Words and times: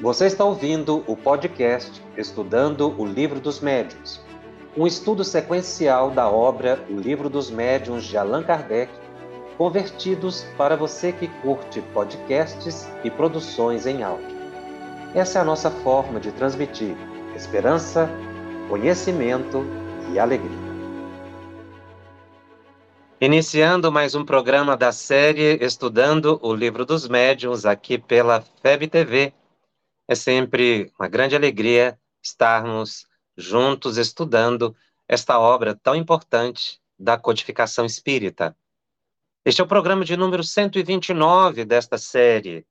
Você 0.00 0.26
está 0.26 0.44
ouvindo 0.44 1.02
o 1.08 1.16
podcast 1.16 2.00
Estudando 2.16 2.94
o 2.96 3.04
Livro 3.04 3.40
dos 3.40 3.58
Médiuns, 3.58 4.20
um 4.76 4.86
estudo 4.86 5.24
sequencial 5.24 6.12
da 6.12 6.30
obra 6.30 6.78
O 6.88 6.94
Livro 6.94 7.28
dos 7.28 7.50
Médiuns 7.50 8.04
de 8.04 8.16
Allan 8.16 8.44
Kardec, 8.44 8.92
convertidos 9.56 10.46
para 10.56 10.76
você 10.76 11.10
que 11.10 11.26
curte 11.42 11.80
podcasts 11.92 12.88
e 13.02 13.10
produções 13.10 13.86
em 13.86 14.04
áudio. 14.04 14.38
Essa 15.16 15.40
é 15.40 15.42
a 15.42 15.44
nossa 15.44 15.68
forma 15.68 16.20
de 16.20 16.30
transmitir 16.30 16.96
esperança, 17.34 18.08
conhecimento 18.68 19.66
e 20.12 20.18
alegria. 20.20 20.68
Iniciando 23.20 23.90
mais 23.90 24.14
um 24.14 24.24
programa 24.24 24.76
da 24.76 24.92
série 24.92 25.58
Estudando 25.60 26.38
o 26.40 26.54
Livro 26.54 26.86
dos 26.86 27.08
Médiuns 27.08 27.66
aqui 27.66 27.98
pela 27.98 28.44
FEB 28.62 28.86
TV. 28.86 29.32
É 30.10 30.14
sempre 30.14 30.90
uma 30.98 31.06
grande 31.06 31.36
alegria 31.36 32.00
estarmos 32.22 33.06
juntos 33.36 33.98
estudando 33.98 34.74
esta 35.06 35.38
obra 35.38 35.74
tão 35.74 35.94
importante 35.94 36.80
da 36.98 37.18
codificação 37.18 37.84
espírita. 37.84 38.56
Este 39.44 39.60
é 39.60 39.64
o 39.64 39.68
programa 39.68 40.06
de 40.06 40.16
número 40.16 40.42
129 40.42 41.66
desta 41.66 41.98
série. 41.98 42.66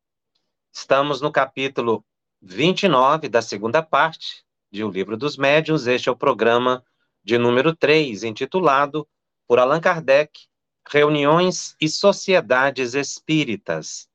Estamos 0.73 1.21
no 1.21 1.31
capítulo 1.31 2.03
29 2.41 3.29
da 3.29 3.43
segunda 3.43 3.83
parte 3.83 4.43
de 4.71 4.83
O 4.83 4.89
Livro 4.89 5.15
dos 5.15 5.37
Médiuns. 5.37 5.85
Este 5.85 6.09
é 6.09 6.11
o 6.11 6.17
programa 6.17 6.83
de 7.23 7.37
número 7.37 7.75
3, 7.75 8.23
intitulado 8.23 9.07
por 9.47 9.59
Allan 9.59 9.79
Kardec, 9.79 10.47
Reuniões 10.89 11.75
e 11.79 11.87
Sociedades 11.87 12.95
Espíritas. 12.95 14.06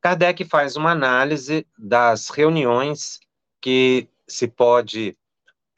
Kardec 0.00 0.44
faz 0.44 0.76
uma 0.76 0.92
análise 0.92 1.66
das 1.78 2.30
reuniões 2.30 3.20
que 3.60 4.08
se 4.26 4.48
pode 4.48 5.16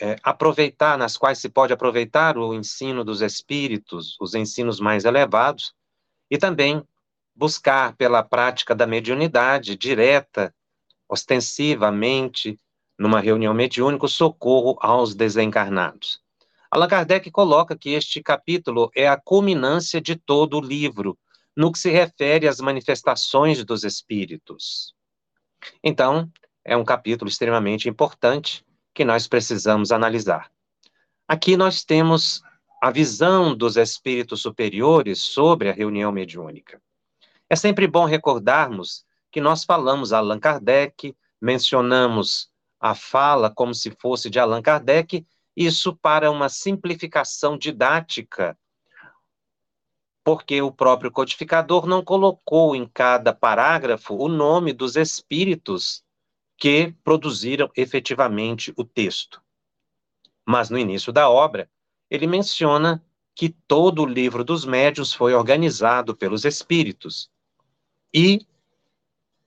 é, 0.00 0.16
aproveitar, 0.22 0.96
nas 0.96 1.16
quais 1.16 1.38
se 1.38 1.48
pode 1.48 1.72
aproveitar 1.72 2.38
o 2.38 2.54
ensino 2.54 3.04
dos 3.04 3.20
espíritos, 3.20 4.16
os 4.20 4.34
ensinos 4.34 4.78
mais 4.78 5.04
elevados, 5.04 5.74
e 6.30 6.38
também 6.38 6.86
buscar 7.34 7.96
pela 7.96 8.22
prática 8.22 8.74
da 8.74 8.86
mediunidade 8.86 9.76
direta, 9.76 10.54
ostensivamente, 11.08 12.58
numa 12.98 13.20
reunião 13.20 13.52
mediúnica, 13.52 14.06
socorro 14.06 14.76
aos 14.80 15.14
desencarnados. 15.14 16.20
Allan 16.70 16.88
Kardec 16.88 17.30
coloca 17.30 17.76
que 17.76 17.90
este 17.90 18.22
capítulo 18.22 18.90
é 18.94 19.08
a 19.08 19.16
culminância 19.16 20.00
de 20.00 20.14
todo 20.14 20.58
o 20.58 20.60
livro, 20.60 21.18
no 21.56 21.70
que 21.70 21.78
se 21.78 21.90
refere 21.90 22.48
às 22.48 22.60
manifestações 22.60 23.64
dos 23.64 23.84
espíritos. 23.84 24.94
Então, 25.82 26.30
é 26.64 26.76
um 26.76 26.84
capítulo 26.84 27.28
extremamente 27.28 27.88
importante 27.88 28.64
que 28.94 29.04
nós 29.04 29.26
precisamos 29.26 29.92
analisar. 29.92 30.50
Aqui 31.26 31.56
nós 31.56 31.84
temos 31.84 32.42
a 32.82 32.90
visão 32.90 33.54
dos 33.56 33.76
espíritos 33.76 34.42
superiores 34.42 35.20
sobre 35.20 35.68
a 35.68 35.72
reunião 35.72 36.10
mediúnica. 36.10 36.80
É 37.48 37.56
sempre 37.56 37.86
bom 37.86 38.04
recordarmos 38.04 39.04
que 39.30 39.40
nós 39.40 39.64
falamos 39.64 40.12
Allan 40.12 40.40
Kardec, 40.40 41.16
mencionamos 41.40 42.50
a 42.80 42.94
fala 42.94 43.50
como 43.50 43.74
se 43.74 43.90
fosse 44.00 44.28
de 44.28 44.38
Allan 44.38 44.60
Kardec 44.60 45.24
isso 45.56 45.96
para 45.96 46.30
uma 46.30 46.48
simplificação 46.48 47.56
didática, 47.58 48.58
porque 50.24 50.62
o 50.62 50.70
próprio 50.70 51.10
codificador 51.10 51.86
não 51.86 52.02
colocou 52.02 52.76
em 52.76 52.86
cada 52.86 53.32
parágrafo 53.32 54.14
o 54.14 54.28
nome 54.28 54.72
dos 54.72 54.96
espíritos 54.96 56.04
que 56.56 56.94
produziram 57.02 57.70
efetivamente 57.76 58.72
o 58.76 58.84
texto. 58.84 59.42
Mas 60.46 60.70
no 60.70 60.78
início 60.78 61.12
da 61.12 61.28
obra, 61.28 61.68
ele 62.10 62.26
menciona 62.26 63.04
que 63.34 63.48
todo 63.48 64.02
o 64.02 64.06
livro 64.06 64.44
dos 64.44 64.64
médios 64.64 65.12
foi 65.12 65.34
organizado 65.34 66.14
pelos 66.14 66.44
espíritos 66.44 67.30
e 68.12 68.46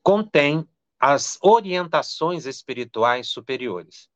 contém 0.01 0.67
as 0.99 1.37
orientações 1.41 2.45
espirituais 2.45 3.27
superiores. 3.27 4.09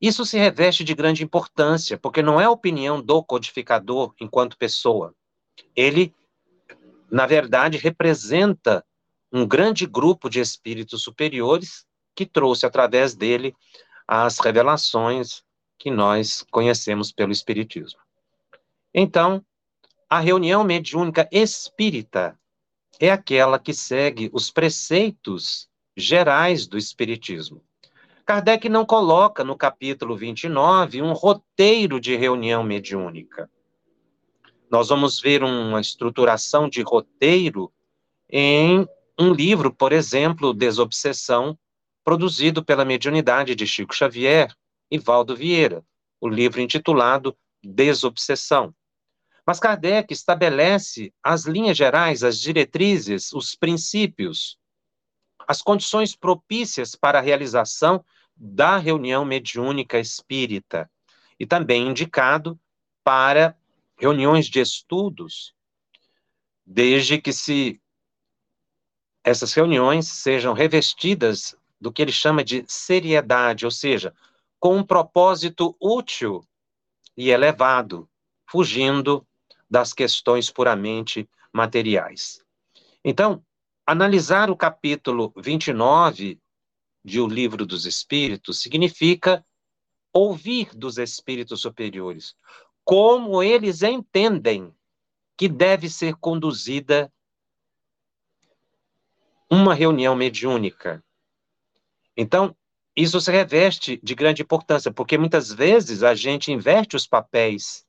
Isso 0.00 0.24
se 0.24 0.38
reveste 0.38 0.84
de 0.84 0.94
grande 0.94 1.24
importância, 1.24 1.98
porque 1.98 2.22
não 2.22 2.40
é 2.40 2.44
a 2.44 2.50
opinião 2.50 3.00
do 3.00 3.24
codificador 3.24 4.14
enquanto 4.20 4.58
pessoa. 4.58 5.14
Ele, 5.74 6.14
na 7.10 7.26
verdade, 7.26 7.78
representa 7.78 8.84
um 9.32 9.46
grande 9.46 9.86
grupo 9.86 10.28
de 10.28 10.40
espíritos 10.40 11.02
superiores 11.02 11.84
que 12.14 12.24
trouxe 12.24 12.64
através 12.64 13.14
dele 13.14 13.54
as 14.06 14.38
revelações 14.38 15.42
que 15.78 15.90
nós 15.90 16.44
conhecemos 16.50 17.12
pelo 17.12 17.32
Espiritismo. 17.32 18.00
Então, 18.94 19.44
a 20.08 20.20
reunião 20.20 20.64
mediúnica 20.64 21.28
espírita 21.30 22.38
é 22.98 23.10
aquela 23.10 23.58
que 23.58 23.74
segue 23.74 24.30
os 24.32 24.50
preceitos 24.50 25.68
gerais 25.96 26.66
do 26.66 26.78
Espiritismo. 26.78 27.62
Kardec 28.24 28.68
não 28.68 28.84
coloca 28.84 29.44
no 29.44 29.56
capítulo 29.56 30.16
29 30.16 31.02
um 31.02 31.12
roteiro 31.12 32.00
de 32.00 32.16
reunião 32.16 32.62
mediúnica. 32.62 33.50
Nós 34.76 34.90
vamos 34.90 35.18
ver 35.18 35.42
uma 35.42 35.80
estruturação 35.80 36.68
de 36.68 36.82
roteiro 36.82 37.72
em 38.28 38.86
um 39.18 39.32
livro, 39.32 39.72
por 39.72 39.90
exemplo, 39.90 40.52
Desobsessão, 40.52 41.58
produzido 42.04 42.62
pela 42.62 42.84
mediunidade 42.84 43.54
de 43.54 43.66
Chico 43.66 43.94
Xavier 43.94 44.54
e 44.90 44.98
Valdo 44.98 45.34
Vieira, 45.34 45.82
o 46.20 46.28
livro 46.28 46.60
intitulado 46.60 47.34
Desobsessão. 47.64 48.74
Mas 49.46 49.58
Kardec 49.58 50.12
estabelece 50.12 51.10
as 51.22 51.46
linhas 51.46 51.78
gerais, 51.78 52.22
as 52.22 52.38
diretrizes, 52.38 53.32
os 53.32 53.54
princípios, 53.54 54.58
as 55.48 55.62
condições 55.62 56.14
propícias 56.14 56.94
para 56.94 57.18
a 57.18 57.22
realização 57.22 58.04
da 58.36 58.76
reunião 58.76 59.24
mediúnica 59.24 59.98
espírita 59.98 60.90
e 61.40 61.46
também 61.46 61.88
indicado 61.88 62.60
para 63.02 63.56
reuniões 63.96 64.46
de 64.46 64.60
estudos, 64.60 65.54
desde 66.64 67.20
que 67.20 67.32
se 67.32 67.80
essas 69.24 69.52
reuniões 69.52 70.06
sejam 70.06 70.52
revestidas 70.52 71.56
do 71.80 71.92
que 71.92 72.02
ele 72.02 72.12
chama 72.12 72.44
de 72.44 72.64
seriedade, 72.68 73.64
ou 73.64 73.70
seja, 73.70 74.14
com 74.58 74.76
um 74.76 74.84
propósito 74.84 75.76
útil 75.80 76.46
e 77.16 77.30
elevado, 77.30 78.08
fugindo 78.48 79.26
das 79.68 79.92
questões 79.92 80.50
puramente 80.50 81.28
materiais. 81.52 82.44
Então, 83.04 83.44
analisar 83.84 84.50
o 84.50 84.56
capítulo 84.56 85.32
29 85.36 86.40
de 87.04 87.20
O 87.20 87.26
Livro 87.26 87.64
dos 87.64 87.86
Espíritos 87.86 88.60
significa 88.60 89.44
ouvir 90.12 90.70
dos 90.74 90.98
espíritos 90.98 91.60
superiores, 91.60 92.34
como 92.86 93.42
eles 93.42 93.82
entendem 93.82 94.72
que 95.36 95.48
deve 95.48 95.90
ser 95.90 96.14
conduzida 96.14 97.12
uma 99.50 99.74
reunião 99.74 100.14
mediúnica. 100.14 101.04
Então, 102.16 102.56
isso 102.94 103.20
se 103.20 103.30
reveste 103.32 104.00
de 104.02 104.14
grande 104.14 104.42
importância, 104.42 104.92
porque 104.92 105.18
muitas 105.18 105.52
vezes 105.52 106.04
a 106.04 106.14
gente 106.14 106.52
inverte 106.52 106.94
os 106.94 107.08
papéis 107.08 107.84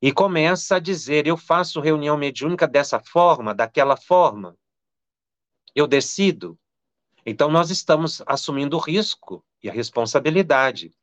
e 0.00 0.10
começa 0.10 0.76
a 0.76 0.80
dizer: 0.80 1.26
eu 1.26 1.36
faço 1.36 1.78
reunião 1.78 2.16
mediúnica 2.16 2.66
dessa 2.66 2.98
forma, 2.98 3.54
daquela 3.54 3.96
forma. 3.96 4.56
Eu 5.74 5.86
decido. 5.86 6.58
Então, 7.26 7.50
nós 7.50 7.70
estamos 7.70 8.22
assumindo 8.24 8.76
o 8.78 8.80
risco 8.80 9.44
e 9.62 9.68
a 9.68 9.72
responsabilidade. 9.72 10.96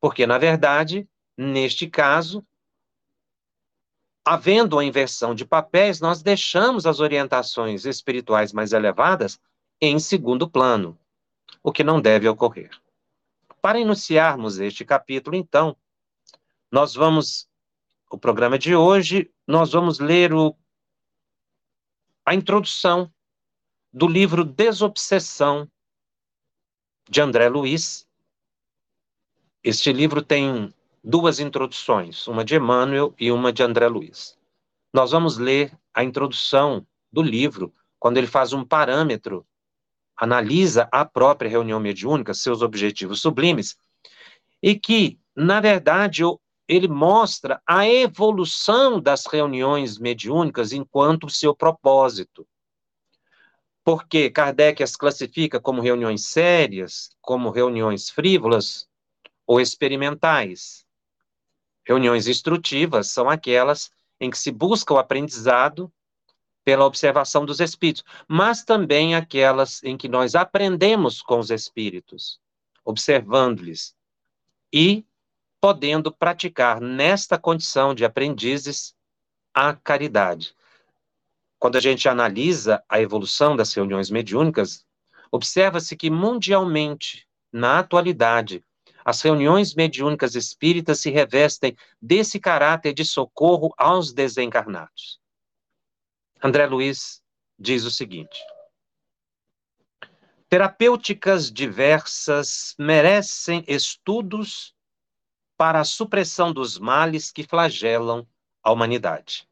Porque, 0.00 0.26
na 0.26 0.36
verdade, 0.36 1.08
neste 1.36 1.88
caso, 1.88 2.44
havendo 4.24 4.78
a 4.78 4.84
inversão 4.84 5.34
de 5.34 5.44
papéis, 5.44 6.00
nós 6.00 6.22
deixamos 6.22 6.86
as 6.86 7.00
orientações 7.00 7.84
espirituais 7.84 8.52
mais 8.52 8.72
elevadas 8.72 9.40
em 9.80 9.98
segundo 9.98 10.48
plano, 10.48 10.98
o 11.62 11.72
que 11.72 11.82
não 11.82 12.00
deve 12.00 12.28
ocorrer. 12.28 12.70
Para 13.60 13.80
iniciarmos 13.80 14.58
este 14.58 14.84
capítulo, 14.84 15.36
então, 15.36 15.76
nós 16.70 16.94
vamos, 16.94 17.48
o 18.10 18.18
programa 18.18 18.58
de 18.58 18.74
hoje, 18.74 19.30
nós 19.46 19.72
vamos 19.72 19.98
ler 19.98 20.32
o, 20.32 20.56
a 22.24 22.34
introdução 22.34 23.12
do 23.92 24.06
livro 24.06 24.44
Desobsessão, 24.44 25.70
de 27.08 27.20
André 27.20 27.48
Luiz. 27.48 28.08
Este 29.62 29.92
livro 29.92 30.22
tem 30.22 30.72
duas 31.02 31.40
introduções, 31.40 32.26
uma 32.26 32.44
de 32.44 32.56
Emmanuel 32.56 33.14
e 33.18 33.30
uma 33.32 33.52
de 33.52 33.62
André 33.62 33.88
Luiz. 33.88 34.38
Nós 34.92 35.10
vamos 35.10 35.38
ler 35.38 35.76
a 35.92 36.04
introdução 36.04 36.86
do 37.10 37.22
livro, 37.22 37.72
quando 37.98 38.18
ele 38.18 38.26
faz 38.26 38.52
um 38.52 38.64
parâmetro 38.64 39.46
analisa 40.16 40.88
a 40.92 41.04
própria 41.04 41.50
reunião 41.50 41.80
mediúnica, 41.80 42.32
seus 42.32 42.62
objetivos 42.62 43.20
sublimes, 43.20 43.76
e 44.62 44.78
que, 44.78 45.18
na 45.34 45.60
verdade, 45.60 46.22
ele 46.68 46.86
mostra 46.86 47.60
a 47.66 47.88
evolução 47.88 49.00
das 49.00 49.26
reuniões 49.26 49.98
mediúnicas 49.98 50.72
enquanto 50.72 51.28
seu 51.28 51.54
propósito. 51.54 52.46
Porque 53.84 54.30
Kardec 54.30 54.80
as 54.80 54.94
classifica 54.94 55.58
como 55.58 55.82
reuniões 55.82 56.26
sérias, 56.26 57.10
como 57.20 57.50
reuniões 57.50 58.08
frívolas 58.08 58.86
ou 59.44 59.60
experimentais. 59.60 60.86
Reuniões 61.86 62.28
instrutivas 62.28 63.08
são 63.08 63.28
aquelas 63.28 63.90
em 64.20 64.30
que 64.30 64.38
se 64.38 64.50
busca 64.50 64.94
o 64.94 64.98
aprendizado 64.98 65.92
pela 66.64 66.84
observação 66.84 67.44
dos 67.44 67.60
espíritos, 67.60 68.04
mas 68.28 68.64
também 68.64 69.14
aquelas 69.14 69.82
em 69.82 69.96
que 69.96 70.08
nós 70.08 70.34
aprendemos 70.34 71.20
com 71.20 71.38
os 71.38 71.50
espíritos, 71.50 72.38
observando-lhes 72.84 73.96
e 74.72 75.04
podendo 75.60 76.12
praticar 76.12 76.80
nesta 76.80 77.38
condição 77.38 77.94
de 77.94 78.04
aprendizes 78.04 78.94
a 79.54 79.74
caridade. 79.74 80.54
Quando 81.58 81.76
a 81.76 81.80
gente 81.80 82.08
analisa 82.08 82.82
a 82.88 83.00
evolução 83.00 83.54
das 83.54 83.72
reuniões 83.72 84.10
mediúnicas, 84.10 84.84
observa-se 85.30 85.96
que 85.96 86.10
mundialmente, 86.10 87.28
na 87.52 87.78
atualidade, 87.78 88.64
as 89.04 89.20
reuniões 89.20 89.74
mediúnicas 89.74 90.34
espíritas 90.34 91.00
se 91.00 91.10
revestem 91.10 91.76
desse 92.00 92.38
caráter 92.38 92.92
de 92.92 93.04
socorro 93.04 93.72
aos 93.76 94.12
desencarnados. 94.12 95.20
André 96.42 96.66
Luiz 96.66 97.22
diz 97.58 97.84
o 97.84 97.90
seguinte: 97.90 98.40
Terapêuticas 100.48 101.50
diversas 101.50 102.74
merecem 102.78 103.64
estudos 103.66 104.74
para 105.56 105.80
a 105.80 105.84
supressão 105.84 106.52
dos 106.52 106.78
males 106.78 107.30
que 107.30 107.44
flagelam 107.44 108.26
a 108.62 108.72
humanidade. 108.72 109.48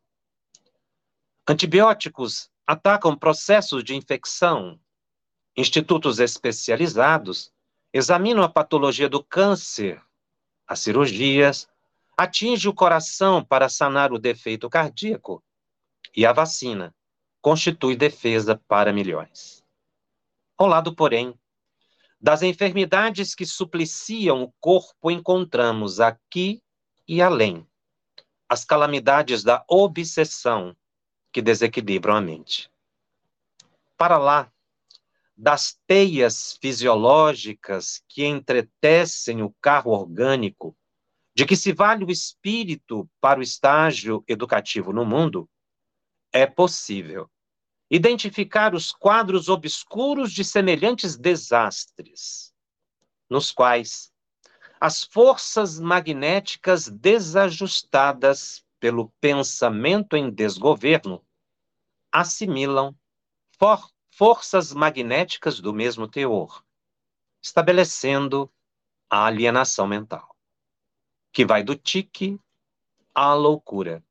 Antibióticos 1.49 2.50
atacam 2.67 3.17
processos 3.17 3.82
de 3.82 3.94
infecção. 3.94 4.79
Institutos 5.56 6.19
especializados 6.20 7.52
examinam 7.92 8.42
a 8.42 8.48
patologia 8.48 9.08
do 9.08 9.22
câncer, 9.22 10.02
as 10.66 10.81
cirurgias, 10.81 11.69
atinge 12.16 12.69
o 12.69 12.75
coração 12.75 13.44
para 13.44 13.69
sanar 13.69 14.12
o 14.12 14.19
defeito 14.19 14.69
cardíaco 14.69 15.42
e 16.14 16.26
a 16.26 16.32
vacina 16.32 16.94
constitui 17.40 17.96
defesa 17.96 18.60
para 18.69 18.92
milhões. 18.92 19.64
Ao 20.56 20.66
lado, 20.66 20.94
porém, 20.94 21.34
das 22.20 22.42
enfermidades 22.42 23.34
que 23.34 23.46
supliciam 23.46 24.42
o 24.42 24.52
corpo, 24.60 25.10
encontramos 25.10 26.00
aqui 26.00 26.62
e 27.08 27.22
além 27.22 27.66
as 28.48 28.64
calamidades 28.64 29.42
da 29.42 29.64
obsessão 29.69 30.76
que 31.32 31.40
desequilibram 31.40 32.16
a 32.16 32.20
mente. 32.20 32.70
Para 33.96 34.19
lá 34.19 34.52
das 35.40 35.75
teias 35.87 36.58
fisiológicas 36.60 38.02
que 38.06 38.26
entretecem 38.26 39.42
o 39.42 39.50
carro 39.58 39.90
orgânico, 39.90 40.76
de 41.34 41.46
que 41.46 41.56
se 41.56 41.72
vale 41.72 42.04
o 42.04 42.10
espírito 42.10 43.08
para 43.19 43.40
o 43.40 43.42
estágio 43.42 44.22
educativo 44.28 44.92
no 44.92 45.06
mundo, 45.06 45.48
é 46.31 46.44
possível 46.44 47.31
identificar 47.90 48.75
os 48.75 48.92
quadros 48.92 49.48
obscuros 49.48 50.31
de 50.31 50.44
semelhantes 50.44 51.16
desastres, 51.16 52.52
nos 53.26 53.50
quais 53.50 54.12
as 54.78 55.04
forças 55.04 55.81
magnéticas 55.81 56.87
desajustadas 56.87 58.62
pelo 58.78 59.08
pensamento 59.19 60.19
em 60.19 60.31
desgoverno 60.31 61.25
assimilam 62.12 62.94
for 63.58 63.90
forças 64.20 64.75
magnéticas 64.75 65.61
do 65.61 65.72
mesmo 65.72 66.06
teor, 66.06 66.62
estabelecendo 67.40 68.52
a 69.08 69.25
alienação 69.25 69.87
mental, 69.87 70.37
que 71.32 71.43
vai 71.43 71.62
do 71.62 71.75
tique 71.75 72.38
à 73.14 73.32
loucura 73.32 74.05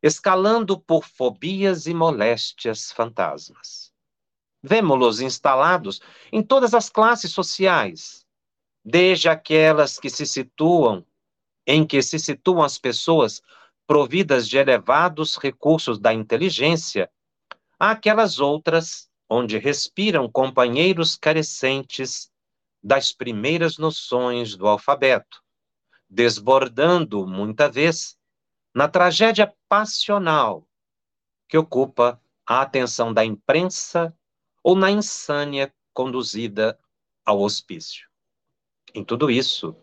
escalando 0.00 0.78
por 0.78 1.04
fobias 1.04 1.88
e 1.88 1.92
moléstias 1.92 2.92
fantasmas. 2.92 3.92
Vemo-los 4.62 5.20
instalados 5.20 6.00
em 6.30 6.40
todas 6.40 6.72
as 6.72 6.88
classes 6.88 7.32
sociais, 7.32 8.24
desde 8.84 9.28
aquelas 9.28 9.98
que 9.98 10.08
se 10.08 10.24
situam, 10.24 11.04
em 11.66 11.84
que 11.84 12.00
se 12.00 12.16
situam 12.16 12.62
as 12.62 12.78
pessoas 12.78 13.42
providas 13.88 14.48
de 14.48 14.56
elevados 14.56 15.36
recursos 15.36 15.98
da 15.98 16.14
inteligência, 16.14 17.10
àquelas 17.76 18.38
outras 18.38 19.10
onde 19.32 19.56
respiram 19.56 20.30
companheiros 20.30 21.16
carecentes 21.16 22.30
das 22.82 23.12
primeiras 23.12 23.78
noções 23.78 24.54
do 24.54 24.68
alfabeto, 24.68 25.42
desbordando, 26.06 27.26
muita 27.26 27.66
vez, 27.66 28.18
na 28.74 28.88
tragédia 28.88 29.50
passional 29.70 30.68
que 31.48 31.56
ocupa 31.56 32.20
a 32.46 32.60
atenção 32.60 33.10
da 33.10 33.24
imprensa 33.24 34.14
ou 34.62 34.76
na 34.76 34.90
insânia 34.90 35.72
conduzida 35.94 36.78
ao 37.24 37.40
hospício. 37.40 38.06
Em 38.94 39.02
tudo 39.02 39.30
isso, 39.30 39.74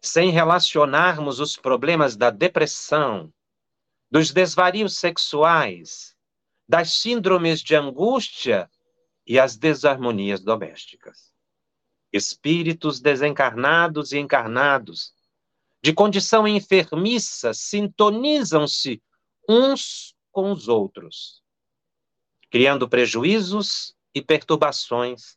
sem 0.00 0.30
relacionarmos 0.30 1.40
os 1.40 1.56
problemas 1.56 2.16
da 2.16 2.30
depressão, 2.30 3.32
dos 4.08 4.30
desvarios 4.30 4.96
sexuais, 4.96 6.16
das 6.70 6.92
síndromes 7.00 7.62
de 7.62 7.74
angústia 7.74 8.70
e 9.26 9.40
as 9.40 9.56
desarmonias 9.56 10.40
domésticas. 10.40 11.32
Espíritos 12.12 13.00
desencarnados 13.00 14.12
e 14.12 14.18
encarnados 14.18 15.12
de 15.82 15.92
condição 15.92 16.46
enfermiça 16.46 17.52
sintonizam-se 17.52 19.02
uns 19.48 20.14
com 20.30 20.52
os 20.52 20.68
outros, 20.68 21.42
criando 22.52 22.88
prejuízos 22.88 23.96
e 24.14 24.22
perturbações 24.22 25.36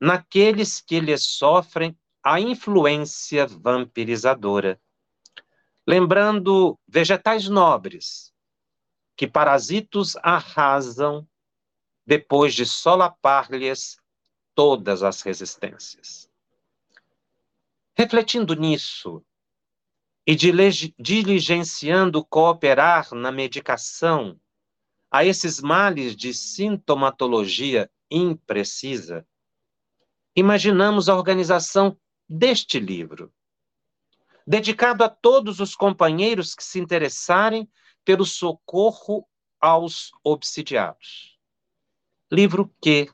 naqueles 0.00 0.80
que 0.80 0.98
lhes 0.98 1.24
sofrem 1.24 1.96
a 2.24 2.40
influência 2.40 3.46
vampirizadora. 3.46 4.80
Lembrando 5.86 6.76
vegetais 6.88 7.48
nobres 7.48 8.31
que 9.16 9.26
parasitos 9.26 10.16
arrasam 10.16 11.26
depois 12.06 12.54
de 12.54 12.66
solapar-lhes 12.66 13.96
todas 14.54 15.02
as 15.02 15.22
resistências. 15.22 16.30
Refletindo 17.94 18.54
nisso, 18.54 19.24
e 20.26 20.36
diligenciando 20.98 22.24
cooperar 22.24 23.12
na 23.14 23.32
medicação 23.32 24.38
a 25.10 25.24
esses 25.24 25.60
males 25.60 26.16
de 26.16 26.32
sintomatologia 26.32 27.90
imprecisa, 28.10 29.26
imaginamos 30.34 31.08
a 31.08 31.16
organização 31.16 31.98
deste 32.28 32.78
livro, 32.78 33.32
dedicado 34.46 35.04
a 35.04 35.08
todos 35.08 35.60
os 35.60 35.74
companheiros 35.74 36.54
que 36.54 36.64
se 36.64 36.78
interessarem 36.78 37.68
pelo 38.04 38.24
socorro 38.24 39.26
aos 39.60 40.10
obsidiados. 40.24 41.38
Livro 42.30 42.74
que 42.80 43.10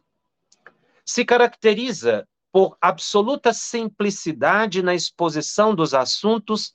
se 1.05 1.25
caracteriza 1.25 2.27
por 2.53 2.77
absoluta 2.81 3.53
simplicidade 3.53 4.83
na 4.83 4.95
exposição 4.95 5.75
dos 5.75 5.93
assuntos 5.95 6.75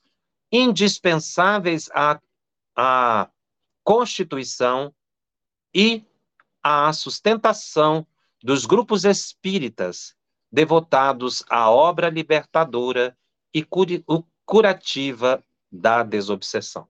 indispensáveis 0.50 1.90
à, 1.92 2.20
à 2.76 3.30
constituição 3.82 4.94
e 5.74 6.04
à 6.62 6.92
sustentação 6.92 8.06
dos 8.42 8.64
grupos 8.64 9.04
espíritas 9.04 10.14
devotados 10.50 11.44
à 11.50 11.68
obra 11.70 12.08
libertadora 12.08 13.16
e 13.52 13.66
curativa 14.44 15.42
da 15.70 16.02
desobsessão. 16.04 16.88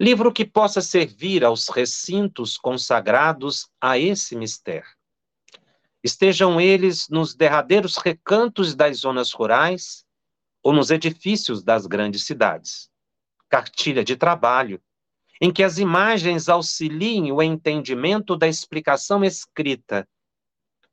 Livro 0.00 0.32
que 0.32 0.44
possa 0.44 0.80
servir 0.80 1.44
aos 1.44 1.68
recintos 1.68 2.56
consagrados 2.56 3.68
a 3.80 3.98
esse 3.98 4.36
mistério. 4.36 4.88
Estejam 6.04 6.60
eles 6.60 7.08
nos 7.08 7.34
derradeiros 7.34 7.96
recantos 7.96 8.76
das 8.76 8.98
zonas 8.98 9.32
rurais, 9.32 10.06
ou 10.62 10.72
nos 10.72 10.90
edifícios 10.90 11.64
das 11.64 11.86
grandes 11.86 12.24
cidades. 12.24 12.88
Cartilha 13.48 14.04
de 14.04 14.16
trabalho, 14.16 14.80
em 15.40 15.52
que 15.52 15.64
as 15.64 15.78
imagens 15.78 16.48
auxiliem 16.48 17.32
o 17.32 17.42
entendimento 17.42 18.36
da 18.36 18.46
explicação 18.46 19.24
escrita, 19.24 20.08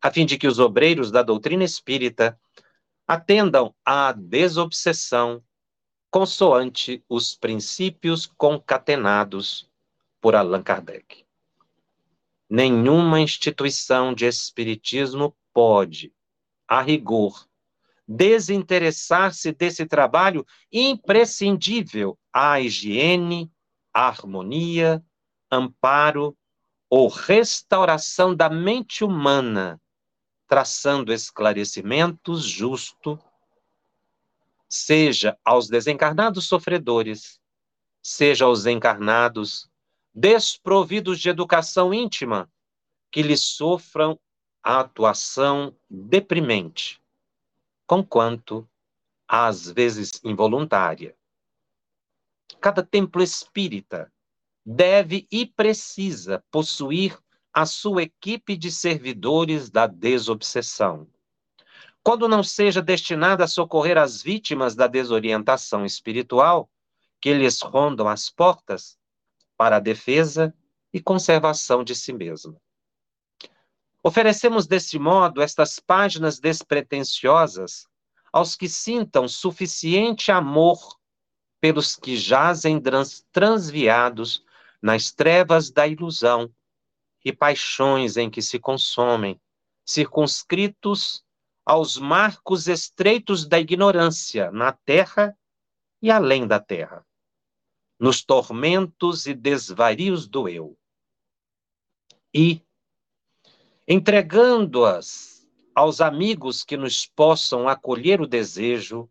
a 0.02 0.12
fim 0.12 0.26
de 0.26 0.38
que 0.38 0.48
os 0.48 0.60
obreiros 0.60 1.12
da 1.12 1.22
doutrina 1.22 1.64
espírita 1.64 2.40
atendam 3.08 3.76
à 3.84 4.12
desobsessão 4.12 5.44
consoante 6.16 7.04
os 7.10 7.36
princípios 7.36 8.26
concatenados 8.26 9.70
por 10.22 10.34
Allan 10.34 10.64
Kardec. 10.64 11.26
Nenhuma 12.50 13.20
instituição 13.20 14.14
de 14.14 14.26
espiritismo 14.26 15.36
pode, 15.54 16.14
a 16.66 16.82
rigor, 16.82 17.46
desinteressar-se 18.08 19.52
desse 19.52 19.86
trabalho 19.86 20.48
imprescindível 20.72 22.18
à 22.32 22.62
higiene, 22.62 23.52
harmonia, 23.94 25.04
amparo 25.52 26.34
ou 26.90 27.10
restauração 27.10 28.34
da 28.34 28.50
mente 28.50 29.04
humana, 29.04 29.82
traçando 30.48 31.12
esclarecimentos 31.12 32.46
justo, 32.46 33.20
seja 34.70 35.38
aos 35.44 35.68
desencarnados 35.68 36.48
sofredores, 36.48 37.40
seja 38.02 38.46
aos 38.46 38.66
encarnados 38.66 39.70
desprovidos 40.14 41.20
de 41.20 41.30
educação 41.30 41.94
íntima, 41.94 42.50
que 43.12 43.22
lhes 43.22 43.44
sofram 43.44 44.20
a 44.64 44.80
atuação 44.80 45.76
deprimente, 45.90 47.02
conquanto, 47.86 48.68
às 49.28 49.70
vezes 49.70 50.22
involuntária. 50.24 51.16
Cada 52.62 52.82
templo 52.82 53.22
espírita 53.22 54.12
deve 54.66 55.28
e 55.32 55.46
precisa 55.46 56.44
possuir 56.50 57.18
a 57.54 57.66
sua 57.66 58.04
equipe 58.04 58.58
de 58.58 58.72
servidores 58.72 59.70
da 59.70 59.88
desobsessão. 59.88 61.08
Quando 62.06 62.28
não 62.28 62.44
seja 62.44 62.84
destinada 62.84 63.46
a 63.46 63.48
socorrer 63.48 63.98
as 63.98 64.22
vítimas 64.22 64.76
da 64.76 64.86
desorientação 64.86 65.84
espiritual 65.84 66.70
que 67.20 67.34
lhes 67.34 67.64
rondam 67.64 68.08
as 68.08 68.30
portas 68.30 68.96
para 69.58 69.78
a 69.78 69.80
defesa 69.80 70.54
e 70.94 71.02
conservação 71.02 71.84
de 71.84 71.96
si 71.96 72.14
mesma. 72.14 72.56
Oferecemos 74.04 74.68
deste 74.68 75.00
modo 75.00 75.42
estas 75.42 75.80
páginas 75.80 76.40
despretensiosas 76.40 77.88
aos 78.32 78.56
que 78.56 78.70
sintam 78.70 79.28
suficiente 79.28 80.32
amor 80.32 81.00
pelos 81.60 81.96
que 81.96 82.16
jazem 82.16 82.80
transviados 83.32 84.46
nas 84.80 85.12
trevas 85.12 85.72
da 85.72 85.88
ilusão 85.88 86.54
e 87.24 87.34
paixões 87.34 88.16
em 88.16 88.30
que 88.30 88.44
se 88.44 88.60
consomem, 88.60 89.42
circunscritos 89.84 91.25
aos 91.66 91.98
marcos 91.98 92.68
estreitos 92.68 93.48
da 93.48 93.60
ignorância 93.60 94.52
na 94.52 94.72
terra 94.72 95.36
e 96.02 96.12
além 96.12 96.46
da 96.46 96.60
terra, 96.60 97.06
nos 98.00 98.24
tormentos 98.24 99.26
e 99.26 99.34
desvarios 99.34 100.28
do 100.28 100.48
eu. 100.48 100.78
E, 102.34 102.62
entregando-as 103.88 105.48
aos 105.74 106.02
amigos 106.02 106.64
que 106.64 106.78
nos 106.78 107.08
possam 107.08 107.68
acolher 107.68 108.22
o 108.22 108.28
desejo 108.28 109.10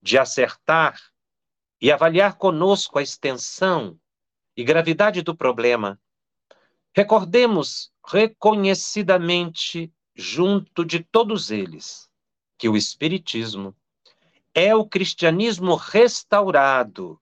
de 0.00 0.16
acertar 0.18 1.00
e 1.80 1.90
avaliar 1.90 2.36
conosco 2.36 2.98
a 2.98 3.02
extensão 3.02 3.98
e 4.56 4.62
gravidade 4.62 5.22
do 5.22 5.34
problema, 5.36 6.00
recordemos 6.94 7.92
reconhecidamente 8.06 9.92
junto 10.14 10.84
de 10.84 11.00
todos 11.00 11.50
eles 11.50 12.10
que 12.58 12.68
o 12.68 12.76
Espiritismo 12.76 13.74
é 14.54 14.74
o 14.74 14.86
cristianismo 14.86 15.74
restaurado 15.74 17.20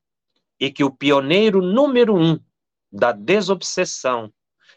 e 0.59 0.71
que 0.71 0.85
o 0.85 0.91
pioneiro 0.91 1.63
número 1.63 2.15
um 2.15 2.39
da 2.93 3.13
desobsessão 3.13 4.33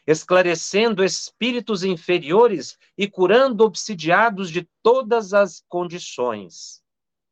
esclarecendo 0.06 1.04
espíritos 1.04 1.84
inferiores 1.84 2.78
e 2.98 3.08
curando 3.08 3.64
obsidiados 3.64 4.50
de 4.50 4.68
todas 4.82 5.34
as 5.34 5.64
condições. 5.68 6.84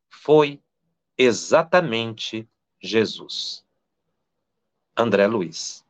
Foi 0.10 0.62
exatamente 1.18 2.48
Jesus. 2.82 3.66
André 4.96 5.28
Luiz. 5.28 5.86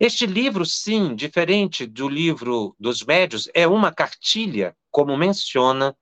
Este 0.00 0.26
livro, 0.26 0.64
sim, 0.64 1.16
diferente 1.16 1.84
do 1.84 2.08
livro 2.08 2.76
dos 2.78 3.02
médios, 3.02 3.50
é 3.52 3.66
uma 3.66 3.92
cartilha, 3.92 4.76
como 4.92 5.16
menciona 5.16 5.96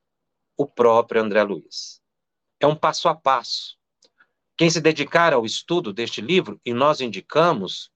o 0.55 0.67
próprio 0.67 1.23
André 1.23 1.43
Luiz. 1.43 2.03
É 2.61 2.67
um 2.67 2.77
passo 2.77 3.09
a 3.09 3.15
passo. 3.15 3.79
Quem 4.55 4.69
se 4.69 4.83
dedicar 4.83 5.33
ao 5.33 5.47
estudo 5.47 5.95
deste 5.95 6.21
livro, 6.21 6.61
e 6.63 6.75
nós 6.75 7.01
indicamos 7.01 7.91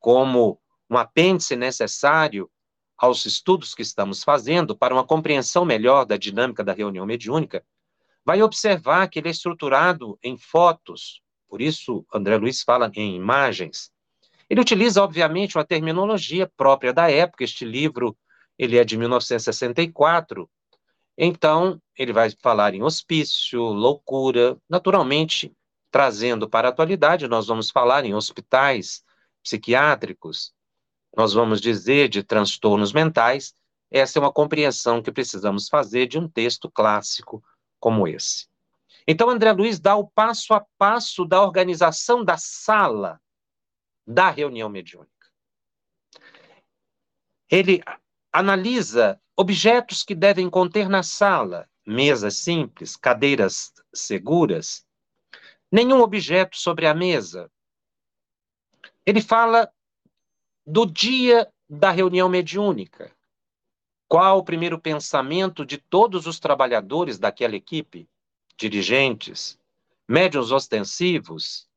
como 0.00 0.58
um 0.88 0.96
apêndice 0.96 1.54
necessário 1.54 2.50
aos 2.96 3.26
estudos 3.26 3.74
que 3.74 3.82
estamos 3.82 4.24
fazendo 4.24 4.74
para 4.74 4.94
uma 4.94 5.04
compreensão 5.06 5.66
melhor 5.66 6.06
da 6.06 6.16
dinâmica 6.16 6.64
da 6.64 6.72
reunião 6.72 7.04
mediúnica, 7.04 7.62
vai 8.24 8.42
observar 8.42 9.06
que 9.06 9.18
ele 9.18 9.28
é 9.28 9.32
estruturado 9.32 10.18
em 10.22 10.38
fotos, 10.38 11.20
por 11.46 11.60
isso 11.60 12.06
André 12.10 12.38
Luiz 12.38 12.62
fala 12.62 12.90
em 12.94 13.16
imagens. 13.16 13.91
Ele 14.52 14.60
utiliza, 14.60 15.02
obviamente, 15.02 15.56
uma 15.56 15.64
terminologia 15.64 16.46
própria 16.46 16.92
da 16.92 17.10
época, 17.10 17.42
este 17.42 17.64
livro 17.64 18.14
ele 18.58 18.76
é 18.76 18.84
de 18.84 18.98
1964, 18.98 20.46
então 21.16 21.80
ele 21.96 22.12
vai 22.12 22.28
falar 22.42 22.74
em 22.74 22.82
hospício, 22.82 23.62
loucura, 23.62 24.58
naturalmente, 24.68 25.50
trazendo 25.90 26.50
para 26.50 26.68
a 26.68 26.70
atualidade, 26.70 27.26
nós 27.28 27.46
vamos 27.46 27.70
falar 27.70 28.04
em 28.04 28.14
hospitais 28.14 29.02
psiquiátricos, 29.42 30.52
nós 31.16 31.32
vamos 31.32 31.58
dizer 31.58 32.10
de 32.10 32.22
transtornos 32.22 32.92
mentais, 32.92 33.54
essa 33.90 34.18
é 34.18 34.20
uma 34.20 34.30
compreensão 34.30 35.00
que 35.00 35.10
precisamos 35.10 35.66
fazer 35.70 36.06
de 36.06 36.18
um 36.18 36.28
texto 36.28 36.70
clássico 36.70 37.42
como 37.80 38.06
esse. 38.06 38.48
Então, 39.08 39.30
André 39.30 39.50
Luiz 39.52 39.80
dá 39.80 39.96
o 39.96 40.06
passo 40.10 40.52
a 40.52 40.62
passo 40.76 41.24
da 41.24 41.40
organização 41.40 42.22
da 42.22 42.36
sala 42.36 43.18
da 44.06 44.30
reunião 44.30 44.68
mediúnica. 44.68 45.12
Ele 47.50 47.82
analisa 48.32 49.20
objetos 49.36 50.02
que 50.02 50.14
devem 50.14 50.48
conter 50.48 50.88
na 50.88 51.02
sala, 51.02 51.68
mesas 51.86 52.38
simples, 52.38 52.96
cadeiras 52.96 53.72
seguras, 53.94 54.86
nenhum 55.70 56.00
objeto 56.00 56.56
sobre 56.56 56.86
a 56.86 56.94
mesa. 56.94 57.50
Ele 59.04 59.20
fala 59.20 59.72
do 60.66 60.86
dia 60.86 61.50
da 61.68 61.90
reunião 61.90 62.28
mediúnica. 62.28 63.14
Qual 64.06 64.38
o 64.38 64.44
primeiro 64.44 64.78
pensamento 64.78 65.64
de 65.64 65.78
todos 65.78 66.26
os 66.26 66.38
trabalhadores 66.38 67.18
daquela 67.18 67.56
equipe? 67.56 68.08
Dirigentes, 68.56 69.58
médiuns 70.06 70.52
ostensivos, 70.52 71.68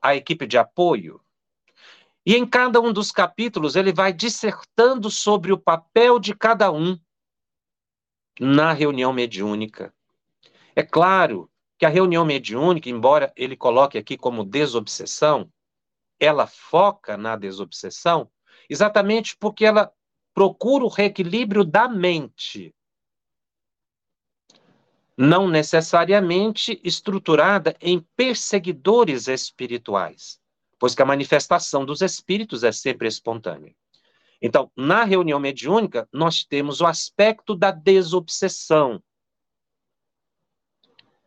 a 0.00 0.14
equipe 0.14 0.46
de 0.46 0.58
apoio. 0.58 1.20
E 2.24 2.36
em 2.36 2.46
cada 2.46 2.80
um 2.80 2.92
dos 2.92 3.10
capítulos 3.10 3.76
ele 3.76 3.92
vai 3.92 4.12
dissertando 4.12 5.10
sobre 5.10 5.52
o 5.52 5.58
papel 5.58 6.18
de 6.18 6.34
cada 6.34 6.70
um 6.70 6.98
na 8.38 8.72
reunião 8.72 9.12
mediúnica. 9.12 9.92
É 10.74 10.82
claro 10.82 11.50
que 11.78 11.86
a 11.86 11.88
reunião 11.88 12.24
mediúnica, 12.24 12.88
embora 12.88 13.32
ele 13.36 13.56
coloque 13.56 13.96
aqui 13.96 14.16
como 14.16 14.44
desobsessão, 14.44 15.50
ela 16.18 16.46
foca 16.46 17.16
na 17.16 17.36
desobsessão 17.36 18.30
exatamente 18.68 19.36
porque 19.36 19.64
ela 19.64 19.92
procura 20.34 20.84
o 20.84 20.88
reequilíbrio 20.88 21.64
da 21.64 21.88
mente, 21.88 22.74
não 25.20 25.46
necessariamente 25.46 26.80
estruturada 26.82 27.76
em 27.78 28.00
perseguidores 28.16 29.28
espirituais, 29.28 30.40
pois 30.78 30.94
que 30.94 31.02
a 31.02 31.04
manifestação 31.04 31.84
dos 31.84 32.00
espíritos 32.00 32.64
é 32.64 32.72
sempre 32.72 33.06
espontânea. 33.06 33.76
Então, 34.40 34.72
na 34.74 35.04
reunião 35.04 35.38
mediúnica, 35.38 36.08
nós 36.10 36.42
temos 36.42 36.80
o 36.80 36.86
aspecto 36.86 37.54
da 37.54 37.70
desobsessão, 37.70 39.02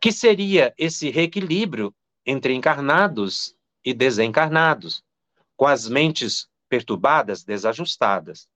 que 0.00 0.10
seria 0.10 0.74
esse 0.76 1.08
reequilíbrio 1.08 1.94
entre 2.26 2.52
encarnados 2.52 3.54
e 3.84 3.94
desencarnados, 3.94 5.04
com 5.56 5.68
as 5.68 5.88
mentes 5.88 6.48
perturbadas, 6.68 7.44
desajustadas, 7.44 8.48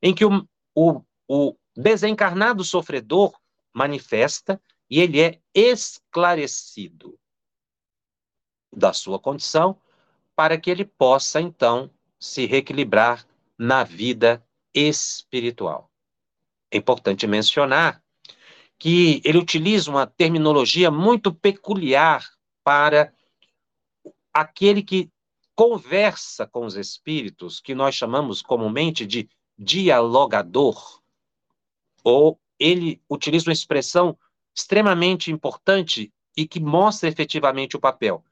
em 0.00 0.14
que 0.14 0.24
o, 0.24 0.48
o, 0.74 1.02
o 1.28 1.54
desencarnado 1.76 2.64
sofredor 2.64 3.38
manifesta 3.74 4.58
e 4.90 5.00
ele 5.00 5.20
é 5.20 5.40
esclarecido 5.54 7.18
da 8.72 8.92
sua 8.92 9.18
condição 9.18 9.80
para 10.34 10.58
que 10.58 10.70
ele 10.70 10.84
possa, 10.84 11.40
então, 11.40 11.90
se 12.18 12.46
reequilibrar 12.46 13.26
na 13.58 13.82
vida 13.84 14.46
espiritual. 14.74 15.90
é 16.70 16.76
importante 16.76 17.26
mencionar 17.26 18.02
que 18.78 19.22
ele 19.24 19.38
utiliza 19.38 19.90
uma 19.90 20.06
terminologia 20.06 20.90
muito 20.90 21.32
peculiar 21.32 22.28
para 22.62 23.14
aquele 24.34 24.82
que 24.82 25.10
conversa 25.54 26.46
com 26.46 26.66
os 26.66 26.76
espíritos, 26.76 27.60
que 27.60 27.74
nós 27.74 27.94
chamamos 27.94 28.42
comumente 28.42 29.06
de 29.06 29.30
dialogador, 29.58 31.00
ou 32.04 32.38
ele 32.58 33.00
utiliza 33.08 33.48
uma 33.48 33.54
expressão 33.54 34.18
extremamente 34.56 35.30
importante 35.30 36.12
e 36.36 36.46
que 36.46 36.58
mostra 36.58 37.08
efetivamente 37.08 37.76
o 37.76 37.80
papel. 37.80 38.24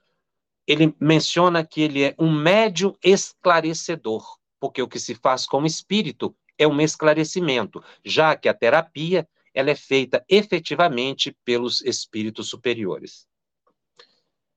Ele 0.67 0.95
menciona 0.99 1.65
que 1.65 1.83
ele 1.83 2.03
é 2.03 2.15
um 2.19 2.33
médium 2.33 2.97
esclarecedor, 3.05 4.39
porque 4.59 4.81
o 4.81 4.89
que 4.89 4.99
se 4.99 5.15
faz 5.15 5.47
com 5.47 5.63
o 5.63 5.67
espírito 5.67 6.35
é 6.57 6.67
um 6.67 6.81
esclarecimento, 6.81 7.85
já 8.03 8.35
que 8.35 8.49
a 8.49 8.55
terapia 8.55 9.29
ela 9.53 9.71
é 9.71 9.75
feita 9.75 10.25
efetivamente 10.29 11.37
pelos 11.45 11.83
espíritos 11.83 12.49
superiores. 12.49 13.27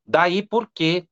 Daí 0.05 0.41
porque 0.41 1.05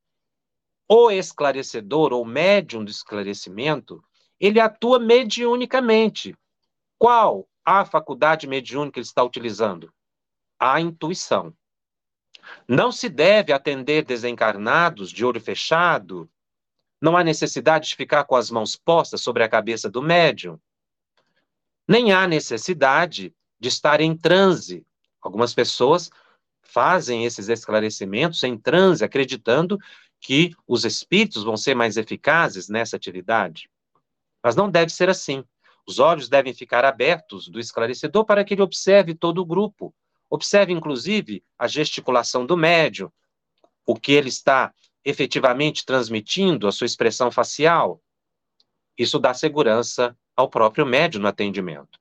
o 0.88 1.10
esclarecedor 1.10 2.12
ou 2.12 2.24
médium 2.24 2.84
do 2.84 2.90
esclarecimento, 2.90 4.02
ele 4.40 4.58
atua 4.58 4.98
mediunicamente. 4.98 6.34
Qual 6.98 7.46
a 7.64 7.84
faculdade 7.84 8.46
mediúnica 8.46 8.98
ele 8.98 9.06
está 9.06 9.22
utilizando? 9.22 9.92
A 10.58 10.80
intuição. 10.80 11.54
Não 12.68 12.90
se 12.90 13.08
deve 13.08 13.52
atender 13.52 14.04
desencarnados 14.04 15.10
de 15.10 15.24
olho 15.24 15.40
fechado. 15.40 16.30
Não 17.00 17.16
há 17.16 17.22
necessidade 17.22 17.88
de 17.88 17.96
ficar 17.96 18.24
com 18.24 18.36
as 18.36 18.50
mãos 18.50 18.76
postas 18.76 19.20
sobre 19.20 19.42
a 19.42 19.48
cabeça 19.48 19.90
do 19.90 20.02
médium. 20.02 20.58
Nem 21.86 22.12
há 22.12 22.26
necessidade 22.26 23.34
de 23.60 23.68
estar 23.68 24.00
em 24.00 24.16
transe. 24.16 24.84
Algumas 25.20 25.54
pessoas 25.54 26.10
fazem 26.62 27.24
esses 27.24 27.48
esclarecimentos 27.48 28.42
em 28.42 28.58
transe, 28.58 29.04
acreditando 29.04 29.78
que 30.20 30.54
os 30.66 30.84
espíritos 30.84 31.44
vão 31.44 31.56
ser 31.56 31.74
mais 31.74 31.96
eficazes 31.96 32.68
nessa 32.68 32.96
atividade. 32.96 33.70
Mas 34.42 34.56
não 34.56 34.70
deve 34.70 34.92
ser 34.92 35.08
assim. 35.08 35.44
Os 35.86 35.98
olhos 35.98 36.28
devem 36.28 36.52
ficar 36.52 36.84
abertos 36.84 37.48
do 37.48 37.60
esclarecedor 37.60 38.24
para 38.24 38.44
que 38.44 38.54
ele 38.54 38.62
observe 38.62 39.14
todo 39.14 39.38
o 39.38 39.46
grupo. 39.46 39.94
Observe, 40.28 40.72
inclusive, 40.72 41.42
a 41.58 41.68
gesticulação 41.68 42.44
do 42.44 42.56
médium, 42.56 43.10
o 43.84 43.94
que 43.94 44.12
ele 44.12 44.28
está 44.28 44.74
efetivamente 45.04 45.86
transmitindo, 45.86 46.66
a 46.66 46.72
sua 46.72 46.86
expressão 46.86 47.30
facial. 47.30 48.02
Isso 48.98 49.18
dá 49.18 49.32
segurança 49.32 50.16
ao 50.34 50.48
próprio 50.50 50.84
médium 50.84 51.22
no 51.22 51.28
atendimento. 51.28 51.98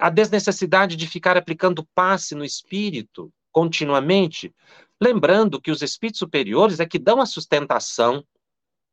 A 0.00 0.10
desnecessidade 0.10 0.96
de 0.96 1.06
ficar 1.06 1.36
aplicando 1.36 1.86
passe 1.94 2.34
no 2.34 2.44
espírito 2.44 3.32
continuamente, 3.52 4.54
lembrando 5.00 5.60
que 5.60 5.70
os 5.70 5.82
espíritos 5.82 6.18
superiores 6.18 6.78
é 6.78 6.86
que 6.86 6.98
dão 6.98 7.20
a 7.20 7.26
sustentação 7.26 8.24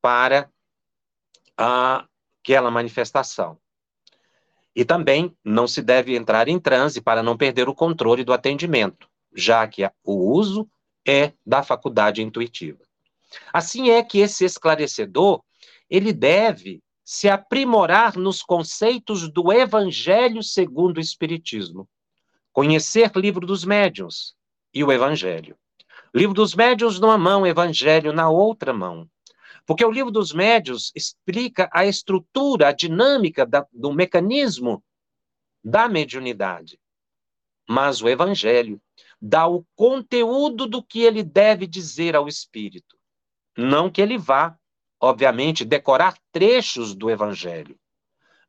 para 0.02 0.50
aquela 1.56 2.72
manifestação. 2.72 3.60
E 4.78 4.86
também 4.86 5.36
não 5.44 5.68
se 5.68 5.82
deve 5.82 6.16
entrar 6.16 6.48
em 6.48 6.60
transe 6.60 7.02
para 7.02 7.24
não 7.24 7.36
perder 7.36 7.68
o 7.68 7.74
controle 7.74 8.24
do 8.24 8.32
atendimento, 8.32 9.10
já 9.36 9.68
que 9.68 9.84
o 10.04 10.32
uso 10.32 10.70
é 11.04 11.34
da 11.44 11.64
faculdade 11.64 12.22
intuitiva. 12.22 12.78
Assim 13.52 13.90
é 13.90 14.04
que 14.04 14.20
esse 14.20 14.46
esclarecedor, 14.46 15.42
ele 15.90 16.14
deve 16.14 16.80
se 17.04 17.28
aprimorar 17.28 18.16
nos 18.18 18.44
conceitos 18.44 19.28
do 19.28 19.52
Evangelho 19.52 20.44
segundo 20.44 20.98
o 20.98 21.02
Espiritismo. 21.02 21.90
Conhecer 22.54 23.12
livro 23.16 23.48
dos 23.48 23.66
médiuns 23.66 24.36
e 24.72 24.84
o 24.84 24.92
Evangelho. 24.92 25.58
Livro 26.14 26.36
dos 26.36 26.54
médiuns 26.54 27.00
numa 27.00 27.18
mão, 27.18 27.48
Evangelho 27.48 28.14
na 28.14 28.30
outra 28.30 28.74
mão. 28.74 29.10
Porque 29.68 29.86
o 29.86 29.92
livro 29.92 30.10
dos 30.10 30.34
médiuns 30.34 30.92
explica 30.96 31.70
a 31.72 31.86
estrutura, 31.86 32.70
a 32.70 32.72
dinâmica 32.72 33.46
da, 33.46 33.68
do 33.72 33.94
mecanismo 33.94 34.84
da 35.64 35.88
mediunidade. 35.88 36.80
Mas 37.70 38.02
o 38.02 38.10
Evangelho 38.10 38.82
dá 39.22 39.46
o 39.46 39.64
conteúdo 39.76 40.66
do 40.66 40.82
que 40.82 41.02
ele 41.02 41.22
deve 41.22 41.68
dizer 41.68 42.16
ao 42.16 42.28
espírito. 42.28 42.98
Não 43.56 43.92
que 43.92 44.02
ele 44.02 44.18
vá 44.18 44.58
obviamente, 45.00 45.64
decorar 45.64 46.18
trechos 46.32 46.96
do 46.96 47.10
Evangelho. 47.10 47.80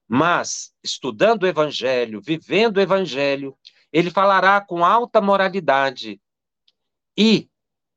Mas, 0.06 0.72
estudando 0.82 1.42
o 1.42 1.46
Evangelho, 1.46 2.20
vivendo 2.20 2.78
o 2.78 2.80
Evangelho, 2.80 3.56
ele 3.92 4.10
falará 4.10 4.60
com 4.60 4.84
alta 4.84 5.20
moralidade 5.20 6.20
e 7.16 7.50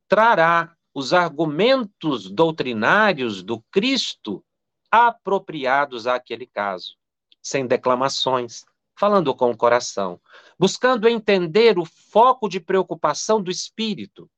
trará 0.07 0.75
os 0.93 1.13
argumentos 1.13 2.30
doutrinários 2.30 3.43
do 3.43 3.62
Cristo 3.71 4.43
apropriados 4.89 6.06
àquele 6.06 6.45
caso, 6.45 6.97
sem 7.41 7.65
declamações, 7.65 8.65
falando 8.95 9.34
com 9.34 9.49
o 9.49 9.58
coração, 9.58 10.21
buscando 10.60 11.08
entender 11.08 11.80
o 11.80 11.86
foco 11.86 12.49
de 12.49 12.60
preocupação 12.60 13.41
do 13.41 13.49
espírito. 13.49 14.30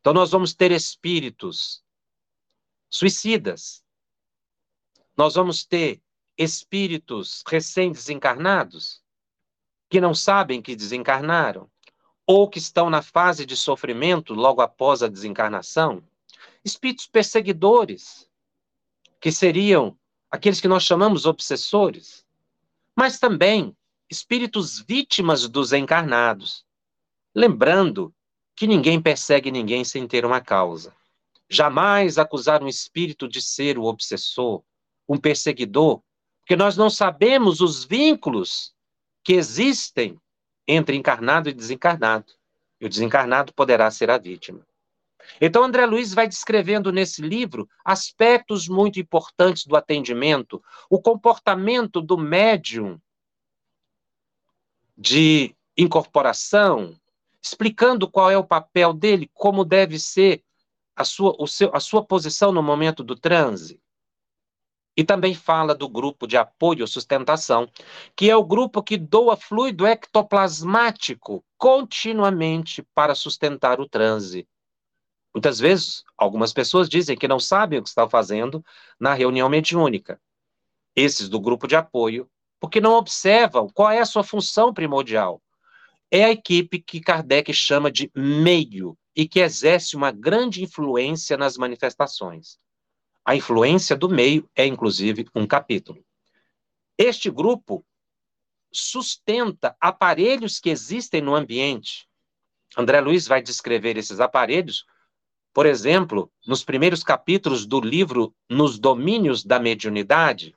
Então, 0.00 0.12
nós 0.12 0.30
vamos 0.30 0.54
ter 0.54 0.70
espíritos 0.70 1.82
suicidas. 2.88 3.84
Nós 5.16 5.34
vamos 5.34 5.64
ter 5.64 6.00
espíritos 6.36 7.42
recém-desencarnados 7.46 9.02
que 9.90 10.00
não 10.00 10.14
sabem 10.14 10.62
que 10.62 10.76
desencarnaram 10.76 11.68
ou 12.30 12.46
que 12.46 12.58
estão 12.58 12.90
na 12.90 13.00
fase 13.00 13.46
de 13.46 13.56
sofrimento 13.56 14.34
logo 14.34 14.60
após 14.60 15.02
a 15.02 15.08
desencarnação. 15.08 16.02
Espíritos 16.62 17.06
perseguidores, 17.06 18.28
que 19.18 19.32
seriam 19.32 19.96
aqueles 20.30 20.60
que 20.60 20.68
nós 20.68 20.82
chamamos 20.82 21.24
obsessores, 21.24 22.26
mas 22.94 23.18
também 23.18 23.74
espíritos 24.10 24.78
vítimas 24.78 25.48
dos 25.48 25.72
encarnados. 25.72 26.66
Lembrando 27.34 28.14
que 28.54 28.66
ninguém 28.66 29.00
persegue 29.00 29.50
ninguém 29.50 29.82
sem 29.82 30.06
ter 30.06 30.26
uma 30.26 30.42
causa. 30.42 30.94
Jamais 31.48 32.18
acusar 32.18 32.62
um 32.62 32.68
espírito 32.68 33.26
de 33.26 33.40
ser 33.40 33.78
o 33.78 33.84
obsessor, 33.84 34.62
um 35.08 35.16
perseguidor, 35.16 36.02
porque 36.40 36.56
nós 36.56 36.76
não 36.76 36.90
sabemos 36.90 37.62
os 37.62 37.86
vínculos 37.86 38.74
que 39.24 39.32
existem 39.32 40.20
entre 40.68 40.94
encarnado 40.94 41.48
e 41.48 41.54
desencarnado. 41.54 42.26
E 42.78 42.84
o 42.84 42.88
desencarnado 42.88 43.54
poderá 43.54 43.90
ser 43.90 44.10
a 44.10 44.18
vítima. 44.18 44.60
Então, 45.40 45.64
André 45.64 45.86
Luiz 45.86 46.14
vai 46.14 46.28
descrevendo 46.28 46.92
nesse 46.92 47.22
livro 47.22 47.68
aspectos 47.84 48.68
muito 48.68 49.00
importantes 49.00 49.66
do 49.66 49.76
atendimento, 49.76 50.62
o 50.88 51.00
comportamento 51.00 52.00
do 52.00 52.16
médium 52.16 53.00
de 54.96 55.54
incorporação, 55.76 56.98
explicando 57.42 58.10
qual 58.10 58.30
é 58.30 58.36
o 58.36 58.44
papel 58.44 58.92
dele, 58.92 59.30
como 59.32 59.64
deve 59.64 59.98
ser 59.98 60.42
a 60.96 61.04
sua, 61.04 61.34
o 61.38 61.46
seu, 61.46 61.74
a 61.74 61.80
sua 61.80 62.04
posição 62.04 62.50
no 62.50 62.62
momento 62.62 63.04
do 63.04 63.14
transe. 63.14 63.80
E 64.98 65.04
também 65.04 65.32
fala 65.32 65.76
do 65.76 65.88
grupo 65.88 66.26
de 66.26 66.36
apoio 66.36 66.80
ou 66.80 66.88
sustentação, 66.88 67.70
que 68.16 68.28
é 68.28 68.34
o 68.34 68.42
grupo 68.42 68.82
que 68.82 68.96
doa 68.96 69.36
fluido 69.36 69.86
ectoplasmático 69.86 71.44
continuamente 71.56 72.82
para 72.96 73.14
sustentar 73.14 73.80
o 73.80 73.88
transe. 73.88 74.48
Muitas 75.32 75.60
vezes, 75.60 76.02
algumas 76.16 76.52
pessoas 76.52 76.88
dizem 76.88 77.16
que 77.16 77.28
não 77.28 77.38
sabem 77.38 77.78
o 77.78 77.82
que 77.84 77.88
estão 77.88 78.10
fazendo 78.10 78.60
na 78.98 79.14
reunião 79.14 79.48
mediúnica. 79.48 80.20
Esses 80.96 81.28
do 81.28 81.38
grupo 81.38 81.68
de 81.68 81.76
apoio, 81.76 82.28
porque 82.58 82.80
não 82.80 82.94
observam 82.94 83.68
qual 83.72 83.92
é 83.92 84.00
a 84.00 84.04
sua 84.04 84.24
função 84.24 84.74
primordial. 84.74 85.40
É 86.10 86.24
a 86.24 86.32
equipe 86.32 86.80
que 86.80 87.00
Kardec 87.00 87.54
chama 87.54 87.88
de 87.88 88.10
meio, 88.16 88.98
e 89.18 89.28
que 89.28 89.40
exerce 89.40 89.96
uma 89.96 90.12
grande 90.12 90.62
influência 90.62 91.36
nas 91.36 91.56
manifestações. 91.56 92.56
A 93.28 93.36
influência 93.36 93.94
do 93.94 94.08
meio 94.08 94.48
é, 94.56 94.64
inclusive, 94.64 95.28
um 95.34 95.46
capítulo. 95.46 96.02
Este 96.96 97.30
grupo 97.30 97.84
sustenta 98.72 99.76
aparelhos 99.78 100.58
que 100.58 100.70
existem 100.70 101.20
no 101.20 101.34
ambiente. 101.34 102.08
André 102.74 103.02
Luiz 103.02 103.26
vai 103.26 103.42
descrever 103.42 103.98
esses 103.98 104.18
aparelhos, 104.18 104.86
por 105.52 105.66
exemplo, 105.66 106.32
nos 106.46 106.64
primeiros 106.64 107.04
capítulos 107.04 107.66
do 107.66 107.82
livro 107.82 108.34
Nos 108.48 108.78
Domínios 108.78 109.44
da 109.44 109.60
Mediunidade, 109.60 110.56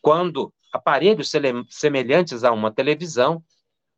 quando 0.00 0.50
aparelhos 0.72 1.30
semelhantes 1.68 2.42
a 2.42 2.52
uma 2.52 2.72
televisão 2.72 3.44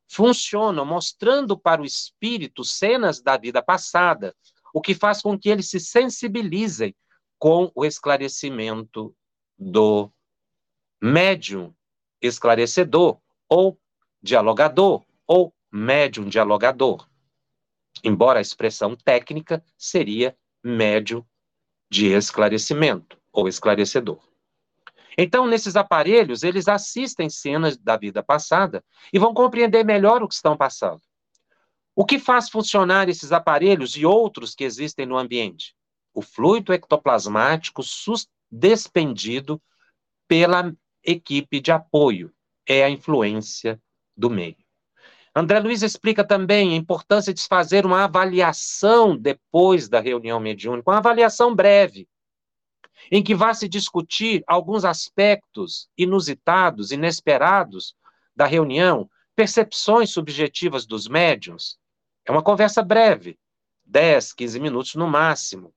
funcionam 0.08 0.84
mostrando 0.84 1.56
para 1.56 1.80
o 1.80 1.86
espírito 1.86 2.64
cenas 2.64 3.22
da 3.22 3.36
vida 3.36 3.62
passada, 3.62 4.34
o 4.74 4.80
que 4.80 4.96
faz 4.96 5.22
com 5.22 5.38
que 5.38 5.48
eles 5.48 5.70
se 5.70 5.78
sensibilizem 5.78 6.92
com 7.44 7.70
o 7.74 7.84
esclarecimento 7.84 9.14
do 9.58 10.10
médium 10.98 11.74
esclarecedor 12.18 13.20
ou 13.46 13.78
dialogador 14.22 15.04
ou 15.26 15.54
médium 15.70 16.26
dialogador. 16.26 17.06
Embora 18.02 18.38
a 18.38 18.40
expressão 18.40 18.96
técnica 18.96 19.62
seria 19.76 20.34
médium 20.64 21.22
de 21.90 22.06
esclarecimento 22.14 23.20
ou 23.30 23.46
esclarecedor. 23.46 24.26
Então, 25.18 25.46
nesses 25.46 25.76
aparelhos, 25.76 26.44
eles 26.44 26.66
assistem 26.66 27.28
cenas 27.28 27.76
da 27.76 27.98
vida 27.98 28.22
passada 28.22 28.82
e 29.12 29.18
vão 29.18 29.34
compreender 29.34 29.84
melhor 29.84 30.22
o 30.22 30.28
que 30.28 30.34
estão 30.34 30.56
passando. 30.56 31.02
O 31.94 32.06
que 32.06 32.18
faz 32.18 32.48
funcionar 32.48 33.10
esses 33.10 33.32
aparelhos 33.32 33.98
e 33.98 34.06
outros 34.06 34.54
que 34.54 34.64
existem 34.64 35.04
no 35.04 35.18
ambiente? 35.18 35.74
O 36.14 36.22
fluido 36.22 36.72
ectoplasmático 36.72 37.82
despendido 38.50 39.60
pela 40.28 40.72
equipe 41.02 41.60
de 41.60 41.72
apoio. 41.72 42.32
É 42.66 42.84
a 42.84 42.88
influência 42.88 43.78
do 44.16 44.30
meio. 44.30 44.56
André 45.36 45.58
Luiz 45.58 45.82
explica 45.82 46.24
também 46.24 46.72
a 46.72 46.76
importância 46.76 47.34
de 47.34 47.40
se 47.40 47.48
fazer 47.48 47.84
uma 47.84 48.04
avaliação 48.04 49.16
depois 49.16 49.88
da 49.88 49.98
reunião 49.98 50.38
mediúnica, 50.38 50.88
uma 50.88 50.98
avaliação 50.98 51.54
breve, 51.54 52.08
em 53.10 53.22
que 53.22 53.34
vai 53.34 53.52
se 53.52 53.68
discutir 53.68 54.44
alguns 54.46 54.84
aspectos 54.84 55.88
inusitados, 55.98 56.92
inesperados 56.92 57.96
da 58.34 58.46
reunião, 58.46 59.10
percepções 59.34 60.10
subjetivas 60.10 60.86
dos 60.86 61.08
médiums. 61.08 61.78
É 62.24 62.30
uma 62.30 62.42
conversa 62.42 62.80
breve, 62.80 63.36
10, 63.84 64.32
15 64.32 64.60
minutos 64.60 64.94
no 64.94 65.08
máximo. 65.08 65.74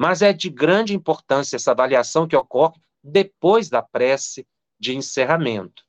Mas 0.00 0.22
é 0.22 0.32
de 0.32 0.48
grande 0.48 0.94
importância 0.94 1.56
essa 1.56 1.72
avaliação 1.72 2.26
que 2.26 2.34
ocorre 2.34 2.80
depois 3.04 3.68
da 3.68 3.82
prece 3.82 4.48
de 4.78 4.96
encerramento. 4.96 5.84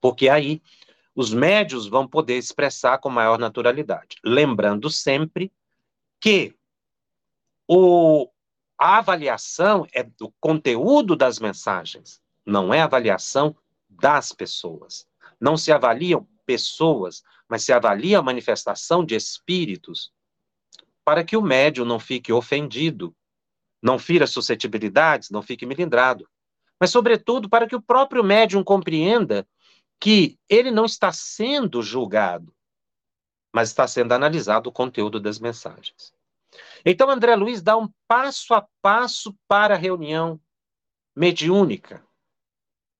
Porque 0.00 0.30
aí 0.30 0.62
os 1.14 1.30
médios 1.30 1.86
vão 1.86 2.08
poder 2.08 2.38
expressar 2.38 2.96
com 2.96 3.10
maior 3.10 3.38
naturalidade. 3.38 4.16
Lembrando 4.24 4.88
sempre 4.88 5.52
que 6.18 6.56
o, 7.68 8.30
a 8.78 8.96
avaliação 8.96 9.86
é 9.92 10.02
do 10.02 10.32
conteúdo 10.40 11.14
das 11.14 11.38
mensagens, 11.38 12.22
não 12.46 12.72
é 12.72 12.80
avaliação 12.80 13.54
das 13.90 14.32
pessoas. 14.32 15.06
Não 15.38 15.58
se 15.58 15.70
avaliam 15.70 16.26
pessoas, 16.46 17.22
mas 17.46 17.62
se 17.62 17.74
avalia 17.74 18.20
a 18.20 18.22
manifestação 18.22 19.04
de 19.04 19.14
espíritos 19.14 20.15
para 21.06 21.22
que 21.22 21.36
o 21.36 21.40
médium 21.40 21.84
não 21.84 22.00
fique 22.00 22.32
ofendido, 22.32 23.14
não 23.80 23.96
fira 23.96 24.26
suscetibilidades, 24.26 25.30
não 25.30 25.40
fique 25.40 25.64
melindrado, 25.64 26.28
mas, 26.80 26.90
sobretudo, 26.90 27.48
para 27.48 27.68
que 27.68 27.76
o 27.76 27.80
próprio 27.80 28.24
médium 28.24 28.64
compreenda 28.64 29.46
que 30.00 30.36
ele 30.48 30.72
não 30.72 30.84
está 30.84 31.12
sendo 31.12 31.80
julgado, 31.80 32.52
mas 33.54 33.68
está 33.68 33.86
sendo 33.86 34.12
analisado 34.12 34.68
o 34.68 34.72
conteúdo 34.72 35.20
das 35.20 35.38
mensagens. 35.38 36.12
Então, 36.84 37.08
André 37.08 37.36
Luiz 37.36 37.62
dá 37.62 37.76
um 37.76 37.88
passo 38.08 38.52
a 38.52 38.66
passo 38.82 39.32
para 39.46 39.74
a 39.74 39.78
reunião 39.78 40.40
mediúnica, 41.14 42.04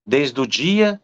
desde 0.06 0.40
o 0.40 0.46
dia, 0.46 1.02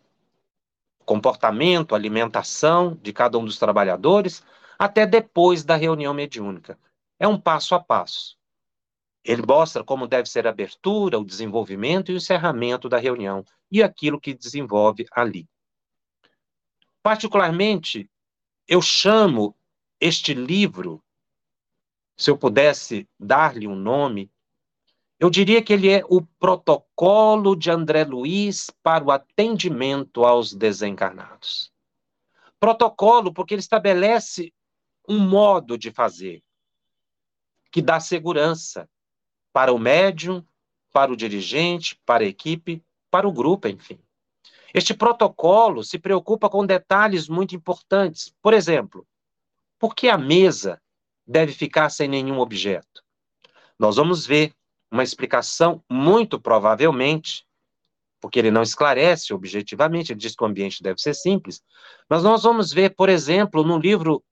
comportamento, 1.05 1.97
alimentação 1.97 2.97
de 3.03 3.12
cada 3.12 3.37
um 3.38 3.45
dos 3.45 3.59
trabalhadores, 3.59 4.43
até 4.79 5.05
depois 5.05 5.65
da 5.65 5.77
reunião 5.77 6.15
mediúnica. 6.15 6.79
É 7.23 7.29
um 7.29 7.41
passo 7.41 7.77
a 7.77 7.79
passo. 7.79 8.37
Ele 9.23 9.43
mostra 9.47 9.85
como 9.85 10.09
deve 10.09 10.29
ser 10.29 10.45
a 10.45 10.51
abertura, 10.51 11.21
o 11.21 11.25
desenvolvimento 11.25 12.11
e 12.11 12.15
o 12.15 12.17
encerramento 12.17 12.89
da 12.89 12.99
reunião 12.99 13.45
e 13.71 13.81
aquilo 13.81 14.21
que 14.21 14.35
desenvolve 14.35 15.07
ali. 15.13 15.49
Particularmente, 17.01 18.11
eu 18.67 18.83
chamo 18.83 19.57
este 20.01 20.35
livro 20.35 21.01
se 22.17 22.29
eu 22.29 22.37
pudesse 22.37 23.09
dar-lhe 23.21 23.69
um 23.69 23.77
nome, 23.77 24.29
eu 25.17 25.31
diria 25.31 25.63
que 25.63 25.73
ele 25.73 25.91
é 25.91 26.05
o 26.09 26.23
protocolo 26.41 27.55
de 27.55 27.71
André 27.71 28.03
Luiz 28.03 28.69
para 28.83 29.05
o 29.05 29.13
atendimento 29.13 30.25
aos 30.25 30.53
desencarnados. 30.53 31.73
Protocolo 32.59 33.33
porque 33.33 33.55
ele 33.55 33.61
estabelece 33.61 34.53
um 35.09 35.21
modo 35.21 35.79
de 35.79 35.93
fazer 35.93 36.43
que 37.73 37.83
dá 37.83 37.99
segurança 37.99 38.89
para 39.53 39.73
o 39.73 39.79
médium, 39.79 40.45
para 40.93 41.11
o 41.11 41.17
dirigente, 41.17 42.01
para 42.07 42.23
a 42.23 42.27
equipe, 42.27 42.85
para 43.11 43.27
o 43.27 43.33
grupo, 43.33 43.67
enfim. 43.67 43.99
Este 44.73 44.95
protocolo 44.95 45.83
se 45.83 45.99
preocupa 45.99 46.49
com 46.49 46.65
detalhes 46.65 47.29
muito 47.29 47.57
importantes. 47.57 48.33
Por 48.41 48.55
exemplo, 48.55 49.07
por 49.79 49.95
que 49.95 50.09
a 50.09 50.17
mesa 50.17 50.81
deve 51.27 51.53
ficar 51.53 51.91
sem 51.91 52.09
nenhum 52.09 52.39
objeto. 52.39 53.03
Nós 53.79 53.97
vamos 53.97 54.27
ver 54.27 54.55
uma 54.91 55.03
explicação, 55.03 55.83
muito 55.91 56.39
provavelmente, 56.39 57.47
porque 58.21 58.39
ele 58.39 58.51
não 58.51 58.63
esclarece 58.63 59.33
objetivamente, 59.33 60.13
ele 60.13 60.21
diz 60.21 60.37
que 60.37 60.45
o 60.45 60.47
ambiente 60.47 60.83
deve 60.83 61.01
ser 61.01 61.15
simples, 61.15 61.63
mas 62.09 62.23
nós 62.23 62.43
vamos 62.43 62.73
ver, 62.73 62.95
por 62.95 63.09
exemplo, 63.09 63.65
no 63.65 63.79
livro 63.79 64.23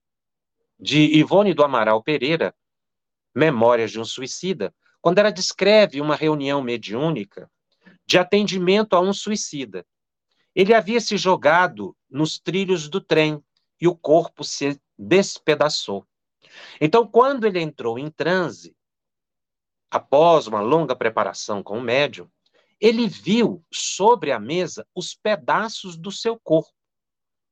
de 0.79 1.17
Ivone 1.17 1.53
do 1.53 1.63
Amaral 1.63 2.01
Pereira, 2.01 2.55
Memórias 3.33 3.91
de 3.91 3.99
um 3.99 4.05
Suicida, 4.05 4.73
quando 5.01 5.17
ela 5.17 5.31
descreve 5.31 5.99
uma 5.99 6.15
reunião 6.15 6.61
mediúnica 6.61 7.49
de 8.05 8.17
atendimento 8.17 8.93
a 8.95 8.99
um 8.99 9.13
suicida. 9.13 9.85
Ele 10.53 10.73
havia 10.73 10.99
se 10.99 11.17
jogado 11.17 11.95
nos 12.09 12.39
trilhos 12.39 12.89
do 12.89 12.99
trem 12.99 13.41
e 13.79 13.87
o 13.87 13.95
corpo 13.95 14.43
se 14.43 14.79
despedaçou. 14.97 16.05
Então, 16.79 17.07
quando 17.07 17.45
ele 17.45 17.61
entrou 17.61 17.97
em 17.97 18.09
transe, 18.11 18.75
após 19.89 20.45
uma 20.45 20.59
longa 20.59 20.95
preparação 20.95 21.63
com 21.63 21.77
o 21.77 21.81
médium, 21.81 22.29
ele 22.79 23.07
viu 23.07 23.63
sobre 23.71 24.31
a 24.31 24.39
mesa 24.39 24.85
os 24.93 25.15
pedaços 25.15 25.95
do 25.95 26.11
seu 26.11 26.39
corpo, 26.39 26.73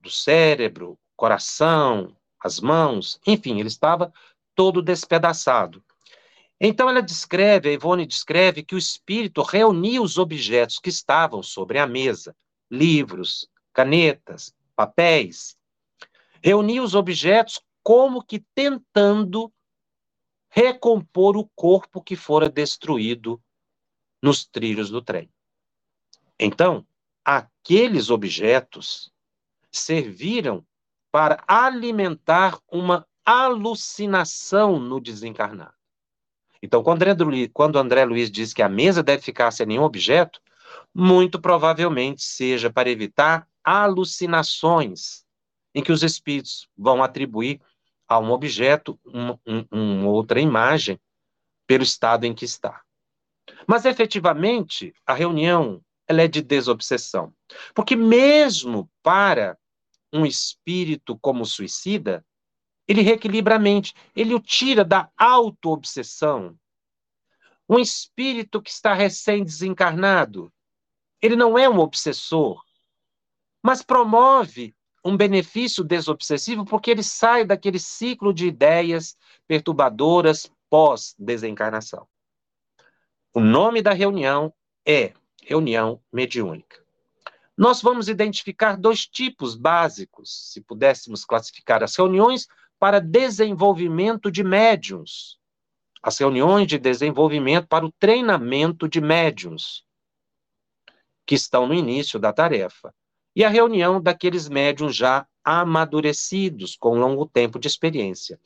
do 0.01 0.09
cérebro, 0.09 0.99
coração, 1.15 2.15
as 2.43 2.59
mãos, 2.59 3.19
enfim, 3.25 3.59
ele 3.59 3.67
estava 3.67 4.11
todo 4.59 4.81
despedaçado. 4.81 5.81
Então 6.59 6.89
ela 6.89 7.01
descreve, 7.01 7.69
a 7.69 7.71
Ivone 7.71 8.05
descreve 8.05 8.61
que 8.61 8.75
o 8.75 8.77
espírito 8.77 9.41
reuniu 9.41 10.03
os 10.03 10.17
objetos 10.17 10.79
que 10.79 10.89
estavam 10.89 11.41
sobre 11.41 11.79
a 11.79 11.87
mesa, 11.87 12.35
livros, 12.69 13.49
canetas, 13.71 14.53
papéis, 14.75 15.57
reuniu 16.43 16.83
os 16.83 16.93
objetos 16.93 17.61
como 17.81 18.21
que 18.21 18.43
tentando 18.53 19.49
recompor 20.49 21.37
o 21.37 21.49
corpo 21.55 22.01
que 22.01 22.17
fora 22.17 22.49
destruído 22.49 23.41
nos 24.21 24.45
trilhos 24.45 24.89
do 24.89 25.01
trem. 25.01 25.31
Então, 26.37 26.85
aqueles 27.23 28.09
objetos 28.09 29.09
serviram 29.71 30.65
para 31.09 31.41
alimentar 31.47 32.59
uma 32.67 33.07
alucinação 33.25 34.79
no 34.79 34.99
desencarnado. 34.99 35.73
Então, 36.61 36.83
quando 36.83 37.03
André, 37.03 37.23
Luiz, 37.23 37.49
quando 37.53 37.79
André 37.79 38.03
Luiz 38.05 38.29
diz 38.29 38.53
que 38.53 38.61
a 38.61 38.69
mesa 38.69 39.01
deve 39.01 39.21
ficar 39.21 39.51
sem 39.51 39.65
nenhum 39.65 39.83
objeto, 39.83 40.41
muito 40.93 41.39
provavelmente 41.39 42.21
seja 42.23 42.69
para 42.69 42.89
evitar 42.89 43.47
alucinações 43.63 45.23
em 45.73 45.83
que 45.83 45.91
os 45.91 46.03
espíritos 46.03 46.67
vão 46.77 47.03
atribuir 47.03 47.61
a 48.07 48.19
um 48.19 48.31
objeto 48.31 48.99
uma, 49.05 49.39
um, 49.45 49.65
uma 49.71 50.09
outra 50.09 50.41
imagem 50.41 50.99
pelo 51.67 51.83
estado 51.83 52.25
em 52.25 52.33
que 52.33 52.45
está. 52.45 52.81
Mas 53.67 53.85
efetivamente, 53.85 54.93
a 55.05 55.13
reunião 55.13 55.81
ela 56.07 56.23
é 56.23 56.27
de 56.27 56.41
desobsessão. 56.41 57.31
Porque 57.73 57.95
mesmo 57.95 58.89
para 59.03 59.55
um 60.11 60.25
espírito 60.25 61.17
como 61.19 61.45
suicida, 61.45 62.25
ele 62.89 63.03
reequilibra 63.03 63.57
a 63.57 63.59
mente, 63.59 63.93
ele 64.15 64.33
o 64.33 64.39
tira 64.39 64.83
da 64.83 65.11
auto-obsessão. 65.15 66.57
Um 67.69 67.77
espírito 67.77 68.59
que 68.59 68.71
está 68.71 68.95
recém-desencarnado, 68.95 70.51
ele 71.21 71.35
não 71.35 71.55
é 71.55 71.69
um 71.69 71.77
obsessor, 71.77 72.63
mas 73.61 73.83
promove 73.83 74.75
um 75.05 75.15
benefício 75.15 75.83
desobsessivo 75.83 76.65
porque 76.65 76.89
ele 76.89 77.03
sai 77.03 77.45
daquele 77.45 77.77
ciclo 77.77 78.33
de 78.33 78.47
ideias 78.47 79.15
perturbadoras 79.47 80.51
pós-desencarnação. 80.67 82.07
O 83.31 83.39
nome 83.39 83.83
da 83.83 83.93
reunião 83.93 84.51
é 84.83 85.13
reunião 85.43 86.01
mediúnica. 86.11 86.83
Nós 87.55 87.83
vamos 87.83 88.09
identificar 88.09 88.75
dois 88.77 89.05
tipos 89.05 89.55
básicos, 89.55 90.51
se 90.51 90.61
pudéssemos 90.61 91.23
classificar 91.23 91.83
as 91.83 91.95
reuniões 91.95 92.47
para 92.79 92.99
desenvolvimento 92.99 94.31
de 94.31 94.43
médiums. 94.43 95.37
As 96.01 96.17
reuniões 96.17 96.65
de 96.65 96.77
desenvolvimento 96.77 97.67
para 97.67 97.85
o 97.85 97.91
treinamento 97.91 98.87
de 98.87 99.01
médiums, 99.01 99.83
que 101.25 101.35
estão 101.35 101.67
no 101.67 101.73
início 101.73 102.17
da 102.17 102.31
tarefa 102.31 102.93
e 103.35 103.43
a 103.43 103.49
reunião 103.49 104.01
daqueles 104.01 104.47
médiums 104.47 104.95
já 104.95 105.27
amadurecidos, 105.43 106.75
com 106.75 106.97
longo 106.97 107.27
tempo 107.27 107.59
de 107.59 107.67
experiência. 107.67 108.39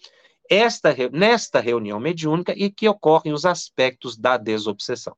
Esta, 0.50 0.94
nesta 1.12 1.60
reunião 1.60 2.00
mediúnica 2.00 2.54
e 2.58 2.70
que 2.70 2.90
ocorrem 2.90 3.34
os 3.34 3.46
aspectos 3.46 4.18
da 4.18 4.36
desobsessão. 4.36 5.16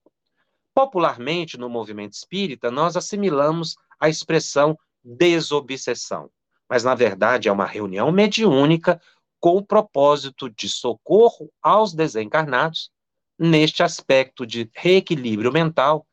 Popularmente, 0.73 1.57
no 1.57 1.69
movimento 1.69 2.13
espírita, 2.13 2.69
nós 2.69 2.97
assimilamos 2.97 3.75
a 3.99 4.09
expressão 4.09 4.77
desobsessão, 5.03 6.29
mas 6.69 6.83
na 6.83 6.95
verdade 6.95 7.47
é 7.47 7.51
uma 7.51 7.65
reunião 7.65 8.11
mediúnica 8.11 9.01
com 9.39 9.57
o 9.57 9.65
propósito 9.65 10.49
de 10.49 10.67
socorro 10.67 11.51
aos 11.61 11.93
desencarnados 11.93 12.89
neste 13.37 13.83
aspecto 13.83 14.45
de 14.45 14.69
reequilíbrio 14.73 15.51
mental 15.51 16.05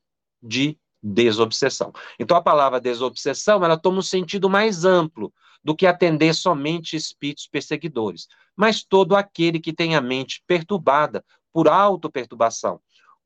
de 0.42 0.76
desobsessão. 1.02 1.92
Então 2.18 2.36
a 2.36 2.42
palavra 2.42 2.80
desobsessão, 2.80 3.64
ela 3.64 3.78
toma 3.78 3.98
um 3.98 4.02
sentido 4.02 4.50
mais 4.50 4.84
amplo 4.84 5.32
do 5.64 5.74
que 5.74 5.86
atender 5.86 6.34
somente 6.34 6.96
espíritos 6.96 7.46
perseguidores, 7.46 8.26
mas 8.56 8.82
todo 8.82 9.16
aquele 9.16 9.60
que 9.60 9.72
tem 9.72 9.94
a 9.94 10.00
mente 10.00 10.42
perturbada 10.46 11.24
por 11.52 11.68
autoperturbação. 11.68 12.80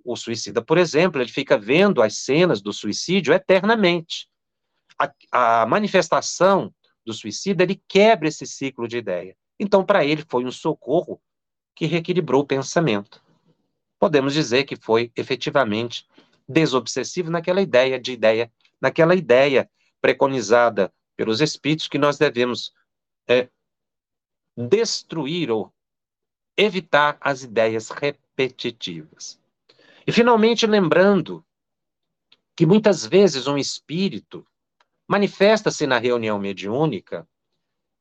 O 0.05 0.15
suicida, 0.17 0.63
por 0.63 0.79
exemplo, 0.79 1.21
ele 1.21 1.31
fica 1.31 1.59
vendo 1.59 2.01
as 2.01 2.19
cenas 2.19 2.63
do 2.63 2.73
suicídio 2.73 3.35
eternamente. 3.35 4.29
A, 4.99 5.63
a 5.63 5.67
manifestação 5.67 6.73
do 7.07 7.15
suicida, 7.15 7.63
ele 7.63 7.81
quebra 7.89 8.29
esse 8.29 8.45
ciclo 8.47 8.89
de 8.89 8.99
ideia. 8.99 9.37
Então, 9.59 9.85
para 9.85 10.05
ele, 10.05 10.25
foi 10.29 10.45
um 10.45 10.51
socorro 10.51 11.21
que 11.75 11.87
reequilibrou 11.87 12.43
o 12.43 12.47
pensamento. 12.47 13.23
Podemos 13.99 14.35
dizer 14.35 14.65
que 14.65 14.77
foi 14.77 15.13
efetivamente 15.17 16.07
desobsessivo 16.49 17.31
naquela 17.31 17.63
ideia 17.63 17.99
de 17.99 18.13
ideia, 18.13 18.53
naquela 18.81 19.15
ideia 19.15 19.71
preconizada 20.01 20.93
pelos 21.17 21.41
espíritos 21.41 21.89
que 21.89 21.99
nós 21.99 22.19
devemos 22.19 22.73
é, 23.27 23.49
destruir 24.57 25.51
ou 25.51 25.73
evitar 26.57 27.17
as 27.21 27.43
ideias 27.43 27.91
repetitivas. 27.91 29.41
E 30.07 30.13
finalmente 30.13 30.67
lembrando 30.67 31.45
que 32.55 32.65
muitas 32.65 33.05
vezes 33.05 33.47
um 33.47 33.59
espírito 33.59 34.47
manifesta-se 35.09 35.87
na 35.87 35.99
reunião 35.99 36.39
mediúnica 36.39 37.27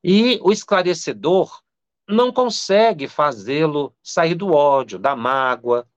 e 0.03 0.39
o 0.41 0.51
esclarecedor 0.51 1.61
não 2.07 2.31
consegue 2.31 3.07
fazê-lo 3.07 3.95
sair 4.03 4.35
do 4.35 4.51
ódio, 4.51 4.99
da 4.99 5.15
mágoa, 5.15 5.87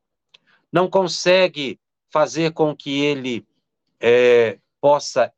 não 0.73 0.89
consegue 0.89 1.79
fazer 2.11 2.53
com 2.53 2.75
que 2.75 3.01
ele 3.01 3.47
é, 4.01 4.59
possa 4.81 5.33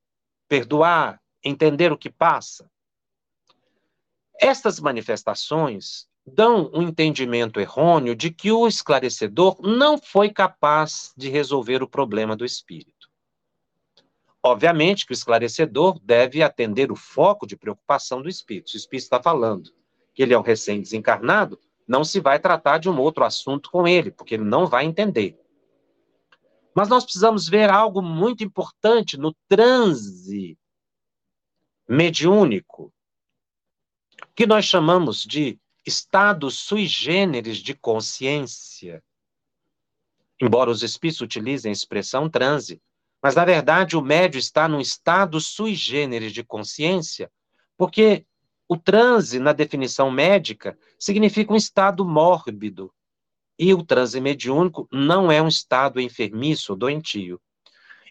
perdoar, 0.48 1.20
entender 1.42 1.92
o 1.92 1.98
que 1.98 2.10
passa. 2.10 2.70
Estas 4.40 4.80
manifestações 4.80 6.08
dão 6.26 6.70
um 6.72 6.82
entendimento 6.82 7.60
errôneo 7.60 8.14
de 8.14 8.30
que 8.30 8.52
o 8.52 8.66
esclarecedor 8.66 9.60
não 9.60 9.98
foi 9.98 10.30
capaz 10.30 11.12
de 11.16 11.28
resolver 11.28 11.82
o 11.82 11.88
problema 11.88 12.36
do 12.36 12.44
espírito. 12.44 12.99
Obviamente 14.42 15.04
que 15.04 15.12
o 15.12 15.14
esclarecedor 15.14 15.98
deve 16.00 16.42
atender 16.42 16.90
o 16.90 16.96
foco 16.96 17.46
de 17.46 17.56
preocupação 17.56 18.22
do 18.22 18.28
espírito. 18.28 18.70
Se 18.70 18.76
o 18.76 18.78
espírito 18.78 19.04
está 19.04 19.22
falando 19.22 19.70
que 20.14 20.22
ele 20.22 20.32
é 20.32 20.38
um 20.38 20.42
recém-desencarnado, 20.42 21.58
não 21.86 22.04
se 22.04 22.20
vai 22.20 22.38
tratar 22.38 22.78
de 22.78 22.88
um 22.88 22.98
outro 22.98 23.24
assunto 23.24 23.70
com 23.70 23.86
ele, 23.86 24.10
porque 24.10 24.34
ele 24.34 24.44
não 24.44 24.66
vai 24.66 24.84
entender. 24.84 25.38
Mas 26.74 26.88
nós 26.88 27.04
precisamos 27.04 27.48
ver 27.48 27.68
algo 27.68 28.00
muito 28.00 28.44
importante 28.44 29.16
no 29.16 29.34
transe 29.48 30.56
mediúnico, 31.88 32.92
que 34.34 34.46
nós 34.46 34.64
chamamos 34.64 35.22
de 35.22 35.58
estado 35.84 36.50
sui 36.50 36.86
generis 36.86 37.58
de 37.58 37.74
consciência. 37.74 39.02
Embora 40.40 40.70
os 40.70 40.82
espíritos 40.82 41.20
utilizem 41.20 41.70
a 41.70 41.72
expressão 41.72 42.30
transe, 42.30 42.80
mas 43.22 43.34
na 43.34 43.44
verdade 43.44 43.96
o 43.96 44.02
médio 44.02 44.38
está 44.38 44.68
num 44.68 44.80
estado 44.80 45.40
sui 45.40 45.74
generis 45.74 46.32
de 46.32 46.42
consciência, 46.42 47.30
porque 47.76 48.24
o 48.68 48.76
transe, 48.76 49.38
na 49.38 49.52
definição 49.52 50.10
médica, 50.10 50.78
significa 50.98 51.52
um 51.52 51.56
estado 51.56 52.04
mórbido, 52.04 52.92
e 53.62 53.74
o 53.74 53.84
transe 53.84 54.18
mediúnico 54.22 54.88
não 54.90 55.30
é 55.30 55.42
um 55.42 55.48
estado 55.48 56.00
enfermiço 56.00 56.74
doentio. 56.74 57.38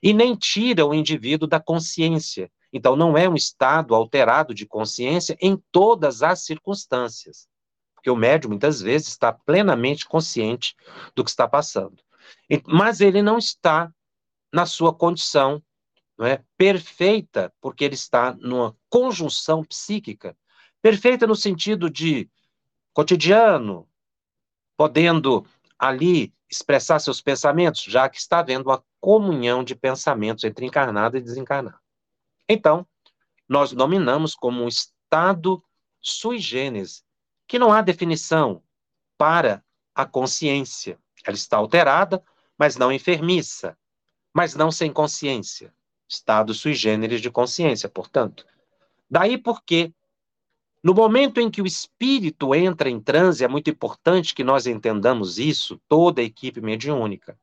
E 0.01 0.13
nem 0.13 0.35
tira 0.35 0.85
o 0.85 0.93
indivíduo 0.93 1.47
da 1.47 1.59
consciência. 1.59 2.51
Então, 2.71 2.95
não 2.95 3.17
é 3.17 3.27
um 3.27 3.33
estado 3.33 3.95
alterado 3.95 4.53
de 4.53 4.67
consciência 4.67 5.35
em 5.41 5.59
todas 5.71 6.21
as 6.21 6.45
circunstâncias. 6.45 7.47
Porque 7.95 8.11
o 8.11 8.15
médium, 8.15 8.49
muitas 8.51 8.79
vezes, 8.79 9.07
está 9.07 9.33
plenamente 9.33 10.05
consciente 10.05 10.75
do 11.15 11.23
que 11.23 11.31
está 11.31 11.47
passando. 11.47 11.97
Mas 12.67 13.01
ele 13.01 13.23
não 13.23 13.39
está 13.39 13.91
na 14.51 14.65
sua 14.65 14.93
condição 14.93 15.63
não 16.17 16.25
é, 16.25 16.43
perfeita, 16.57 17.53
porque 17.61 17.85
ele 17.85 17.95
está 17.95 18.33
numa 18.33 18.75
conjunção 18.89 19.63
psíquica, 19.63 20.35
perfeita 20.81 21.25
no 21.25 21.35
sentido 21.35 21.89
de 21.89 22.29
cotidiano, 22.91 23.87
podendo 24.75 25.45
ali 25.77 26.33
expressar 26.51 26.99
seus 26.99 27.21
pensamentos, 27.21 27.83
já 27.83 28.09
que 28.09 28.17
está 28.17 28.39
havendo 28.39 28.69
uma 28.69 28.83
comunhão 28.99 29.63
de 29.63 29.75
pensamentos 29.75 30.43
entre 30.43 30.65
encarnado 30.65 31.15
e 31.15 31.21
desencarnado. 31.21 31.79
Então, 32.49 32.85
nós 33.47 33.71
nominamos 33.71 34.35
como 34.35 34.63
um 34.63 34.67
estado 34.67 35.63
sui 36.01 36.37
generis, 36.37 37.03
que 37.47 37.57
não 37.57 37.71
há 37.71 37.81
definição 37.81 38.61
para 39.17 39.63
a 39.95 40.05
consciência. 40.05 40.99
Ela 41.25 41.35
está 41.35 41.57
alterada, 41.57 42.23
mas 42.57 42.75
não 42.75 42.91
enfermiça, 42.91 43.77
mas 44.33 44.55
não 44.55 44.71
sem 44.71 44.91
consciência. 44.91 45.73
Estado 46.07 46.53
sui 46.53 46.73
generis 46.73 47.21
de 47.21 47.29
consciência, 47.29 47.87
portanto. 47.87 48.45
Daí 49.09 49.37
porque 49.37 49.93
no 50.81 50.93
momento 50.93 51.41
em 51.41 51.51
que 51.51 51.61
o 51.61 51.65
espírito 51.65 52.55
entra 52.55 52.89
em 52.89 53.01
transe, 53.01 53.43
é 53.43 53.47
muito 53.47 53.69
importante 53.69 54.33
que 54.33 54.43
nós 54.43 54.65
entendamos 54.65 55.37
isso, 55.37 55.79
toda 55.89 56.21
a 56.21 56.23
equipe 56.23 56.61
mediúnica. 56.61 57.37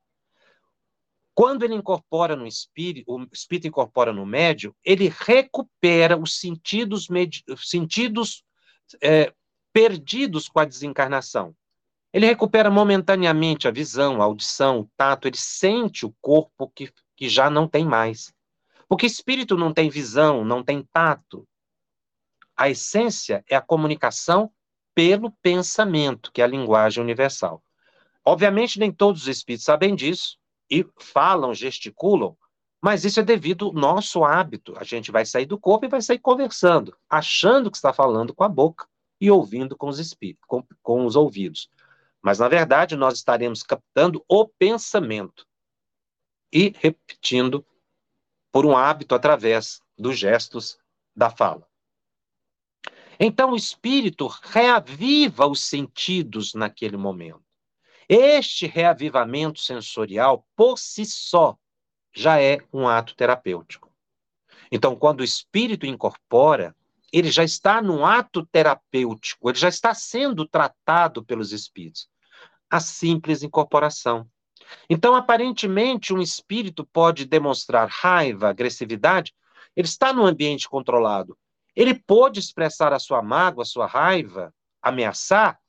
Quando 1.35 1.63
ele 1.63 1.75
incorpora 1.75 2.35
no 2.35 2.47
espírito, 2.47 3.13
o 3.13 3.27
espírito 3.31 3.69
incorpora 3.69 4.11
no 4.11 4.25
médio, 4.25 4.75
ele 4.83 5.13
recupera 5.15 6.17
os 6.17 6.41
sentidos, 6.41 7.09
sentidos 7.59 8.43
é, 9.03 9.35
perdidos 9.71 10.49
com 10.49 10.59
a 10.59 10.65
desencarnação. 10.65 11.55
Ele 12.17 12.25
recupera 12.25 12.71
momentaneamente 12.71 13.69
a 13.69 13.71
visão, 13.71 14.23
a 14.23 14.25
audição, 14.25 14.81
o 14.81 14.91
tato, 14.97 15.29
ele 15.29 15.37
sente 15.37 16.07
o 16.07 16.15
corpo 16.19 16.73
que, 16.75 16.91
que 17.15 17.29
já 17.29 17.51
não 17.51 17.69
tem 17.69 17.85
mais. 17.85 18.33
Porque 18.89 19.05
espírito 19.05 19.55
não 19.55 19.71
tem 19.71 19.91
visão, 19.91 20.43
não 20.43 20.65
tem 20.65 20.83
tato, 20.91 21.47
a 22.57 22.71
essência 22.71 23.45
é 23.47 23.55
a 23.55 23.61
comunicação 23.61 24.51
pelo 24.95 25.31
pensamento, 25.43 26.33
que 26.33 26.41
é 26.41 26.45
a 26.45 26.49
linguagem 26.49 27.05
universal. 27.05 27.63
Obviamente, 28.25 28.79
nem 28.79 28.91
todos 28.91 29.21
os 29.21 29.29
espíritos 29.29 29.67
sabem 29.67 29.95
disso 29.95 30.39
e 30.71 30.87
falam, 30.99 31.53
gesticulam, 31.53 32.35
mas 32.81 33.05
isso 33.05 33.21
é 33.21 33.23
devido 33.23 33.67
ao 33.67 33.75
nosso 33.75 34.25
hábito. 34.25 34.73
A 34.79 34.85
gente 34.85 35.13
vai 35.13 35.27
sair 35.27 35.45
do 35.45 35.59
corpo 35.59 35.85
e 35.85 35.91
vai 35.91 36.01
sair 36.01 36.19
conversando, 36.19 36.97
achando 37.11 37.71
que 37.71 37.77
está 37.77 37.93
falando 37.93 38.35
com 38.35 38.43
a 38.43 38.49
boca 38.49 38.89
e 39.21 39.31
ouvindo 39.31 39.77
com 39.77 39.89
os 39.89 39.99
espíritos, 39.99 40.47
com, 40.47 40.65
com 40.83 41.05
os 41.05 41.15
ouvidos. 41.15 41.69
Mas, 42.27 42.41
na 42.41 42.49
verdade, 42.49 42.97
nós 42.97 43.15
estaremos 43.15 43.63
captando 43.63 44.21
o 44.29 44.49
pensamento 44.49 45.47
e 46.53 46.75
repetindo 46.77 47.65
por 48.51 48.67
um 48.67 48.77
hábito 48.77 49.15
através 49.15 49.81
dos 49.97 50.19
gestos 50.19 50.77
da 51.15 51.31
fala. 51.31 51.65
Então 53.21 53.53
o 53.53 53.57
espírito 53.57 54.27
reaviva 54.27 55.47
os 55.47 55.61
sentidos 55.61 56.53
naquele 56.53 56.97
momento. 56.97 57.45
Este 58.09 58.67
reavivamento 58.67 59.61
sensorial, 59.61 60.45
por 60.57 60.81
si 60.81 61.07
só, 61.07 61.57
já 62.13 62.43
é 62.43 62.59
um 62.73 62.89
ato 62.89 63.15
terapêutico. 63.15 63.89
Então, 64.73 64.97
quando 64.97 65.21
o 65.21 65.25
espírito 65.25 65.87
incorpora, 65.87 66.75
ele 67.13 67.31
já 67.31 67.45
está 67.45 67.81
num 67.81 68.05
ato 68.05 68.45
terapêutico, 68.47 69.49
ele 69.49 69.59
já 69.59 69.69
está 69.69 69.95
sendo 69.95 70.45
tratado 70.45 71.25
pelos 71.25 71.53
espíritos. 71.53 72.09
A 72.71 72.81
simples 72.81 73.43
incorporação. 73.43 74.29
Então, 74.89 75.15
aparentemente, 75.15 76.13
um 76.13 76.21
espírito 76.21 76.85
pode 76.85 77.25
demonstrar 77.25 77.89
raiva, 77.89 78.49
agressividade, 78.49 79.35
ele 79.77 79.87
está 79.87 80.13
num 80.13 80.27
ambiente 80.27 80.69
controlado, 80.69 81.39
ele 81.75 81.95
pôde 81.95 82.41
expressar 82.41 82.93
a 82.93 82.99
sua 82.99 83.23
mágoa, 83.23 83.63
a 83.63 83.67
sua 83.67 83.87
raiva, 83.87 84.53
ameaçar, 84.83 85.61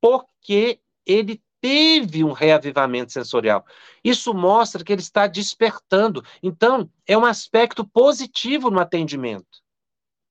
porque 0.00 0.80
ele 1.06 1.42
teve 1.60 2.24
um 2.24 2.32
reavivamento 2.32 3.12
sensorial. 3.12 3.64
Isso 4.02 4.34
mostra 4.34 4.84
que 4.84 4.92
ele 4.92 5.00
está 5.00 5.28
despertando. 5.28 6.24
Então, 6.42 6.90
é 7.06 7.16
um 7.16 7.24
aspecto 7.24 7.86
positivo 7.86 8.68
no 8.68 8.80
atendimento. 8.80 9.62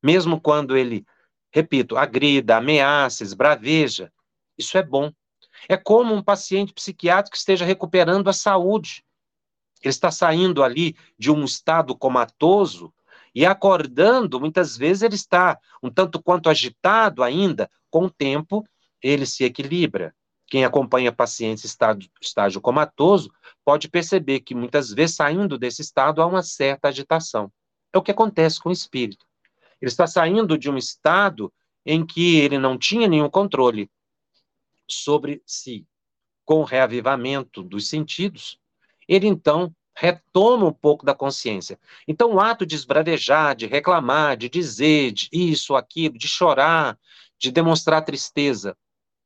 Mesmo 0.04 0.40
quando 0.42 0.76
ele, 0.76 1.06
repito, 1.54 1.96
agrida, 1.96 2.58
ameaça, 2.58 3.24
esbraveja, 3.24 4.12
isso 4.58 4.78
é 4.78 4.84
bom. 4.84 5.12
É 5.68 5.78
como 5.78 6.14
um 6.14 6.22
paciente 6.22 6.74
psiquiátrico 6.74 7.32
que 7.32 7.38
esteja 7.38 7.66
recuperando 7.66 8.30
a 8.30 8.34
saúde. 8.34 9.04
Ele 9.82 9.90
está 9.90 10.12
saindo 10.12 10.64
ali 10.64 10.96
de 11.18 11.32
um 11.32 11.44
estado 11.44 11.96
comatoso 11.96 12.94
e 13.34 13.46
acordando, 13.46 14.40
muitas 14.40 14.78
vezes 14.78 15.04
ele 15.04 15.16
está 15.16 15.58
um 15.82 15.90
tanto 15.90 16.22
quanto 16.22 16.50
agitado 16.50 17.24
ainda, 17.24 17.70
com 17.90 18.06
o 18.06 18.10
tempo 18.10 18.66
ele 19.02 19.26
se 19.26 19.44
equilibra. 19.44 20.14
Quem 20.48 20.66
acompanha 20.66 21.14
pacientes 21.14 21.64
em 21.64 21.68
estado, 21.68 22.06
estágio 22.22 22.60
comatoso 22.60 23.32
pode 23.64 23.88
perceber 23.88 24.42
que 24.42 24.54
muitas 24.54 24.92
vezes 24.92 25.16
saindo 25.16 25.58
desse 25.58 25.82
estado 25.82 26.22
há 26.22 26.26
uma 26.26 26.44
certa 26.44 26.90
agitação. 26.90 27.52
É 27.94 27.98
o 27.98 28.02
que 28.02 28.12
acontece 28.12 28.60
com 28.60 28.70
o 28.70 28.74
espírito. 28.74 29.26
Ele 29.82 29.90
está 29.90 30.06
saindo 30.06 30.58
de 30.58 30.70
um 30.70 30.78
estado 30.78 31.52
em 31.86 32.06
que 32.06 32.38
ele 32.38 32.58
não 32.58 32.78
tinha 32.78 33.08
nenhum 33.08 33.30
controle 33.30 33.90
sobre 34.94 35.42
si. 35.46 35.86
Com 36.46 36.62
o 36.62 36.66
reavivamento 36.66 37.64
dos 37.64 37.88
sentidos, 37.88 38.60
ele 39.08 39.28
então 39.28 39.74
retoma 39.96 40.66
um 40.66 40.74
pouco 40.74 41.06
da 41.06 41.14
consciência. 41.14 41.80
Então, 42.08 42.34
o 42.34 42.40
ato 42.40 42.66
de 42.66 42.76
esbravejar, 42.76 43.56
de 43.56 43.68
reclamar, 43.68 44.38
de 44.38 44.50
dizer 44.50 45.12
de 45.12 45.30
isso, 45.32 45.76
aquilo, 45.76 46.18
de 46.18 46.28
chorar, 46.28 46.98
de 47.38 47.52
demonstrar 47.52 48.04
tristeza, 48.04 48.78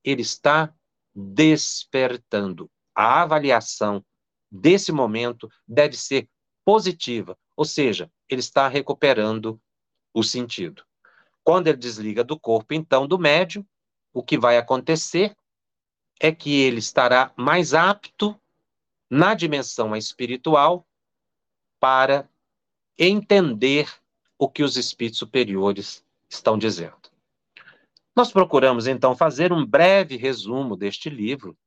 ele 0.03 0.21
está 0.21 0.73
despertando. 1.13 2.69
A 2.93 3.21
avaliação 3.21 4.03
desse 4.51 4.91
momento 4.91 5.49
deve 5.67 5.95
ser 5.95 6.27
positiva, 6.63 7.37
ou 7.55 7.65
seja, 7.65 8.11
ele 8.27 8.39
está 8.39 8.67
recuperando 8.67 9.59
o 10.13 10.23
sentido. 10.23 10.83
Quando 11.43 11.67
ele 11.67 11.77
desliga 11.77 12.23
do 12.23 12.39
corpo, 12.39 12.73
então, 12.73 13.07
do 13.07 13.19
médium, 13.19 13.65
o 14.13 14.23
que 14.23 14.37
vai 14.37 14.57
acontecer 14.57 15.35
é 16.19 16.31
que 16.31 16.61
ele 16.61 16.79
estará 16.79 17.31
mais 17.35 17.73
apto 17.73 18.39
na 19.09 19.33
dimensão 19.33 19.95
espiritual 19.95 20.85
para 21.79 22.29
entender 22.97 23.89
o 24.37 24.49
que 24.49 24.63
os 24.63 24.77
espíritos 24.77 25.19
superiores 25.19 26.03
estão 26.29 26.57
dizendo. 26.57 26.95
Nós 28.15 28.31
procuramos 28.31 28.87
então 28.87 29.15
fazer 29.15 29.51
um 29.51 29.65
breve 29.65 30.15
resumo 30.15 30.75
deste 30.77 31.09
livro, 31.09 31.57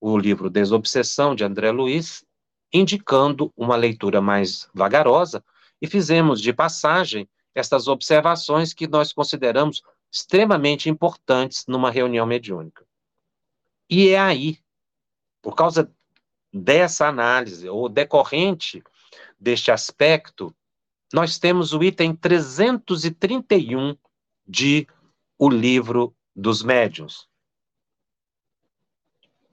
o 0.00 0.16
livro 0.16 0.48
Desobsessão 0.48 1.34
de 1.34 1.44
André 1.44 1.70
Luiz, 1.72 2.24
indicando 2.72 3.52
uma 3.56 3.74
leitura 3.74 4.20
mais 4.20 4.68
vagarosa 4.72 5.44
e 5.82 5.86
fizemos 5.86 6.40
de 6.40 6.52
passagem 6.52 7.28
estas 7.54 7.88
observações 7.88 8.72
que 8.72 8.86
nós 8.86 9.12
consideramos 9.12 9.82
extremamente 10.10 10.88
importantes 10.88 11.64
numa 11.66 11.90
reunião 11.90 12.26
mediúnica. 12.26 12.86
E 13.88 14.10
é 14.10 14.18
aí, 14.18 14.58
por 15.40 15.54
causa 15.54 15.90
dessa 16.52 17.06
análise, 17.06 17.68
ou 17.68 17.88
decorrente 17.88 18.82
deste 19.38 19.70
aspecto, 19.70 20.54
nós 21.12 21.38
temos 21.38 21.72
o 21.72 21.82
item 21.82 22.14
331 22.14 23.96
de 24.46 24.86
O 25.38 25.48
Livro 25.48 26.14
dos 26.34 26.62
Médiuns. 26.62 27.28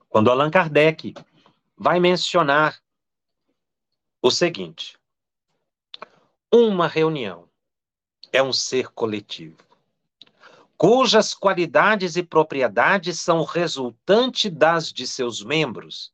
Quando 0.09 0.29
Allan 0.29 0.49
Kardec 0.49 1.13
vai 1.77 1.99
mencionar 1.99 2.79
o 4.21 4.31
seguinte: 4.31 4.97
uma 6.51 6.87
reunião 6.87 7.49
é 8.31 8.41
um 8.41 8.51
ser 8.51 8.89
coletivo, 8.91 9.57
cujas 10.77 11.33
qualidades 11.33 12.15
e 12.15 12.23
propriedades 12.23 13.19
são 13.21 13.43
resultante 13.43 14.49
das 14.49 14.91
de 14.91 15.07
seus 15.07 15.43
membros 15.43 16.13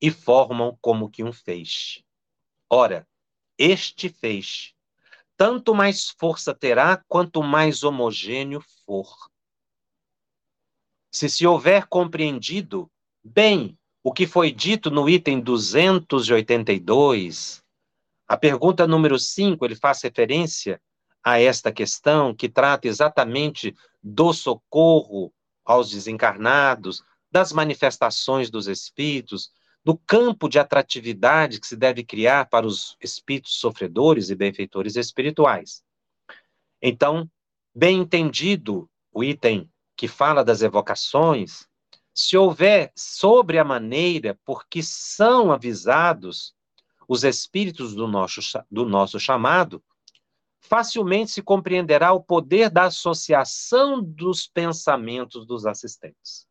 e 0.00 0.10
formam 0.10 0.76
como 0.80 1.08
que 1.08 1.24
um 1.24 1.32
feixe. 1.32 2.04
Ora, 2.68 3.06
este 3.56 4.08
feixe, 4.08 4.72
tanto 5.36 5.72
mais 5.74 6.10
força 6.10 6.54
terá 6.54 7.02
quanto 7.08 7.42
mais 7.42 7.82
homogêneo 7.82 8.62
for. 8.84 9.30
Se 11.10 11.28
se 11.28 11.44
houver 11.46 11.86
compreendido 11.86 12.90
bem 13.22 13.78
o 14.02 14.10
que 14.12 14.26
foi 14.26 14.50
dito 14.50 14.90
no 14.90 15.08
item 15.08 15.40
282, 15.40 17.62
a 18.26 18.36
pergunta 18.36 18.84
número 18.86 19.18
5, 19.18 19.64
ele 19.64 19.76
faz 19.76 20.02
referência 20.02 20.82
a 21.22 21.40
esta 21.40 21.70
questão 21.70 22.34
que 22.34 22.48
trata 22.48 22.88
exatamente 22.88 23.74
do 24.02 24.32
socorro 24.32 25.32
aos 25.64 25.90
desencarnados, 25.90 27.02
das 27.30 27.52
manifestações 27.52 28.50
dos 28.50 28.66
espíritos, 28.66 29.50
do 29.84 29.96
campo 29.96 30.48
de 30.48 30.58
atratividade 30.58 31.60
que 31.60 31.66
se 31.66 31.76
deve 31.76 32.04
criar 32.04 32.48
para 32.48 32.66
os 32.66 32.96
espíritos 33.00 33.54
sofredores 33.54 34.30
e 34.30 34.34
benfeitores 34.34 34.96
espirituais. 34.96 35.82
Então, 36.80 37.30
bem 37.74 38.00
entendido 38.00 38.88
o 39.12 39.24
item 39.24 39.70
que 39.96 40.08
fala 40.08 40.44
das 40.44 40.62
evocações, 40.62 41.66
se 42.14 42.36
houver 42.36 42.92
sobre 42.94 43.58
a 43.58 43.64
maneira 43.64 44.38
por 44.44 44.66
que 44.66 44.82
são 44.82 45.50
avisados 45.50 46.54
os 47.08 47.24
espíritos 47.24 47.94
do 47.94 48.06
nosso, 48.06 48.40
do 48.70 48.84
nosso 48.84 49.18
chamado, 49.18 49.82
facilmente 50.72 51.30
se 51.30 51.42
compreenderá 51.42 52.14
o 52.14 52.22
poder 52.22 52.70
da 52.70 52.84
associação 52.84 54.02
dos 54.02 54.46
pensamentos 54.46 55.44
dos 55.44 55.66
assistentes. 55.66 56.48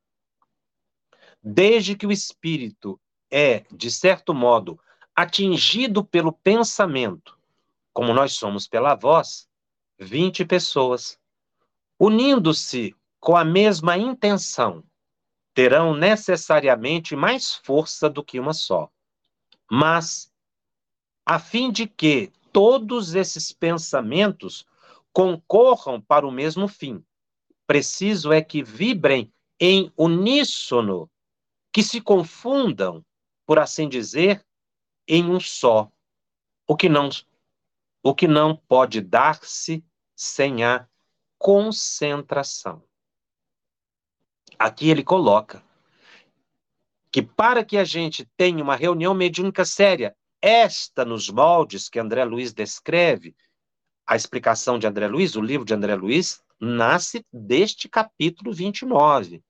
Desde 1.42 1.96
que 1.96 2.06
o 2.06 2.12
espírito 2.12 3.02
é, 3.32 3.66
de 3.72 3.90
certo 3.90 4.32
modo, 4.32 4.80
atingido 5.16 6.06
pelo 6.06 6.32
pensamento, 6.32 7.36
como 7.92 8.14
nós 8.14 8.34
somos 8.34 8.68
pela 8.68 8.94
voz, 8.94 9.50
20 9.98 10.46
pessoas, 10.46 11.18
unindo-se 12.00 12.96
com 13.20 13.36
a 13.36 13.44
mesma 13.44 13.98
intenção, 13.98 14.84
terão 15.52 15.96
necessariamente 15.96 17.16
mais 17.16 17.56
força 17.56 18.08
do 18.08 18.24
que 18.24 18.40
uma 18.40 18.54
só. 18.54 18.88
Mas, 19.68 20.32
a 21.26 21.40
fim 21.40 21.72
de 21.72 21.88
que 21.88 22.32
todos 22.52 23.16
esses 23.16 23.52
pensamentos 23.52 24.66
concorram 25.14 26.02
para 26.02 26.28
o 26.28 26.32
mesmo 26.32 26.68
fim, 26.68 27.04
preciso 27.68 28.32
é 28.32 28.42
que 28.42 28.64
vibrem 28.64 29.32
em 29.60 29.92
uníssono, 29.98 31.10
que 31.72 31.84
se 31.84 32.02
confundam 32.02 33.04
por 33.46 33.60
assim 33.60 33.90
dizer, 33.90 34.46
em 35.08 35.30
um 35.30 35.40
só, 35.40 35.92
o 36.68 36.76
que 36.76 36.88
não 36.88 37.10
o 38.04 38.16
que 38.16 38.28
não 38.28 38.56
pode 38.56 39.00
dar-se 39.00 39.84
sem 40.16 40.64
a 40.64 40.88
concentração. 41.38 42.82
Aqui 44.58 44.90
ele 44.90 45.04
coloca 45.04 45.64
que 47.12 47.22
para 47.22 47.64
que 47.64 47.78
a 47.78 47.84
gente 47.84 48.26
tenha 48.38 48.64
uma 48.64 48.76
reunião 48.76 49.14
mediúnica 49.14 49.66
séria, 49.66 50.16
esta 50.41 51.06
nos 51.06 51.30
moldes 51.30 51.88
que 51.88 51.99
André 51.99 52.23
Luiz 52.23 52.51
descreve, 52.54 53.36
a 54.06 54.15
explicação 54.15 54.80
de 54.80 54.88
André 54.88 55.08
Luiz, 55.08 55.36
o 55.36 55.41
livro 55.41 55.65
de 55.65 55.73
André 55.73 55.95
Luiz, 55.95 56.43
nasce 56.60 57.25
deste 57.32 57.88
capítulo 57.88 58.51
29. 58.51 59.43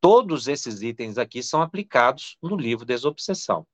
Todos 0.00 0.48
esses 0.48 0.82
itens 0.82 1.18
aqui 1.18 1.42
são 1.42 1.62
aplicados 1.62 2.36
no 2.42 2.56
livro 2.56 2.84
Desobsessão. 2.84 3.66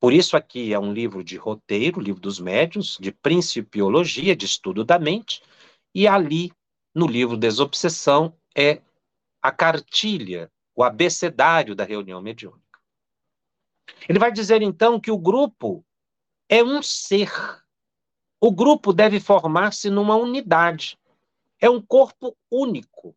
Por 0.00 0.12
isso 0.12 0.36
aqui 0.36 0.72
é 0.72 0.78
um 0.78 0.92
livro 0.92 1.24
de 1.24 1.36
roteiro, 1.36 2.00
livro 2.00 2.20
dos 2.20 2.38
médiuns, 2.38 2.96
de 3.00 3.10
principiologia, 3.10 4.36
de 4.36 4.46
estudo 4.46 4.84
da 4.84 4.98
mente, 4.98 5.42
e 5.94 6.06
ali, 6.06 6.52
no 6.94 7.06
livro 7.06 7.36
Desobsessão, 7.36 8.32
é 8.56 8.80
a 9.42 9.50
cartilha, 9.50 10.50
o 10.74 10.84
abecedário 10.84 11.74
da 11.74 11.84
reunião 11.84 12.22
mediúnica. 12.22 12.67
Ele 14.08 14.18
vai 14.18 14.32
dizer 14.32 14.62
então 14.62 14.98
que 15.00 15.10
o 15.10 15.18
grupo 15.18 15.84
é 16.48 16.62
um 16.62 16.82
ser. 16.82 17.30
O 18.40 18.50
grupo 18.50 18.92
deve 18.92 19.20
formar-se 19.20 19.90
numa 19.90 20.16
unidade. 20.16 20.98
É 21.60 21.68
um 21.68 21.80
corpo 21.80 22.36
único 22.50 23.16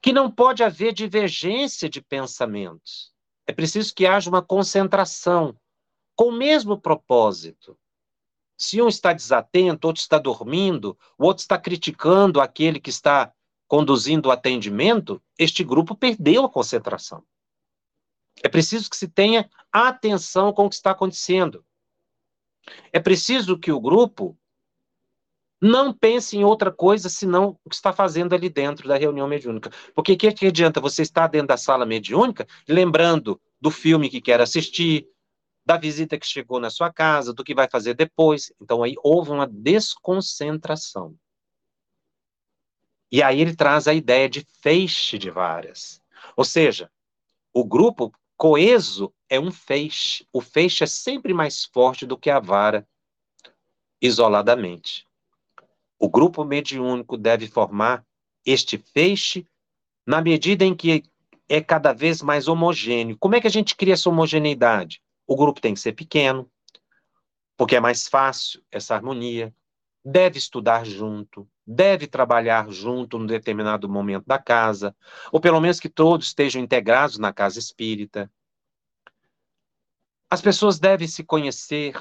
que 0.00 0.12
não 0.12 0.30
pode 0.30 0.62
haver 0.62 0.92
divergência 0.92 1.88
de 1.88 2.00
pensamentos. 2.00 3.12
É 3.46 3.52
preciso 3.52 3.94
que 3.94 4.06
haja 4.06 4.30
uma 4.30 4.42
concentração 4.42 5.56
com 6.14 6.26
o 6.26 6.32
mesmo 6.32 6.78
propósito. 6.78 7.78
Se 8.56 8.82
um 8.82 8.88
está 8.88 9.12
desatento, 9.12 9.86
outro 9.86 10.00
está 10.00 10.18
dormindo, 10.18 10.98
o 11.16 11.24
outro 11.24 11.42
está 11.42 11.58
criticando 11.58 12.40
aquele 12.40 12.80
que 12.80 12.90
está 12.90 13.32
conduzindo 13.68 14.26
o 14.26 14.32
atendimento, 14.32 15.22
este 15.38 15.62
grupo 15.62 15.94
perdeu 15.94 16.44
a 16.44 16.48
concentração. 16.48 17.22
É 18.42 18.48
preciso 18.48 18.88
que 18.88 18.96
se 18.96 19.08
tenha 19.08 19.48
atenção 19.72 20.52
com 20.52 20.66
o 20.66 20.68
que 20.68 20.74
está 20.74 20.90
acontecendo. 20.90 21.64
É 22.92 23.00
preciso 23.00 23.58
que 23.58 23.72
o 23.72 23.80
grupo 23.80 24.36
não 25.60 25.92
pense 25.92 26.36
em 26.36 26.44
outra 26.44 26.70
coisa 26.70 27.08
senão 27.08 27.58
o 27.64 27.68
que 27.68 27.74
está 27.74 27.92
fazendo 27.92 28.34
ali 28.34 28.48
dentro 28.48 28.86
da 28.86 28.96
reunião 28.96 29.26
mediúnica. 29.26 29.70
Porque 29.94 30.16
que, 30.16 30.32
que 30.32 30.46
adianta 30.46 30.80
você 30.80 31.02
estar 31.02 31.26
dentro 31.26 31.48
da 31.48 31.56
sala 31.56 31.84
mediúnica, 31.84 32.46
lembrando 32.68 33.40
do 33.60 33.70
filme 33.70 34.08
que 34.08 34.20
quer 34.20 34.40
assistir, 34.40 35.08
da 35.66 35.76
visita 35.76 36.18
que 36.18 36.26
chegou 36.26 36.60
na 36.60 36.70
sua 36.70 36.92
casa, 36.92 37.34
do 37.34 37.44
que 37.44 37.54
vai 37.54 37.68
fazer 37.68 37.94
depois. 37.94 38.52
Então 38.60 38.82
aí 38.82 38.94
houve 39.02 39.30
uma 39.30 39.46
desconcentração. 39.46 41.16
E 43.10 43.22
aí 43.22 43.40
ele 43.40 43.56
traz 43.56 43.88
a 43.88 43.94
ideia 43.94 44.28
de 44.28 44.46
feixe 44.62 45.18
de 45.18 45.30
varas. 45.30 46.00
Ou 46.36 46.44
seja, 46.44 46.90
o 47.52 47.64
grupo 47.64 48.12
coeso 48.38 49.12
é 49.28 49.38
um 49.38 49.50
feixe. 49.50 50.24
O 50.32 50.40
feixe 50.40 50.84
é 50.84 50.86
sempre 50.86 51.34
mais 51.34 51.64
forte 51.64 52.06
do 52.06 52.16
que 52.16 52.30
a 52.30 52.38
vara 52.38 52.88
isoladamente. 54.00 55.04
O 55.98 56.08
grupo 56.08 56.44
mediúnico 56.44 57.16
deve 57.16 57.48
formar 57.48 58.06
este 58.46 58.78
feixe 58.78 59.44
na 60.06 60.22
medida 60.22 60.64
em 60.64 60.74
que 60.74 61.02
é 61.48 61.60
cada 61.60 61.92
vez 61.92 62.22
mais 62.22 62.46
homogêneo. 62.46 63.18
Como 63.18 63.34
é 63.34 63.40
que 63.40 63.48
a 63.48 63.50
gente 63.50 63.74
cria 63.74 63.94
essa 63.94 64.08
homogeneidade? 64.08 65.02
O 65.26 65.34
grupo 65.34 65.60
tem 65.60 65.74
que 65.74 65.80
ser 65.80 65.92
pequeno, 65.92 66.48
porque 67.56 67.74
é 67.74 67.80
mais 67.80 68.06
fácil 68.06 68.62
essa 68.70 68.94
harmonia. 68.94 69.52
Deve 70.04 70.38
estudar 70.38 70.86
junto, 70.86 71.48
deve 71.70 72.06
trabalhar 72.06 72.70
junto 72.70 73.18
num 73.18 73.26
determinado 73.26 73.86
momento 73.90 74.24
da 74.26 74.38
casa, 74.38 74.96
ou 75.30 75.38
pelo 75.38 75.60
menos 75.60 75.78
que 75.78 75.90
todos 75.90 76.28
estejam 76.28 76.62
integrados 76.62 77.18
na 77.18 77.30
casa 77.30 77.58
espírita. 77.58 78.32
As 80.30 80.40
pessoas 80.40 80.78
devem 80.78 81.06
se 81.06 81.22
conhecer, 81.22 81.94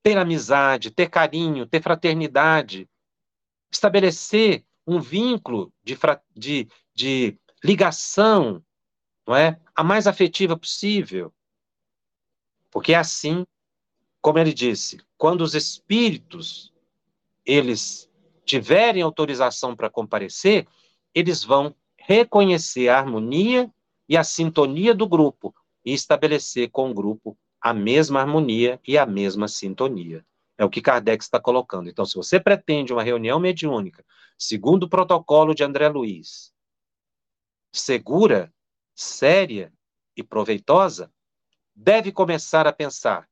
ter 0.00 0.16
amizade, 0.16 0.92
ter 0.92 1.10
carinho, 1.10 1.66
ter 1.66 1.82
fraternidade, 1.82 2.88
estabelecer 3.68 4.64
um 4.86 5.00
vínculo 5.00 5.72
de, 5.82 5.98
de, 6.32 6.68
de 6.94 7.38
ligação, 7.64 8.64
não 9.26 9.34
é? 9.34 9.60
A 9.74 9.82
mais 9.82 10.06
afetiva 10.06 10.56
possível. 10.56 11.34
Porque 12.70 12.92
é 12.92 12.96
assim, 12.96 13.44
como 14.20 14.38
ele 14.38 14.54
disse, 14.54 15.00
quando 15.18 15.40
os 15.40 15.54
espíritos 15.54 16.72
eles 17.44 18.08
tiverem 18.44 19.02
autorização 19.02 19.74
para 19.74 19.90
comparecer, 19.90 20.66
eles 21.14 21.42
vão 21.42 21.74
reconhecer 21.96 22.88
a 22.88 22.98
harmonia 22.98 23.70
e 24.08 24.16
a 24.16 24.24
sintonia 24.24 24.94
do 24.94 25.08
grupo 25.08 25.54
e 25.84 25.92
estabelecer 25.92 26.70
com 26.70 26.90
o 26.90 26.94
grupo 26.94 27.36
a 27.60 27.72
mesma 27.72 28.20
harmonia 28.20 28.80
e 28.86 28.98
a 28.98 29.06
mesma 29.06 29.48
sintonia. 29.48 30.24
É 30.56 30.64
o 30.64 30.70
que 30.70 30.82
Kardec 30.82 31.22
está 31.22 31.40
colocando. 31.40 31.88
Então, 31.88 32.04
se 32.04 32.14
você 32.14 32.38
pretende 32.38 32.92
uma 32.92 33.02
reunião 33.02 33.40
mediúnica, 33.40 34.04
segundo 34.38 34.84
o 34.84 34.88
protocolo 34.88 35.54
de 35.54 35.64
André 35.64 35.88
Luiz, 35.88 36.52
segura, 37.72 38.52
séria 38.94 39.72
e 40.16 40.22
proveitosa, 40.22 41.10
deve 41.74 42.12
começar 42.12 42.66
a 42.66 42.72
pensar 42.72 43.28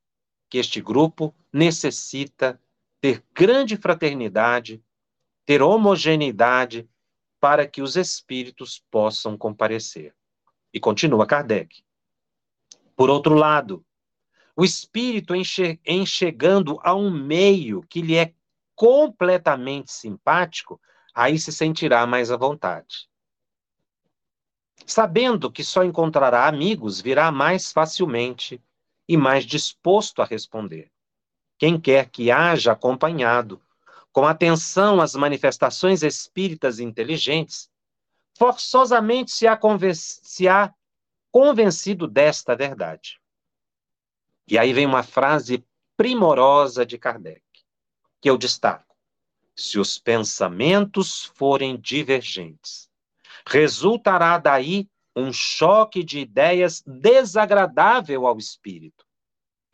que 0.49 0.59
este 0.59 0.81
grupo 0.81 1.35
necessita 1.53 2.61
ter 3.01 3.23
grande 3.35 3.77
fraternidade, 3.77 4.83
ter 5.45 5.63
homogeneidade 5.63 6.89
para 7.41 7.67
que 7.67 7.83
os 7.83 7.97
espíritos 7.97 8.83
possam 8.91 9.37
comparecer. 9.37 10.15
E 10.73 10.79
continua 10.79 11.27
Kardec. 11.27 11.83
Por 12.97 13.11
outro 13.11 13.35
lado, 13.35 13.85
o 14.55 14.65
espírito 14.65 15.35
enxergando 15.35 16.79
a 16.83 16.95
um 16.95 17.11
meio 17.11 17.83
que 17.83 18.01
lhe 18.01 18.17
é 18.17 18.33
completamente 18.75 19.93
simpático, 19.93 20.81
aí 21.15 21.39
se 21.39 21.53
sentirá 21.53 22.07
mais 22.07 22.31
à 22.31 22.37
vontade. 22.37 23.09
Sabendo 24.87 25.51
que 25.51 25.63
só 25.65 25.85
encontrará 25.85 26.47
amigos, 26.47 27.01
virá 27.01 27.31
mais 27.31 27.73
facilmente 27.73 28.63
e 29.09 29.17
mais 29.17 29.45
disposto 29.45 30.23
a 30.23 30.25
responder. 30.25 30.91
Quem 31.59 31.81
quer 31.81 32.11
que 32.11 32.31
haja 32.31 32.73
acompanhado 32.73 33.61
com 34.13 34.27
atenção 34.27 35.01
às 35.01 35.15
manifestações 35.15 36.03
espíritas 36.03 36.79
inteligentes, 36.79 37.71
forçosamente 38.37 39.31
se 39.31 39.47
há, 39.47 39.59
se 39.95 40.49
há 40.49 40.73
convencido 41.31 42.07
desta 42.07 42.55
verdade. 42.55 43.19
E 44.47 44.59
aí 44.59 44.73
vem 44.73 44.85
uma 44.85 45.03
frase 45.03 45.65
primorosa 45.97 46.85
de 46.85 46.99
Kardec, 46.99 47.43
que 48.21 48.29
eu 48.29 48.37
destaco. 48.37 48.95
Se 49.55 49.79
os 49.79 49.99
pensamentos 49.99 51.25
forem 51.35 51.79
divergentes, 51.79 52.91
resultará 53.47 54.39
daí 54.39 54.89
um 55.15 55.33
choque 55.33 56.03
de 56.03 56.21
ideias 56.21 56.83
desagradável 56.87 58.27
ao 58.27 58.39
espírito 58.39 59.07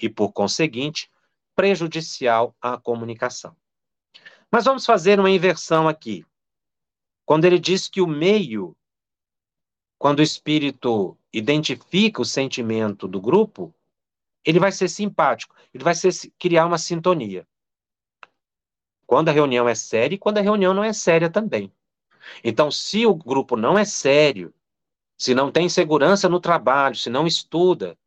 e, 0.01 0.09
por 0.09 0.33
conseguinte, 0.33 1.11
prejudicial 1.55 2.55
à 2.61 2.77
comunicação. 2.77 3.57
Mas 4.51 4.65
vamos 4.65 4.87
fazer 4.87 5.21
uma 5.21 5.31
inversão 5.31 5.87
aqui. 5.87 6.25
Quando 7.25 7.45
ele 7.45 7.59
diz 7.59 7.89
que 7.89 8.01
o 8.01 8.07
meio, 8.07 8.75
quando 9.99 10.21
o 10.21 10.23
espírito 10.23 11.17
identifica 11.33 12.23
o 12.23 12.25
sentimento 12.25 13.07
do 13.07 13.21
grupo, 13.21 13.75
ele 14.45 14.59
vai 14.59 14.73
ser 14.73 14.89
simpático, 14.89 15.55
ele 15.75 15.85
vai 15.85 15.95
ser, 15.95 16.13
criar 16.39 16.65
uma 16.65 16.79
sintonia. 16.79 17.47
Quando 19.07 19.29
a 19.29 19.33
reunião 19.33 19.69
é 19.69 19.75
séria 19.75 20.15
e 20.15 20.19
quando 20.19 20.39
a 20.39 20.43
reunião 20.43 20.73
não 20.73 20.85
é 20.85 20.93
séria 20.93 21.29
também. 21.29 21.71
Então, 22.43 22.71
se 22.71 23.05
o 23.05 23.15
grupo 23.15 23.57
não 23.57 23.79
é 23.79 23.85
sério, 23.85 24.55
se 25.17 25.35
não 25.35 25.51
tem 25.51 25.69
segurança 25.69 26.29
no 26.29 26.41
trabalho, 26.41 26.95
se 26.95 27.11
não 27.11 27.27
estuda, 27.27 27.99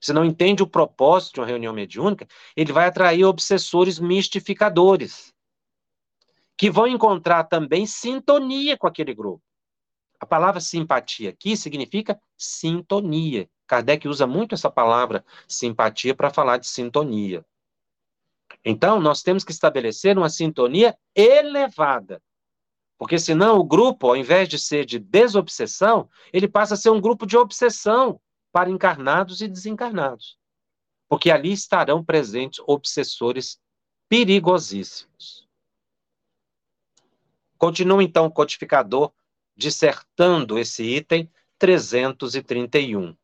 se 0.00 0.12
não 0.12 0.24
entende 0.24 0.62
o 0.62 0.66
propósito 0.66 1.34
de 1.34 1.40
uma 1.40 1.46
reunião 1.46 1.72
mediúnica, 1.72 2.26
ele 2.54 2.72
vai 2.72 2.86
atrair 2.86 3.24
obsessores 3.24 3.98
mistificadores, 3.98 5.34
que 6.56 6.70
vão 6.70 6.86
encontrar 6.86 7.44
também 7.44 7.86
sintonia 7.86 8.76
com 8.76 8.86
aquele 8.86 9.14
grupo. 9.14 9.42
A 10.18 10.24
palavra 10.24 10.60
simpatia 10.60 11.30
aqui 11.30 11.56
significa 11.56 12.20
sintonia. 12.36 13.48
Kardec 13.66 14.08
usa 14.08 14.26
muito 14.26 14.54
essa 14.54 14.70
palavra 14.70 15.24
simpatia 15.46 16.14
para 16.14 16.30
falar 16.30 16.56
de 16.56 16.66
sintonia. 16.66 17.44
Então, 18.64 19.00
nós 19.00 19.22
temos 19.22 19.44
que 19.44 19.52
estabelecer 19.52 20.16
uma 20.16 20.30
sintonia 20.30 20.96
elevada. 21.14 22.22
Porque 22.98 23.18
senão 23.18 23.58
o 23.58 23.64
grupo, 23.64 24.08
ao 24.08 24.16
invés 24.16 24.48
de 24.48 24.58
ser 24.58 24.86
de 24.86 24.98
desobsessão, 24.98 26.08
ele 26.32 26.48
passa 26.48 26.74
a 26.74 26.76
ser 26.76 26.90
um 26.90 27.00
grupo 27.00 27.26
de 27.26 27.36
obsessão 27.36 28.18
para 28.50 28.70
encarnados 28.70 29.42
e 29.42 29.48
desencarnados. 29.48 30.38
Porque 31.08 31.30
ali 31.30 31.52
estarão 31.52 32.02
presentes 32.02 32.62
obsessores 32.66 33.60
perigosíssimos. 34.08 35.45
Continua 37.58 38.02
então 38.02 38.26
o 38.26 38.30
codificador 38.30 39.12
dissertando 39.56 40.58
esse 40.58 40.82
item 40.82 41.30
331. 41.58 43.16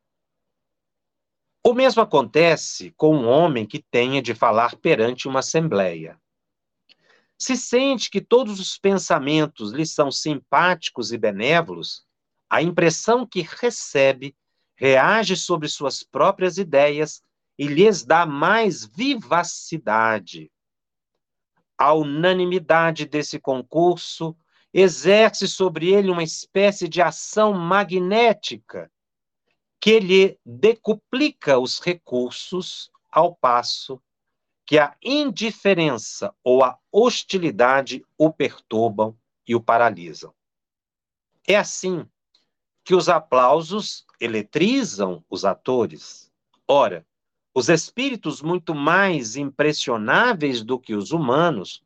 O 1.64 1.74
mesmo 1.74 2.03
acontece 2.03 2.93
com 2.97 3.16
um 3.16 3.28
homem 3.28 3.66
que 3.66 3.78
tenha 3.78 4.20
de 4.20 4.35
falar 4.35 4.76
perante 4.76 5.28
uma 5.28 5.41
assembleia. 5.41 6.18
Se 7.43 7.57
sente 7.57 8.09
que 8.09 8.20
todos 8.20 8.61
os 8.61 8.78
pensamentos 8.78 9.72
lhe 9.72 9.85
são 9.85 10.12
simpáticos 10.12 11.12
e 11.12 11.18
benévolos, 11.18 12.05
a 12.49 12.62
impressão 12.62 13.26
que 13.26 13.43
recebe 13.43 14.37
reage 14.76 15.37
sobre 15.37 15.68
suas 15.68 16.05
próprias 16.05 16.57
ideias 16.57 17.20
e 17.59 17.66
lhes 17.66 18.05
dá 18.05 18.24
mais 18.24 18.85
vivacidade. 18.85 20.51
A 21.85 21.95
unanimidade 21.95 23.07
desse 23.07 23.41
concurso 23.41 24.37
exerce 24.72 25.49
sobre 25.49 25.93
ele 25.93 26.12
uma 26.12 26.22
espécie 26.22 26.89
de 26.89 27.03
ação 27.03 27.55
magnética 27.55 28.89
que 29.80 29.99
lhe 29.99 30.39
decuplica 30.47 31.59
os 31.59 31.80
recursos, 31.80 32.89
ao 33.11 33.35
passo 33.35 34.01
que 34.64 34.78
a 34.78 34.97
indiferença 35.03 36.33
ou 36.45 36.62
a 36.62 36.78
hostilidade 36.93 38.07
o 38.16 38.33
perturbam 38.33 39.18
e 39.45 39.57
o 39.57 39.61
paralisam. 39.61 40.33
É 41.45 41.57
assim 41.57 42.09
que 42.85 42.95
os 42.95 43.09
aplausos 43.09 44.07
eletrizam 44.20 45.24
os 45.28 45.45
atores. 45.45 46.30
Ora, 46.68 47.05
os 47.55 47.68
espíritos 47.68 48.40
muito 48.40 48.74
mais 48.74 49.36
impressionáveis 49.36 50.64
do 50.64 50.78
que 50.78 50.94
os 50.94 51.12
humanos, 51.12 51.82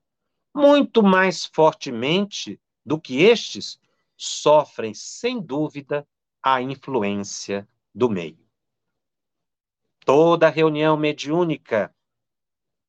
muito 0.55 1.03
mais 1.03 1.45
fortemente 1.45 2.61
do 2.85 3.01
que 3.01 3.23
estes, 3.23 3.81
sofrem, 4.17 4.95
sem 4.95 5.41
dúvida, 5.41 6.07
a 6.43 6.63
influência 6.63 7.69
do 7.95 8.09
meio. 8.09 8.39
Toda 10.05 10.49
reunião 10.49 10.97
mediúnica 10.97 11.93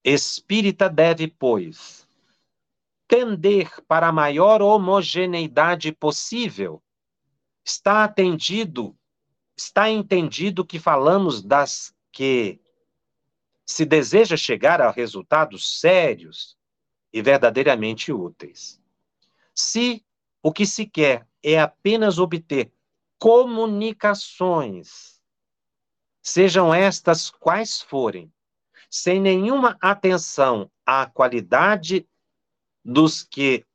espírita 0.03 0.87
deve, 0.87 1.27
pois, 1.27 2.07
tender 3.07 3.81
para 3.87 4.07
a 4.07 4.11
maior 4.11 4.61
homogeneidade 4.61 5.91
possível. 5.91 6.81
Está 7.65 8.03
atendido, 8.03 8.95
está 9.57 9.89
entendido 9.89 10.63
que 10.63 10.79
falamos 10.79 11.41
das 11.41 11.93
que 12.11 12.61
se 13.67 13.85
deseja 13.85 14.37
chegar 14.37 14.81
a 14.81 14.89
resultados 14.89 15.79
sérios 15.79 16.57
e 17.11 17.21
verdadeiramente 17.21 18.13
úteis. 18.13 18.81
Se 19.53 20.05
o 20.41 20.53
que 20.53 20.65
se 20.65 20.85
quer 20.85 21.27
é 21.43 21.59
apenas 21.59 22.17
obter 22.17 22.71
comunicações, 23.19 25.19
sejam 26.21 26.73
estas 26.73 27.29
quais 27.29 27.81
forem, 27.81 28.31
sem 28.89 29.19
nenhuma 29.19 29.77
atenção 29.81 30.71
à 30.85 31.05
qualidade 31.05 32.07
dos 32.85 33.21
que 33.21 33.65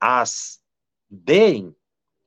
as 0.00 0.60
deem, 1.08 1.76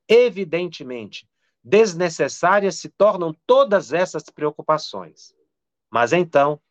evidentemente, 0.08 1.28
desnecessárias 1.62 2.76
se 2.76 2.88
tornam 2.90 3.36
todas 3.46 3.92
essas 3.92 4.24
preocupações. 4.24 5.36
Mas 5.90 6.14
então, 6.14 6.62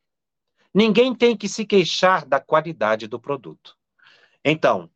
ninguém 0.75 1.15
tem 1.15 1.37
que 1.37 1.49
se 1.49 1.65
queixar 1.65 2.25
da 2.25 2.41
qualidade 2.41 3.07
do 3.07 3.19
produto. 3.21 3.77
Então, 4.45 4.91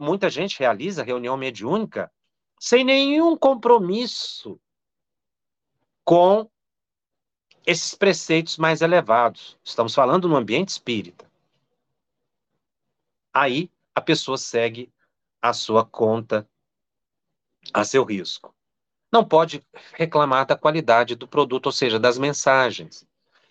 muita 0.00 0.28
gente 0.28 0.58
realiza 0.58 1.02
reunião 1.02 1.36
mediúnica 1.36 2.12
sem 2.60 2.84
nenhum 2.84 3.36
compromisso 3.36 4.60
com 6.04 6.50
esses 7.66 7.94
preceitos 7.94 8.56
mais 8.56 8.82
elevados. 8.82 9.58
Estamos 9.64 9.94
falando 9.94 10.28
no 10.28 10.36
ambiente 10.36 10.70
espírita. 10.70 11.30
Aí 13.32 13.70
a 13.94 14.00
pessoa 14.00 14.36
segue 14.36 14.92
a 15.40 15.52
sua 15.52 15.84
conta, 15.84 16.48
a 17.72 17.84
seu 17.84 18.04
risco. 18.04 18.54
Não 19.12 19.24
pode 19.24 19.64
reclamar 19.94 20.46
da 20.46 20.56
qualidade 20.56 21.14
do 21.14 21.26
produto, 21.26 21.66
ou 21.66 21.72
seja, 21.72 21.98
das 21.98 22.18
mensagens. 22.18 23.06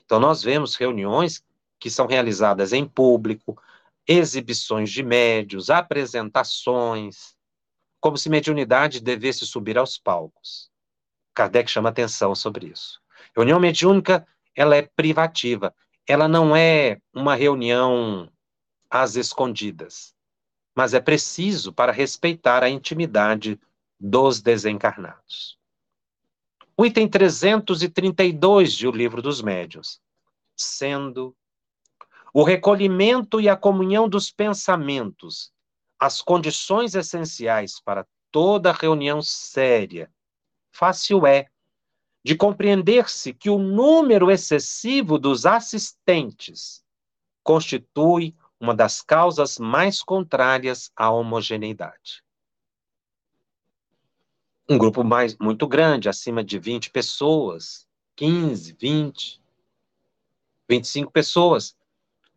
Então, 0.10 0.20
nós 0.20 0.42
vemos 0.42 0.76
reuniões 0.76 1.44
que 1.80 1.88
são 1.88 2.08
realizadas 2.08 2.74
em 2.74 2.84
público, 2.84 3.62
exibições 4.08 4.90
de 4.90 5.04
médios, 5.04 5.70
apresentações, 5.70 7.36
como 8.02 8.18
se 8.18 8.28
mediunidade 8.28 9.02
devesse 9.02 9.46
subir 9.46 9.78
aos 9.78 10.00
palcos. 10.00 10.72
Kardec 11.32 11.70
chama 11.70 11.90
atenção 11.90 12.34
sobre 12.34 12.70
isso. 12.70 13.00
Reunião 13.36 13.60
mediúnica, 13.60 14.28
ela 14.56 14.76
é 14.76 14.82
privativa. 14.82 15.76
Ela 16.08 16.28
não 16.28 16.56
é 16.56 17.00
uma 17.14 17.36
reunião 17.36 18.32
às 18.90 19.16
escondidas, 19.16 20.16
mas 20.76 20.96
é 20.96 21.00
preciso 21.00 21.72
para 21.72 21.92
respeitar 21.92 22.64
a 22.64 22.70
intimidade 22.70 23.62
dos 24.00 24.42
desencarnados. 24.42 25.59
O 26.80 26.86
item 26.86 27.10
332 27.10 28.72
de 28.72 28.88
O 28.88 28.92
Livro 28.92 29.22
dos 29.22 29.42
Médios, 29.42 30.00
sendo 30.56 31.36
o 32.34 32.42
recolhimento 32.42 33.42
e 33.42 33.50
a 33.50 33.58
comunhão 33.58 34.08
dos 34.08 34.32
pensamentos 34.32 35.52
as 36.00 36.22
condições 36.22 36.96
essenciais 36.96 37.82
para 37.82 38.08
toda 38.32 38.72
reunião 38.72 39.22
séria, 39.22 40.10
fácil 40.72 41.28
é 41.28 41.48
de 42.24 42.34
compreender-se 42.34 43.34
que 43.34 43.50
o 43.50 43.58
número 43.58 44.32
excessivo 44.32 45.20
dos 45.20 45.46
assistentes 45.46 46.82
constitui 47.44 48.34
uma 48.58 48.74
das 48.74 49.02
causas 49.02 49.60
mais 49.60 50.02
contrárias 50.02 50.94
à 50.96 51.12
homogeneidade. 51.12 52.24
Um 54.72 54.78
grupo 54.78 55.04
mais 55.04 55.36
muito 55.38 55.68
grande, 55.68 56.08
acima 56.08 56.44
de 56.44 56.60
20 56.60 56.92
pessoas, 56.92 57.88
15, 58.16 58.74
20, 58.80 59.42
25 60.70 61.12
pessoas. 61.12 61.76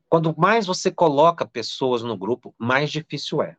Quando 0.08 0.34
mais 0.38 0.64
você 0.64 0.90
coloca 0.90 1.44
pessoas 1.44 2.02
no 2.02 2.16
grupo, 2.16 2.54
mais 2.58 2.90
difícil 2.90 3.42
é. 3.42 3.58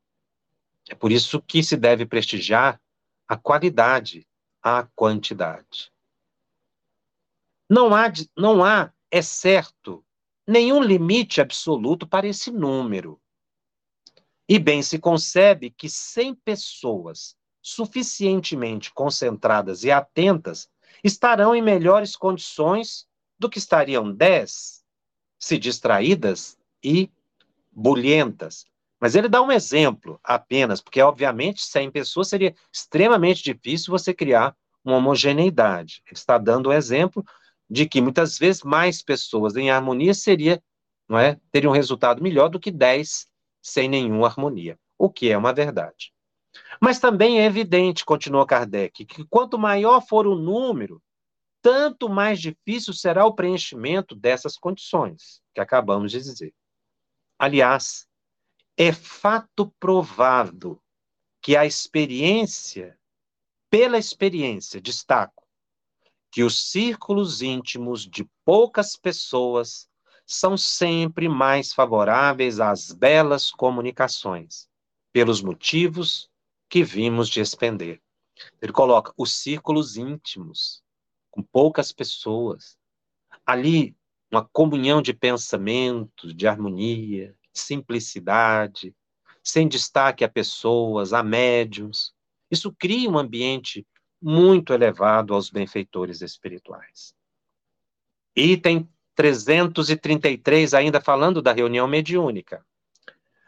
É 0.90 0.96
por 0.96 1.12
isso 1.12 1.40
que 1.40 1.62
se 1.62 1.78
deve 1.78 2.04
prestigiar 2.04 2.82
a 3.28 3.38
qualidade 3.38 4.28
à 4.60 4.88
quantidade. 4.96 5.92
Não 7.70 7.94
há, 7.94 8.12
não 8.36 8.64
há, 8.66 8.92
é 9.12 9.22
certo, 9.22 10.04
nenhum 10.48 10.82
limite 10.82 11.40
absoluto 11.40 12.08
para 12.08 12.28
esse 12.28 12.50
número. 12.50 13.22
E 14.50 14.58
bem 14.58 14.82
se 14.82 14.98
concebe 14.98 15.70
que 15.70 15.88
100 15.88 16.34
pessoas 16.36 17.38
suficientemente 17.64 18.94
concentradas 18.94 19.86
e 19.86 19.92
atentas 19.92 20.70
estarão 21.02 21.56
em 21.56 21.62
melhores 21.62 22.16
condições 22.16 23.08
do 23.40 23.50
que 23.50 23.58
estariam 23.58 24.14
10 24.14 24.84
se 25.40 25.58
distraídas 25.58 26.58
e 26.84 27.10
bulhentas. 27.72 28.66
Mas 29.00 29.16
ele 29.16 29.28
dá 29.28 29.42
um 29.42 29.52
exemplo 29.52 30.20
apenas, 30.24 30.82
porque 30.82 31.02
obviamente 31.02 31.64
100 31.64 31.92
pessoas 31.92 32.28
seria 32.28 32.54
extremamente 32.72 33.44
difícil 33.44 33.92
você 33.92 34.14
criar 34.14 34.56
uma 34.84 34.98
homogeneidade. 34.98 36.02
Ele 36.06 36.14
está 36.14 36.38
dando 36.38 36.68
o 36.68 36.70
um 36.70 36.74
exemplo 36.74 37.26
de 37.70 37.86
que 37.88 38.02
muitas 38.02 38.38
vezes 38.38 38.64
mais 38.64 39.02
pessoas 39.02 39.56
em 39.56 39.72
harmonia 39.72 40.14
seria, 40.14 40.62
não 41.08 41.18
é, 41.18 41.40
teria 41.52 41.70
um 41.70 41.74
resultado 41.74 42.22
melhor 42.22 42.50
do 42.50 42.60
que 42.60 42.72
10 42.72 43.28
sem 43.62 43.88
nenhuma 43.88 44.28
harmonia, 44.28 44.78
o 44.98 45.10
que 45.10 45.30
é 45.30 45.38
uma 45.38 45.54
verdade. 45.54 46.13
Mas 46.80 47.00
também 47.00 47.40
é 47.40 47.46
evidente, 47.46 48.06
continua 48.06 48.46
Kardec, 48.46 49.06
que 49.06 49.26
quanto 49.26 49.58
maior 49.58 50.02
for 50.02 50.28
o 50.28 50.36
número, 50.36 51.02
tanto 51.62 52.10
mais 52.10 52.40
difícil 52.40 52.94
será 52.94 53.26
o 53.26 53.34
preenchimento 53.34 54.16
dessas 54.16 54.58
condições 54.58 55.42
que 55.54 55.62
acabamos 55.62 56.12
de 56.12 56.20
dizer. 56.20 56.54
Aliás, 57.40 58.06
é 58.78 58.92
fato 58.92 59.74
provado 59.80 60.82
que 61.42 61.56
a 61.56 61.66
experiência, 61.66 62.98
pela 63.70 63.98
experiência, 63.98 64.82
destaco, 64.82 65.48
que 66.32 66.44
os 66.44 66.72
círculos 66.72 67.42
íntimos 67.42 68.06
de 68.06 68.28
poucas 68.44 68.96
pessoas 68.96 69.88
são 70.26 70.58
sempre 70.58 71.30
mais 71.30 71.74
favoráveis 71.74 72.60
às 72.60 72.92
belas 72.92 73.52
comunicações, 73.52 74.68
pelos 75.12 75.42
motivos 75.42 76.30
que 76.74 76.84
vimos 76.84 77.30
de 77.30 77.40
expender. 77.40 78.02
Ele 78.60 78.74
coloca 78.74 79.14
os 79.16 79.36
círculos 79.36 79.96
íntimos, 79.96 80.82
com 81.30 81.44
poucas 81.44 81.92
pessoas. 81.92 82.76
Ali, 83.46 83.96
uma 84.32 84.44
comunhão 84.52 85.00
de 85.00 85.14
pensamento, 85.14 86.34
de 86.34 86.48
harmonia, 86.48 87.38
simplicidade, 87.54 88.92
sem 89.44 89.68
destaque 89.68 90.24
a 90.24 90.28
pessoas, 90.28 91.14
a 91.14 91.22
médiums. 91.22 92.12
Isso 92.50 92.74
cria 92.74 93.08
um 93.08 93.20
ambiente 93.20 93.86
muito 94.20 94.74
elevado 94.74 95.36
aos 95.36 95.52
benfeitores 95.52 96.22
espirituais. 96.22 97.14
Item 98.36 98.90
333, 99.14 100.74
ainda 100.74 101.00
falando 101.00 101.40
da 101.40 101.54
reunião 101.54 101.88
mediúnica. 101.88 102.66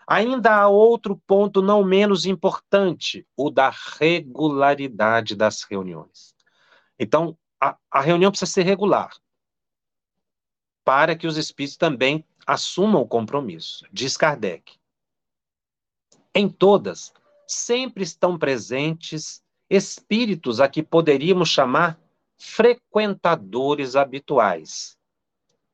Ainda 0.08 0.56
há 0.56 0.68
outro 0.68 1.18
ponto 1.26 1.62
não 1.62 1.84
menos 1.84 2.26
importante, 2.26 3.28
o 3.36 3.50
da 3.50 3.72
regularidade 4.00 5.36
das 5.36 5.64
reuniões. 5.64 6.36
Então, 7.00 7.38
a, 7.60 7.78
a 7.90 8.02
reunião 8.02 8.32
precisa 8.32 8.52
ser 8.52 8.64
regular, 8.64 9.16
para 10.84 11.16
que 11.16 11.26
os 11.26 11.38
espíritos 11.38 11.78
também 11.78 12.24
assumam 12.46 13.02
o 13.02 13.08
compromisso, 13.08 13.86
diz 13.92 14.16
Kardec. 14.16 14.78
Em 16.34 16.48
todas, 16.48 17.12
sempre 17.48 18.04
estão 18.04 18.38
presentes 18.38 19.44
espíritos 19.70 20.60
a 20.60 20.68
que 20.68 20.84
poderíamos 20.84 21.50
chamar 21.50 22.00
frequentadores 22.38 23.96
habituais, 23.96 24.98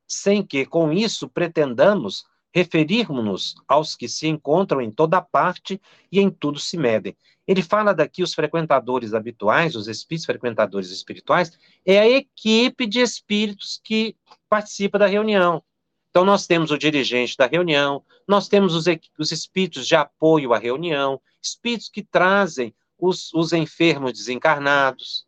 sem 0.06 0.44
que 0.44 0.64
com 0.64 0.92
isso 0.92 1.28
pretendamos 1.28 2.24
referirmos-nos 2.54 3.54
aos 3.66 3.96
que 3.96 4.08
se 4.08 4.28
encontram 4.28 4.80
em 4.80 4.90
toda 4.90 5.20
parte 5.20 5.80
e 6.10 6.20
em 6.20 6.30
tudo 6.30 6.58
se 6.58 6.76
medem. 6.76 7.16
Ele 7.46 7.62
fala 7.62 7.92
daqui 7.92 8.22
os 8.22 8.34
frequentadores 8.34 9.14
habituais, 9.14 9.74
os 9.74 9.88
espíritos 9.88 10.26
frequentadores 10.26 10.90
espirituais, 10.90 11.58
é 11.84 11.98
a 11.98 12.08
equipe 12.08 12.86
de 12.86 13.00
espíritos 13.00 13.80
que 13.82 14.14
participa 14.48 14.98
da 14.98 15.06
reunião. 15.06 15.62
Então, 16.10 16.24
nós 16.24 16.46
temos 16.46 16.70
o 16.70 16.78
dirigente 16.78 17.36
da 17.36 17.46
reunião, 17.46 18.04
nós 18.28 18.46
temos 18.46 18.74
os, 18.74 18.84
os 19.18 19.32
espíritos 19.32 19.86
de 19.86 19.96
apoio 19.96 20.52
à 20.52 20.58
reunião, 20.58 21.20
espíritos 21.42 21.88
que 21.88 22.02
trazem 22.02 22.74
os, 22.98 23.32
os 23.32 23.52
enfermos 23.52 24.12
desencarnados, 24.12 25.26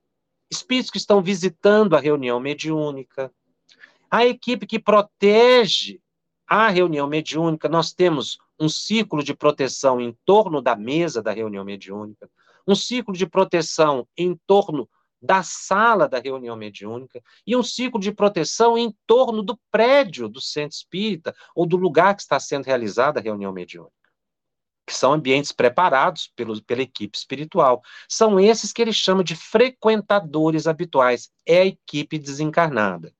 espíritos 0.50 0.90
que 0.90 0.98
estão 0.98 1.22
visitando 1.22 1.96
a 1.96 2.00
reunião 2.00 2.38
mediúnica, 2.38 3.32
a 4.10 4.24
equipe 4.26 4.66
que 4.66 4.78
protege 4.78 6.00
a 6.47 6.68
reunião 6.68 7.07
mediúnica, 7.07 7.68
nós 7.68 7.92
temos 7.92 8.38
um 8.59 8.68
ciclo 8.68 9.22
de 9.22 9.34
proteção 9.34 10.01
em 10.01 10.16
torno 10.24 10.61
da 10.61 10.76
mesa 10.76 11.22
da 11.22 11.32
reunião 11.32 11.64
mediúnica, 11.64 12.30
um 12.66 12.74
ciclo 12.74 13.14
de 13.14 13.26
proteção 13.26 14.07
em 14.16 14.38
torno 14.47 14.88
da 15.24 15.42
sala 15.42 16.07
da 16.07 16.18
reunião 16.18 16.55
mediúnica 16.55 17.22
e 17.47 17.57
um 17.57 17.62
ciclo 17.62 17.99
de 17.99 18.12
proteção 18.12 18.76
em 18.76 18.95
torno 19.07 19.42
do 19.42 19.59
prédio 19.70 20.28
do 20.28 20.40
centro 20.40 20.76
espírita 20.76 21.34
ou 21.55 21.64
do 21.66 21.76
lugar 21.76 22.14
que 22.14 22.20
está 22.20 22.38
sendo 22.38 22.66
realizada 22.66 23.18
a 23.18 23.22
reunião 23.22 23.51
mediúnica. 23.51 23.95
Que 24.86 24.92
são 24.92 25.14
ambientes 25.14 25.51
preparados 25.51 26.30
pelo, 26.36 26.62
pela 26.62 26.82
equipe 26.82 27.16
espiritual. 27.16 27.82
São 28.07 28.38
esses 28.38 28.70
que 28.70 28.82
ele 28.82 28.92
chama 28.92 29.24
de 29.24 29.34
frequentadores 29.34 30.66
habituais. 30.66 31.30
É 31.47 31.61
a 31.61 31.66
equipe 31.66 32.18
desencarnada. 32.18 33.14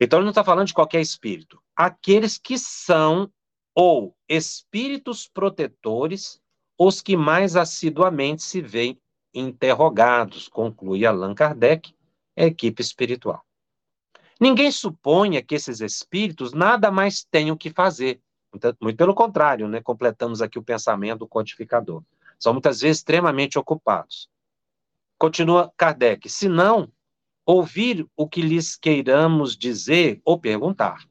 Então, 0.00 0.18
ele 0.18 0.24
não 0.24 0.30
está 0.30 0.42
falando 0.42 0.68
de 0.68 0.74
qualquer 0.74 1.00
espírito. 1.00 1.62
Aqueles 1.76 2.38
que 2.38 2.58
são 2.58 3.30
ou 3.74 4.16
espíritos 4.28 5.28
protetores, 5.28 6.40
os 6.78 7.00
que 7.00 7.16
mais 7.16 7.56
assiduamente 7.56 8.42
se 8.42 8.60
veem 8.60 9.00
interrogados, 9.32 10.48
conclui 10.48 11.04
Allan 11.04 11.34
Kardec, 11.34 11.94
a 12.36 12.44
equipe 12.44 12.80
espiritual. 12.80 13.44
Ninguém 14.40 14.72
suponha 14.72 15.42
que 15.42 15.54
esses 15.54 15.80
espíritos 15.80 16.52
nada 16.52 16.90
mais 16.90 17.22
tenham 17.22 17.56
que 17.56 17.70
fazer. 17.70 18.20
Muito, 18.50 18.76
muito 18.80 18.96
pelo 18.96 19.14
contrário, 19.14 19.68
né? 19.68 19.80
completamos 19.82 20.40
aqui 20.40 20.58
o 20.58 20.62
pensamento 20.62 21.20
do 21.20 21.28
codificador. 21.28 22.02
São 22.38 22.54
muitas 22.54 22.80
vezes 22.80 22.98
extremamente 22.98 23.58
ocupados. 23.58 24.28
Continua 25.18 25.70
Kardec, 25.76 26.26
se 26.30 26.48
não, 26.48 26.90
ouvir 27.50 28.06
o 28.16 28.28
que 28.28 28.40
lhes 28.40 28.76
queiramos 28.76 29.56
dizer 29.56 30.20
ou 30.24 30.38
perguntar. 30.38 31.04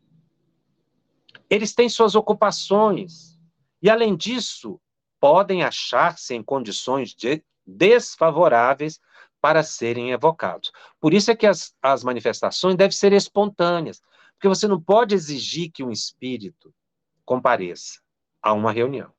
Eles 1.50 1.74
têm 1.74 1.90
suas 1.90 2.16
ocupações, 2.16 3.38
e 3.82 3.90
além 3.90 4.16
disso, 4.16 4.80
podem 5.20 5.64
achar-se 5.64 6.34
em 6.34 6.42
condições 6.42 7.14
de 7.14 7.44
desfavoráveis 7.66 9.00
para 9.42 9.64
serem 9.64 10.12
evocados. 10.12 10.72
Por 11.00 11.14
isso 11.14 11.30
é 11.30 11.36
que 11.36 11.46
as, 11.46 11.74
as 11.82 12.04
manifestações 12.04 12.76
devem 12.76 12.96
ser 12.96 13.12
espontâneas, 13.12 14.02
porque 14.34 14.48
você 14.48 14.68
não 14.68 14.82
pode 14.82 15.14
exigir 15.14 15.72
que 15.72 15.84
um 15.84 15.92
espírito 15.92 16.74
compareça 17.26 18.00
a 18.42 18.54
uma 18.54 18.72
reunião. 18.72 19.12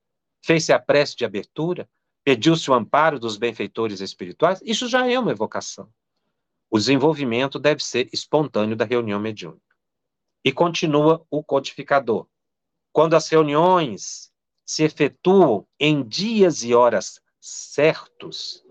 Fez-se 0.43 0.73
a 0.73 0.79
prece 0.79 1.17
de 1.17 1.25
abertura, 1.27 1.87
pediu-se 2.25 2.71
o 2.71 2.75
amparo 2.75 3.21
dos 3.21 3.37
benfeitores 3.37 4.01
espirituais, 4.01 4.63
isso 4.65 4.89
já 4.89 5.07
é 5.07 5.19
uma 5.19 5.33
evocação. 5.33 5.91
O 6.71 6.79
desenvolvimento 6.79 7.59
deve 7.59 7.83
ser 7.83 8.09
espontâneo 8.13 8.77
da 8.77 8.85
reunião 8.85 9.19
mediúnica. 9.19 9.77
E 10.45 10.53
continua 10.53 11.27
o 11.29 11.43
codificador. 11.43 12.29
Quando 12.93 13.15
as 13.15 13.29
reuniões 13.29 14.33
se 14.65 14.85
efetuam 14.85 15.67
em 15.79 16.07
dias 16.07 16.63
e 16.63 16.73
horas 16.73 17.21
certos, 17.41 18.65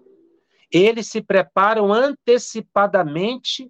eles 0.72 1.08
se 1.08 1.22
preparam 1.22 1.92
antecipadamente 1.92 3.70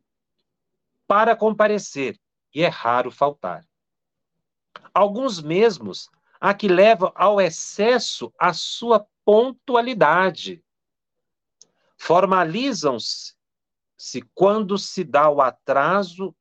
para 1.07 1.36
comparecer, 1.36 2.19
e 2.53 2.61
é 2.61 2.67
raro 2.67 3.09
faltar. 3.09 3.65
Alguns 4.93 5.41
mesmos 5.41 6.07
a 6.39 6.53
que 6.53 6.67
levam 6.67 7.11
ao 7.15 7.41
excesso 7.41 8.32
a 8.38 8.53
sua 8.53 9.05
pontualidade. 9.25 10.63
Formalizam-se 11.97 13.39
quando 14.34 14.78
se 14.78 15.04
dá 15.04 15.30
o 15.30 15.41
atraso 15.41 16.36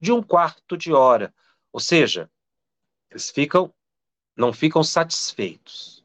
de 0.00 0.12
um 0.12 0.22
quarto 0.22 0.76
de 0.76 0.92
hora, 0.92 1.34
ou 1.72 1.80
seja, 1.80 2.30
eles 3.10 3.30
ficam 3.30 3.72
não 4.36 4.52
ficam 4.52 4.82
satisfeitos 4.82 5.96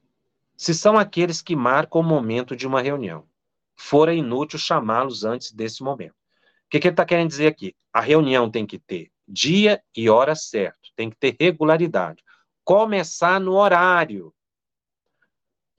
se 0.61 0.75
são 0.75 0.95
aqueles 0.95 1.41
que 1.41 1.55
marcam 1.55 2.01
o 2.01 2.03
momento 2.03 2.55
de 2.55 2.67
uma 2.67 2.83
reunião. 2.83 3.27
Fora 3.75 4.13
inútil 4.13 4.59
chamá-los 4.59 5.23
antes 5.23 5.51
desse 5.51 5.81
momento. 5.81 6.11
O 6.11 6.69
que, 6.69 6.79
que 6.79 6.87
ele 6.87 6.93
está 6.93 7.03
querendo 7.03 7.29
dizer 7.29 7.47
aqui? 7.47 7.75
A 7.91 7.99
reunião 7.99 8.47
tem 8.47 8.67
que 8.67 8.77
ter 8.77 9.11
dia 9.27 9.83
e 9.97 10.07
hora 10.07 10.35
certo, 10.35 10.91
tem 10.95 11.09
que 11.09 11.15
ter 11.15 11.35
regularidade. 11.39 12.23
Começar 12.63 13.39
no 13.39 13.53
horário. 13.53 14.31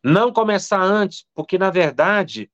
Não 0.03 0.33
começar 0.33 0.83
antes, 0.83 1.29
porque, 1.33 1.57
na 1.57 1.71
verdade, 1.71 2.51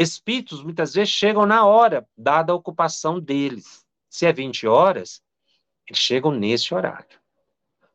espíritos 0.00 0.62
muitas 0.62 0.94
vezes 0.94 1.12
chegam 1.12 1.44
na 1.44 1.66
hora, 1.66 2.06
dada 2.16 2.52
a 2.52 2.56
ocupação 2.56 3.20
deles. 3.20 3.84
Se 4.08 4.24
é 4.24 4.32
20 4.32 4.66
horas, 4.66 5.20
eles 5.86 6.00
chegam 6.00 6.32
nesse 6.32 6.74
horário. 6.74 7.20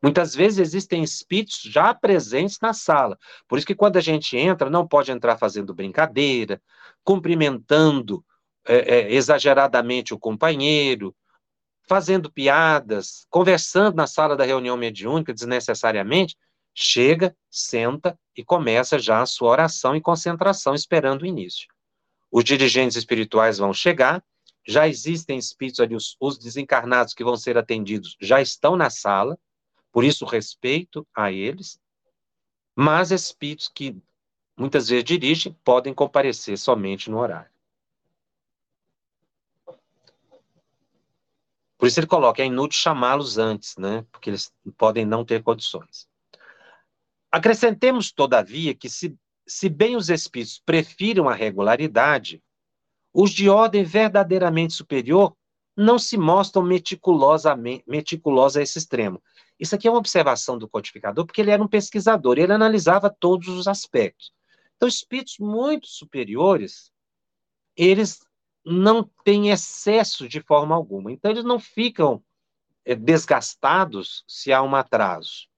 Muitas 0.00 0.34
vezes 0.34 0.60
existem 0.60 1.02
espíritos 1.02 1.60
já 1.62 1.92
presentes 1.92 2.58
na 2.60 2.72
sala. 2.72 3.18
Por 3.48 3.58
isso 3.58 3.66
que 3.66 3.74
quando 3.74 3.96
a 3.96 4.00
gente 4.00 4.36
entra, 4.36 4.70
não 4.70 4.86
pode 4.86 5.10
entrar 5.10 5.36
fazendo 5.36 5.74
brincadeira, 5.74 6.62
cumprimentando 7.02 8.24
é, 8.64 8.76
é, 8.76 9.12
exageradamente 9.12 10.14
o 10.14 10.18
companheiro, 10.18 11.14
fazendo 11.88 12.30
piadas, 12.30 13.26
conversando 13.30 13.96
na 13.96 14.06
sala 14.06 14.36
da 14.36 14.44
reunião 14.44 14.76
mediúnica 14.76 15.34
desnecessariamente. 15.34 16.36
Chega, 16.72 17.34
senta 17.50 18.16
e 18.36 18.44
começa 18.44 18.98
já 18.98 19.22
a 19.22 19.26
sua 19.26 19.50
oração 19.50 19.96
e 19.96 20.00
concentração, 20.00 20.74
esperando 20.74 21.22
o 21.22 21.26
início. 21.26 21.66
Os 22.30 22.44
dirigentes 22.44 22.96
espirituais 22.96 23.58
vão 23.58 23.72
chegar, 23.72 24.24
já 24.66 24.88
existem 24.88 25.38
espíritos 25.38 25.80
ali, 25.80 25.94
os, 25.94 26.16
os 26.20 26.38
desencarnados 26.38 27.14
que 27.14 27.24
vão 27.24 27.36
ser 27.36 27.56
atendidos 27.56 28.16
já 28.20 28.40
estão 28.40 28.76
na 28.76 28.90
sala, 28.90 29.38
por 29.92 30.04
isso, 30.04 30.26
respeito 30.26 31.06
a 31.14 31.32
eles, 31.32 31.80
mas 32.74 33.10
espíritos 33.10 33.66
que 33.66 33.96
muitas 34.54 34.88
vezes 34.88 35.04
dirigem 35.04 35.56
podem 35.64 35.94
comparecer 35.94 36.58
somente 36.58 37.10
no 37.10 37.18
horário. 37.18 37.50
Por 41.78 41.86
isso 41.86 42.00
ele 42.00 42.06
coloca, 42.06 42.42
é 42.42 42.46
inútil 42.46 42.78
chamá-los 42.78 43.38
antes, 43.38 43.76
né? 43.76 44.04
Porque 44.10 44.30
eles 44.30 44.52
podem 44.76 45.04
não 45.04 45.24
ter 45.24 45.42
condições. 45.42 46.08
Acrescentemos, 47.30 48.12
todavia, 48.12 48.74
que 48.74 48.88
se, 48.88 49.16
se 49.46 49.68
bem 49.68 49.96
os 49.96 50.10
espíritos 50.10 50.60
prefiram 50.64 51.28
a 51.28 51.34
regularidade, 51.34 52.42
os 53.12 53.30
de 53.30 53.48
ordem 53.48 53.84
verdadeiramente 53.84 54.74
superior 54.74 55.36
não 55.76 55.98
se 55.98 56.16
mostram 56.16 56.62
meticulosamente, 56.62 57.84
meticulosos 57.86 58.56
a 58.56 58.62
esse 58.62 58.78
extremo. 58.78 59.22
Isso 59.58 59.74
aqui 59.74 59.86
é 59.86 59.90
uma 59.90 59.98
observação 59.98 60.58
do 60.58 60.68
codificador, 60.68 61.24
porque 61.24 61.40
ele 61.40 61.50
era 61.50 61.62
um 61.62 61.68
pesquisador, 61.68 62.38
ele 62.38 62.52
analisava 62.52 63.08
todos 63.08 63.48
os 63.48 63.68
aspectos. 63.68 64.32
Então, 64.76 64.88
espíritos 64.88 65.38
muito 65.38 65.86
superiores, 65.86 66.90
eles 67.76 68.20
não 68.64 69.08
têm 69.24 69.50
excesso 69.50 70.28
de 70.28 70.40
forma 70.40 70.74
alguma. 70.74 71.12
Então, 71.12 71.30
eles 71.30 71.44
não 71.44 71.58
ficam 71.58 72.22
é, 72.84 72.94
desgastados 72.94 74.24
se 74.26 74.52
há 74.52 74.62
um 74.62 74.74
atraso. 74.74 75.48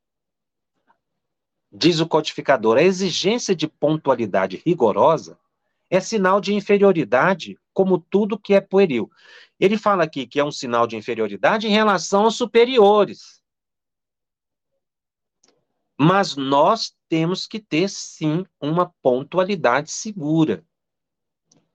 Diz 1.79 2.01
o 2.01 2.09
codificador, 2.09 2.77
a 2.77 2.83
exigência 2.83 3.55
de 3.55 3.69
pontualidade 3.69 4.61
rigorosa 4.67 5.39
é 5.89 6.01
sinal 6.01 6.41
de 6.41 6.53
inferioridade, 6.53 7.57
como 7.73 8.01
tudo 8.01 8.39
que 8.39 8.53
é 8.53 8.61
pueril. 8.61 9.09
Ele 9.61 9.79
fala 9.79 10.03
aqui 10.03 10.27
que 10.27 10.41
é 10.41 10.45
um 10.45 10.51
sinal 10.51 10.89
de 10.89 10.97
inferioridade 10.97 11.69
em 11.69 11.71
relação 11.71 12.25
aos 12.25 12.35
superiores. 12.35 13.41
Mas 15.97 16.35
nós 16.35 16.97
temos 17.09 17.47
que 17.47 17.61
ter, 17.61 17.89
sim, 17.89 18.45
uma 18.61 18.93
pontualidade 19.01 19.93
segura, 19.93 20.65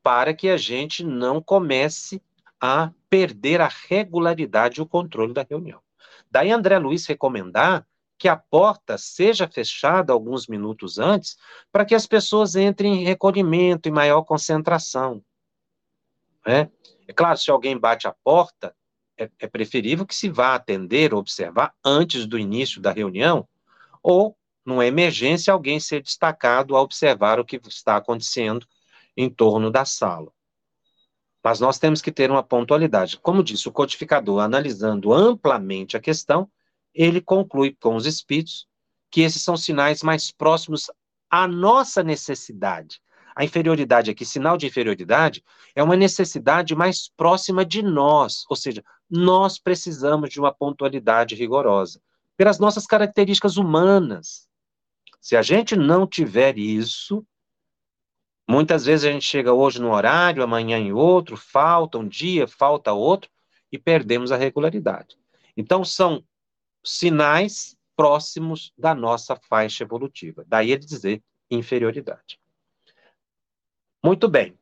para 0.02 0.34
que 0.34 0.50
a 0.50 0.58
gente 0.58 1.02
não 1.02 1.42
comece 1.42 2.22
a 2.60 2.92
perder 3.10 3.62
a 3.62 3.70
regularidade 3.88 4.82
e 4.82 4.84
o 4.84 4.86
controle 4.86 5.34
da 5.34 5.46
reunião. 5.50 5.82
Daí 6.30 6.52
André 6.52 6.78
Luiz 6.78 7.06
recomendar 7.06 7.88
que 8.24 8.30
a 8.30 8.38
porta 8.38 8.98
seja 8.98 9.50
fechada 9.50 10.14
alguns 10.14 10.48
minutos 10.48 10.98
antes, 10.98 11.36
para 11.70 11.84
que 11.84 11.94
as 11.94 12.08
pessoas 12.08 12.56
entrem 12.56 13.02
em 13.02 13.04
recolhimento, 13.04 13.90
em 13.90 13.92
maior 13.92 14.22
concentração. 14.22 15.22
É, 16.48 16.70
é 17.06 17.12
claro, 17.12 17.38
se 17.38 17.52
alguém 17.52 17.78
bate 17.78 18.08
a 18.08 18.16
porta, 18.24 18.74
é, 19.18 19.30
é 19.40 19.46
preferível 19.46 20.06
que 20.06 20.16
se 20.16 20.30
vá 20.30 20.56
atender, 20.56 21.14
observar 21.14 21.76
antes 21.84 22.26
do 22.26 22.40
início 22.40 22.80
da 22.80 22.94
reunião, 22.94 23.46
ou, 24.02 24.38
numa 24.66 24.86
emergência, 24.86 25.52
alguém 25.52 25.78
ser 25.78 26.02
destacado 26.02 26.78
a 26.78 26.82
observar 26.82 27.42
o 27.42 27.46
que 27.46 27.60
está 27.68 27.98
acontecendo 27.98 28.66
em 29.18 29.30
torno 29.30 29.70
da 29.70 29.84
sala. 29.84 30.32
Mas 31.44 31.60
nós 31.60 31.78
temos 31.78 32.02
que 32.02 32.10
ter 32.10 32.32
uma 32.32 32.42
pontualidade. 32.42 33.18
Como 33.18 33.44
disse 33.44 33.68
o 33.68 33.72
codificador, 33.74 34.40
analisando 34.40 35.12
amplamente 35.12 35.98
a 35.98 36.00
questão, 36.00 36.50
ele 36.94 37.22
conclui 37.22 37.76
com 37.80 37.96
os 37.96 38.06
espíritos 38.06 38.68
que 39.10 39.22
esses 39.22 39.42
são 39.42 39.56
sinais 39.56 40.02
mais 40.02 40.32
próximos 40.32 40.90
à 41.30 41.48
nossa 41.48 42.04
necessidade. 42.04 43.02
A 43.36 43.44
inferioridade 43.44 44.12
aqui, 44.12 44.26
sinal 44.26 44.58
de 44.58 44.68
inferioridade, 44.68 45.44
é 45.76 45.82
uma 45.82 45.96
necessidade 45.96 46.76
mais 46.76 47.10
próxima 47.10 47.66
de 47.66 47.82
nós, 47.82 48.44
ou 48.50 48.56
seja, 48.56 48.84
nós 49.10 49.58
precisamos 49.58 50.30
de 50.30 50.40
uma 50.40 50.54
pontualidade 50.54 51.34
rigorosa, 51.36 52.00
pelas 52.38 52.60
nossas 52.60 52.86
características 52.86 53.58
humanas. 53.58 54.48
Se 55.20 55.36
a 55.36 55.42
gente 55.42 55.76
não 55.76 56.06
tiver 56.06 56.58
isso, 56.58 57.26
muitas 58.48 58.86
vezes 58.86 59.06
a 59.06 59.12
gente 59.12 59.26
chega 59.26 59.54
hoje 59.54 59.82
num 59.82 59.92
horário, 59.92 60.44
amanhã 60.44 60.78
em 60.78 60.92
outro, 60.92 61.36
falta 61.36 61.98
um 61.98 62.08
dia, 62.08 62.48
falta 62.48 62.94
outro, 62.94 63.30
e 63.72 63.78
perdemos 63.80 64.32
a 64.32 64.38
regularidade. 64.38 65.18
Então, 65.58 65.84
são 65.84 66.24
sinais 66.84 67.78
próximos 67.96 68.74
da 68.78 68.94
nossa 68.94 69.36
faixa 69.36 69.84
evolutiva. 69.84 70.44
Daí 70.48 70.72
ele 70.72 70.86
dizer 70.86 71.24
inferioridade. 71.50 72.40
Muito 74.04 74.28
bem. 74.28 74.58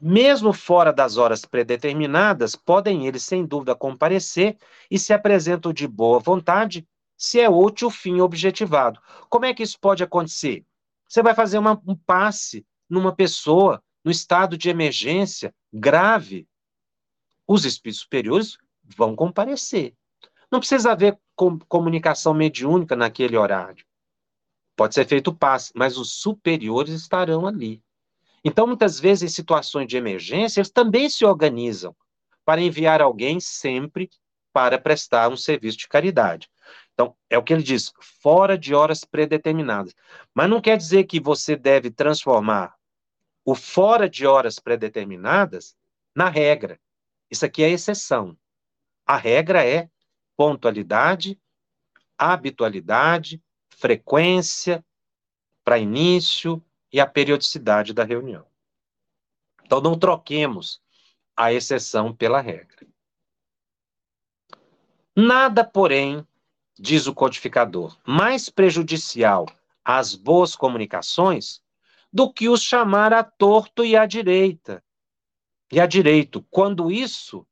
Mesmo 0.00 0.52
fora 0.52 0.92
das 0.92 1.16
horas 1.16 1.44
predeterminadas, 1.44 2.54
podem 2.54 3.06
eles, 3.06 3.24
sem 3.24 3.46
dúvida, 3.46 3.74
comparecer 3.74 4.58
e 4.90 4.98
se 4.98 5.12
apresentam 5.12 5.72
de 5.72 5.86
boa 5.86 6.18
vontade, 6.18 6.86
se 7.16 7.40
é 7.40 7.48
útil 7.48 7.88
o 7.88 7.90
fim 7.90 8.20
objetivado. 8.20 9.00
Como 9.28 9.44
é 9.44 9.54
que 9.54 9.62
isso 9.62 9.78
pode 9.80 10.02
acontecer? 10.02 10.64
Você 11.08 11.22
vai 11.22 11.34
fazer 11.34 11.58
uma, 11.58 11.80
um 11.86 11.96
passe 11.96 12.66
numa 12.88 13.14
pessoa 13.14 13.82
no 14.04 14.10
estado 14.10 14.58
de 14.58 14.68
emergência 14.68 15.54
grave. 15.72 16.46
Os 17.46 17.64
espíritos 17.64 18.02
superiores 18.02 18.58
vão 18.96 19.14
comparecer. 19.14 19.94
Não 20.54 20.60
precisa 20.60 20.92
haver 20.92 21.18
com, 21.34 21.58
comunicação 21.58 22.32
mediúnica 22.32 22.94
naquele 22.94 23.36
horário. 23.36 23.84
Pode 24.76 24.94
ser 24.94 25.04
feito 25.04 25.34
passe, 25.34 25.72
mas 25.74 25.98
os 25.98 26.12
superiores 26.12 26.94
estarão 26.94 27.44
ali. 27.44 27.82
Então, 28.44 28.64
muitas 28.64 29.00
vezes, 29.00 29.24
em 29.24 29.34
situações 29.34 29.88
de 29.88 29.96
emergência, 29.96 30.60
eles 30.60 30.70
também 30.70 31.10
se 31.10 31.24
organizam 31.24 31.92
para 32.44 32.60
enviar 32.60 33.02
alguém 33.02 33.40
sempre 33.40 34.08
para 34.52 34.78
prestar 34.78 35.28
um 35.28 35.36
serviço 35.36 35.76
de 35.76 35.88
caridade. 35.88 36.48
Então, 36.92 37.16
é 37.28 37.36
o 37.36 37.42
que 37.42 37.52
ele 37.52 37.64
diz, 37.64 37.92
fora 38.00 38.56
de 38.56 38.76
horas 38.76 39.04
predeterminadas. 39.04 39.92
Mas 40.32 40.48
não 40.48 40.60
quer 40.60 40.76
dizer 40.76 41.02
que 41.02 41.18
você 41.18 41.56
deve 41.56 41.90
transformar 41.90 42.76
o 43.44 43.56
fora 43.56 44.08
de 44.08 44.24
horas 44.24 44.60
predeterminadas 44.60 45.74
na 46.14 46.28
regra. 46.28 46.78
Isso 47.28 47.44
aqui 47.44 47.64
é 47.64 47.70
exceção. 47.70 48.38
A 49.04 49.16
regra 49.16 49.66
é 49.66 49.88
pontualidade, 50.36 51.40
habitualidade, 52.18 53.42
frequência 53.70 54.84
para 55.64 55.78
início, 55.78 56.62
e 56.94 57.00
a 57.00 57.06
periodicidade 57.08 57.92
da 57.92 58.04
reunião. 58.04 58.46
Então, 59.64 59.80
não 59.80 59.98
troquemos 59.98 60.80
a 61.36 61.52
exceção 61.52 62.14
pela 62.14 62.40
regra. 62.40 62.86
Nada, 65.16 65.64
porém, 65.64 66.24
diz 66.78 67.08
o 67.08 67.14
codificador, 67.14 67.98
mais 68.06 68.48
prejudicial 68.48 69.44
às 69.84 70.14
boas 70.14 70.54
comunicações 70.54 71.60
do 72.12 72.32
que 72.32 72.48
os 72.48 72.62
chamar 72.62 73.12
a 73.12 73.24
torto 73.24 73.84
e 73.84 73.96
à 73.96 74.06
direita. 74.06 74.80
E 75.72 75.80
a 75.80 75.86
direito, 75.86 76.46
quando 76.48 76.92
isso 76.92 77.44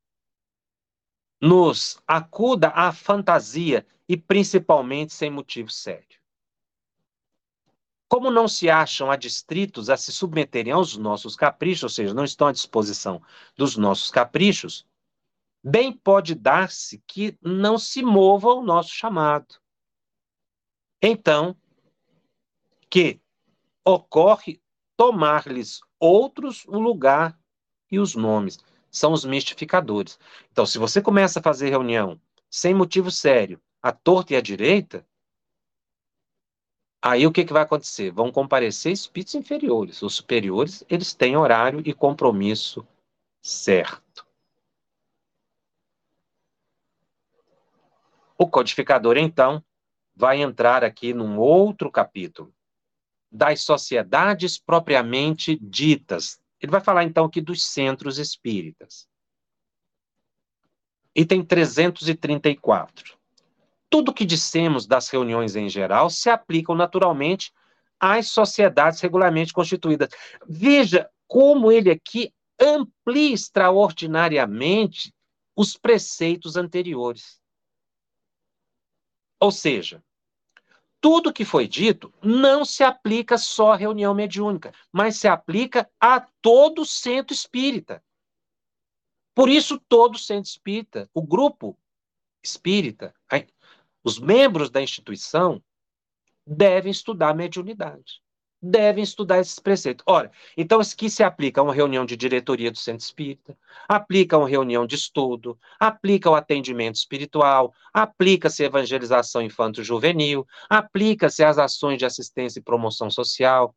nos 1.43 2.01
acuda 2.07 2.68
à 2.68 2.93
fantasia 2.93 3.84
e 4.09 4.16
principalmente 4.16 5.12
sem 5.12 5.28
motivo 5.28 5.70
sério. 5.70 6.20
Como 8.09 8.30
não 8.30 8.47
se 8.47 8.70
acham 8.70 9.11
adstritos 9.11 9.90
a 9.90 9.97
se 9.97 10.12
submeterem 10.12 10.72
aos 10.72 10.97
nossos 10.97 11.34
caprichos, 11.34 11.82
ou 11.82 11.88
seja, 11.88 12.14
não 12.14 12.22
estão 12.22 12.47
à 12.47 12.53
disposição 12.53 13.20
dos 13.57 13.76
nossos 13.76 14.09
caprichos, 14.09 14.86
bem 15.64 15.93
pode 15.93 16.36
dar-se 16.36 17.03
que 17.09 17.36
não 17.43 17.76
se 17.76 18.03
mova 18.03 18.49
o 18.51 18.62
nosso 18.62 18.90
chamado. 18.90 19.57
Então, 21.03 21.57
que 22.88 23.20
ocorre 23.84 24.62
tomar-lhes 24.97 25.80
outros 25.99 26.64
o 26.68 26.78
lugar 26.78 27.36
e 27.90 27.99
os 27.99 28.14
nomes. 28.14 28.59
São 28.93 29.12
os 29.12 29.24
mistificadores. 29.24 30.18
Então, 30.53 30.64
se 30.64 30.78
você 30.78 31.03
começa 31.03 31.40
a 31.40 31.43
fazer 31.43 31.70
reunião 31.70 32.20
sem 32.49 32.74
motivo 32.74 33.11
sério, 33.11 33.61
à 33.82 33.90
torta 33.90 34.34
e 34.34 34.36
à 34.36 34.40
direita, 34.40 35.05
Aí 37.05 37.26
o 37.26 37.32
que, 37.32 37.45
que 37.45 37.53
vai 37.53 37.62
acontecer? 37.62 38.12
Vão 38.12 38.30
comparecer 38.30 38.93
espíritos 38.93 39.34
inferiores. 39.34 40.03
Os 40.03 40.14
superiores, 40.14 40.84
eles 40.88 41.12
têm 41.12 41.36
horário 41.36 41.82
e 41.84 41.93
compromisso 41.93 42.86
certo. 43.40 44.24
O 48.38 48.49
codificador, 48.49 49.16
então, 49.16 49.62
vai 50.14 50.40
entrar 50.43 50.84
aqui 50.84 51.14
num 51.14 51.38
outro 51.38 51.90
capítulo, 51.90 52.55
das 53.30 53.62
sociedades 53.62 54.59
propriamente 54.59 55.57
ditas. 55.57 56.41
Ele 56.63 56.73
vai 56.73 56.81
falar, 56.81 57.05
então, 57.05 57.25
aqui 57.25 57.41
dos 57.41 57.65
centros 57.65 58.19
espíritas. 58.19 59.09
Item 61.15 61.45
334 61.45 63.21
tudo 63.93 64.15
que 64.15 64.25
dissemos 64.25 64.87
das 64.87 65.11
reuniões 65.11 65.55
em 65.55 65.69
geral 65.69 66.09
se 66.09 66.31
aplicam 66.31 66.75
naturalmente 66.75 67.53
às 68.01 68.29
sociedades 68.29 69.01
regularmente 69.01 69.53
constituídas. 69.53 70.09
Veja 70.49 71.11
como 71.29 71.71
ele 71.71 71.91
aqui 71.91 72.33
amplia 72.59 73.35
extraordinariamente 73.35 75.15
os 75.55 75.77
preceitos 75.77 76.57
anteriores. 76.57 77.39
Ou 79.39 79.51
seja, 79.51 80.03
tudo 81.03 81.32
que 81.32 81.44
foi 81.44 81.66
dito 81.66 82.14
não 82.22 82.64
se 82.64 82.84
aplica 82.84 83.36
só 83.36 83.72
à 83.72 83.76
reunião 83.76 84.14
mediúnica, 84.14 84.72
mas 84.92 85.16
se 85.16 85.26
aplica 85.26 85.90
a 86.00 86.20
todo 86.40 86.86
centro 86.86 87.34
espírita. 87.34 88.03
Por 89.34 89.48
isso, 89.48 89.80
todo 89.88 90.16
centro 90.16 90.48
espírita, 90.48 91.11
o 91.12 91.20
grupo 91.20 91.76
espírita, 92.40 93.12
os 94.05 94.20
membros 94.20 94.70
da 94.70 94.80
instituição 94.80 95.61
devem 96.46 96.92
estudar 96.92 97.34
mediunidade, 97.34 98.22
devem 98.63 99.03
estudar 99.03 99.41
esses 99.41 99.59
preceitos. 99.59 100.05
Ora, 100.07 100.31
então 100.57 100.81
isso 100.81 100.95
aqui 100.95 101.11
se 101.11 101.25
aplica 101.25 101.61
a 101.61 101.65
uma 101.65 101.75
reunião 101.75 102.07
de 102.07 102.17
diretoria 102.17 102.71
do 102.71 102.79
centro 102.79 103.05
espírita, 103.05 103.59
aplica 103.89 104.37
a 104.37 104.39
uma 104.39 104.49
reunião 104.49 104.87
de 104.87 104.95
estudo, 104.95 105.59
aplica 105.81 106.29
ao 106.29 106.37
atendimento 106.37 106.95
espiritual, 106.95 107.75
aplica-se 107.93 108.63
evangelização 108.63 109.43
infanto-juvenil, 109.43 110.47
aplica-se 110.69 111.43
às 111.43 111.59
ações 111.59 111.99
de 111.99 112.07
assistência 112.07 112.61
e 112.61 112.63
promoção 112.63 113.11
social, 113.11 113.75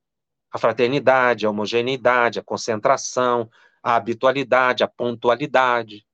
a 0.51 0.59
fraternidade, 0.59 1.45
a 1.45 1.49
homogeneidade, 1.49 2.39
a 2.39 2.43
concentração, 2.43 3.49
a 3.81 3.95
habitualidade, 3.95 4.83
a 4.83 4.87
pontualidade. 4.87 6.05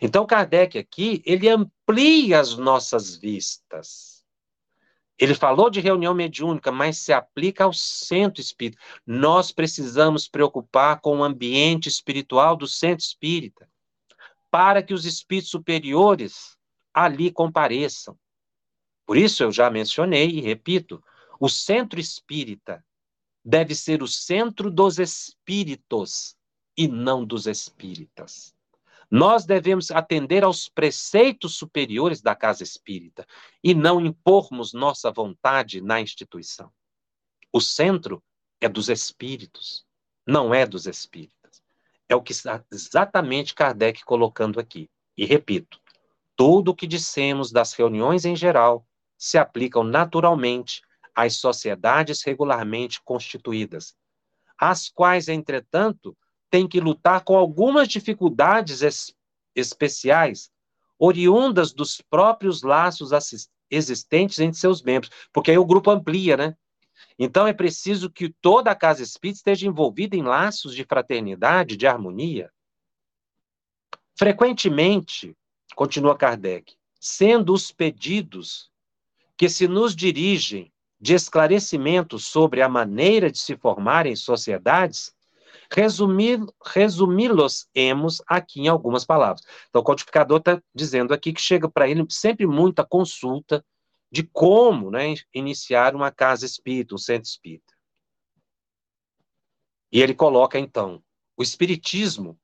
Então, 0.00 0.26
Kardec 0.26 0.78
aqui, 0.78 1.22
ele 1.24 1.48
amplia 1.48 2.40
as 2.40 2.56
nossas 2.56 3.16
vistas. 3.16 4.13
Ele 5.18 5.34
falou 5.34 5.70
de 5.70 5.80
reunião 5.80 6.12
mediúnica, 6.12 6.72
mas 6.72 6.98
se 6.98 7.12
aplica 7.12 7.64
ao 7.64 7.72
centro 7.72 8.40
espírita. 8.40 8.82
Nós 9.06 9.52
precisamos 9.52 10.28
preocupar 10.28 11.00
com 11.00 11.18
o 11.18 11.24
ambiente 11.24 11.88
espiritual 11.88 12.56
do 12.56 12.66
centro 12.66 13.04
espírita, 13.04 13.68
para 14.50 14.82
que 14.82 14.92
os 14.92 15.04
espíritos 15.04 15.50
superiores 15.50 16.56
ali 16.92 17.30
compareçam. 17.30 18.18
Por 19.06 19.16
isso 19.16 19.42
eu 19.42 19.52
já 19.52 19.70
mencionei 19.70 20.30
e 20.30 20.40
repito, 20.40 21.02
o 21.38 21.48
centro 21.48 22.00
espírita 22.00 22.84
deve 23.44 23.74
ser 23.74 24.02
o 24.02 24.08
centro 24.08 24.70
dos 24.70 24.98
espíritos 24.98 26.36
e 26.76 26.88
não 26.88 27.24
dos 27.24 27.46
espíritas. 27.46 28.54
Nós 29.14 29.46
devemos 29.46 29.92
atender 29.92 30.42
aos 30.42 30.68
preceitos 30.68 31.54
superiores 31.56 32.20
da 32.20 32.34
casa 32.34 32.64
espírita 32.64 33.24
e 33.62 33.72
não 33.72 34.00
impormos 34.00 34.72
nossa 34.72 35.08
vontade 35.08 35.80
na 35.80 36.00
instituição. 36.00 36.72
O 37.52 37.60
centro 37.60 38.20
é 38.60 38.68
dos 38.68 38.88
espíritos, 38.88 39.86
não 40.26 40.52
é 40.52 40.66
dos 40.66 40.88
espíritas. 40.88 41.62
É 42.08 42.16
o 42.16 42.20
que 42.20 42.32
está 42.32 42.64
exatamente 42.72 43.54
Kardec 43.54 44.04
colocando 44.04 44.58
aqui. 44.58 44.90
E 45.16 45.24
repito, 45.24 45.80
tudo 46.34 46.72
o 46.72 46.74
que 46.74 46.84
dissemos 46.84 47.52
das 47.52 47.72
reuniões 47.72 48.24
em 48.24 48.34
geral 48.34 48.84
se 49.16 49.38
aplicam 49.38 49.84
naturalmente 49.84 50.82
às 51.14 51.36
sociedades 51.36 52.24
regularmente 52.24 53.00
constituídas, 53.04 53.94
as 54.58 54.88
quais, 54.88 55.28
entretanto, 55.28 56.18
tem 56.54 56.68
que 56.68 56.78
lutar 56.78 57.24
com 57.24 57.36
algumas 57.36 57.88
dificuldades 57.88 58.80
es 58.80 59.12
especiais, 59.56 60.52
oriundas 60.96 61.72
dos 61.72 62.00
próprios 62.00 62.62
laços 62.62 63.10
existentes 63.68 64.38
entre 64.38 64.60
seus 64.60 64.80
membros, 64.80 65.10
porque 65.32 65.50
aí 65.50 65.58
o 65.58 65.66
grupo 65.66 65.90
amplia, 65.90 66.36
né? 66.36 66.56
Então 67.18 67.44
é 67.44 67.52
preciso 67.52 68.08
que 68.08 68.28
toda 68.28 68.70
a 68.70 68.74
casa 68.76 69.02
espírita 69.02 69.38
esteja 69.38 69.66
envolvida 69.66 70.14
em 70.14 70.22
laços 70.22 70.76
de 70.76 70.84
fraternidade, 70.84 71.76
de 71.76 71.88
harmonia. 71.88 72.52
Frequentemente, 74.16 75.36
continua 75.74 76.16
Kardec, 76.16 76.76
sendo 77.00 77.52
os 77.52 77.72
pedidos 77.72 78.70
que 79.36 79.48
se 79.48 79.66
nos 79.66 79.96
dirigem 79.96 80.72
de 81.00 81.14
esclarecimento 81.14 82.16
sobre 82.16 82.62
a 82.62 82.68
maneira 82.68 83.28
de 83.28 83.38
se 83.38 83.56
formarem 83.56 84.14
sociedades, 84.14 85.12
resumi-los-emos 85.70 88.22
aqui 88.26 88.62
em 88.62 88.68
algumas 88.68 89.04
palavras. 89.04 89.44
Então, 89.68 89.82
o 89.82 89.84
codificador 89.84 90.38
está 90.38 90.60
dizendo 90.74 91.14
aqui 91.14 91.32
que 91.32 91.40
chega 91.40 91.68
para 91.68 91.88
ele 91.88 92.04
sempre 92.08 92.46
muita 92.46 92.84
consulta 92.84 93.64
de 94.10 94.22
como 94.22 94.90
né, 94.90 95.14
iniciar 95.34 95.94
uma 95.94 96.10
casa 96.10 96.46
espírita, 96.46 96.94
um 96.94 96.98
centro 96.98 97.28
espírita. 97.28 97.74
E 99.90 100.00
ele 100.00 100.14
coloca, 100.14 100.58
então, 100.58 101.02
o 101.36 101.42
Espiritismo, 101.42 102.38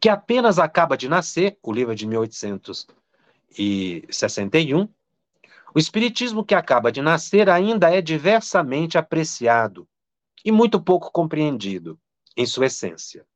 que 0.00 0.08
apenas 0.08 0.58
acaba 0.58 0.96
de 0.96 1.08
nascer, 1.08 1.58
o 1.62 1.72
livro 1.72 1.92
é 1.92 1.94
de 1.94 2.06
1861, 2.06 4.88
o 5.74 5.78
Espiritismo 5.78 6.44
que 6.44 6.54
acaba 6.54 6.90
de 6.90 7.02
nascer 7.02 7.48
ainda 7.48 7.94
é 7.94 8.00
diversamente 8.00 8.98
apreciado 8.98 9.86
e 10.44 10.52
muito 10.52 10.80
pouco 10.80 11.10
compreendido 11.10 11.98
em 12.36 12.46
sua 12.46 12.66
essência. 12.66 13.26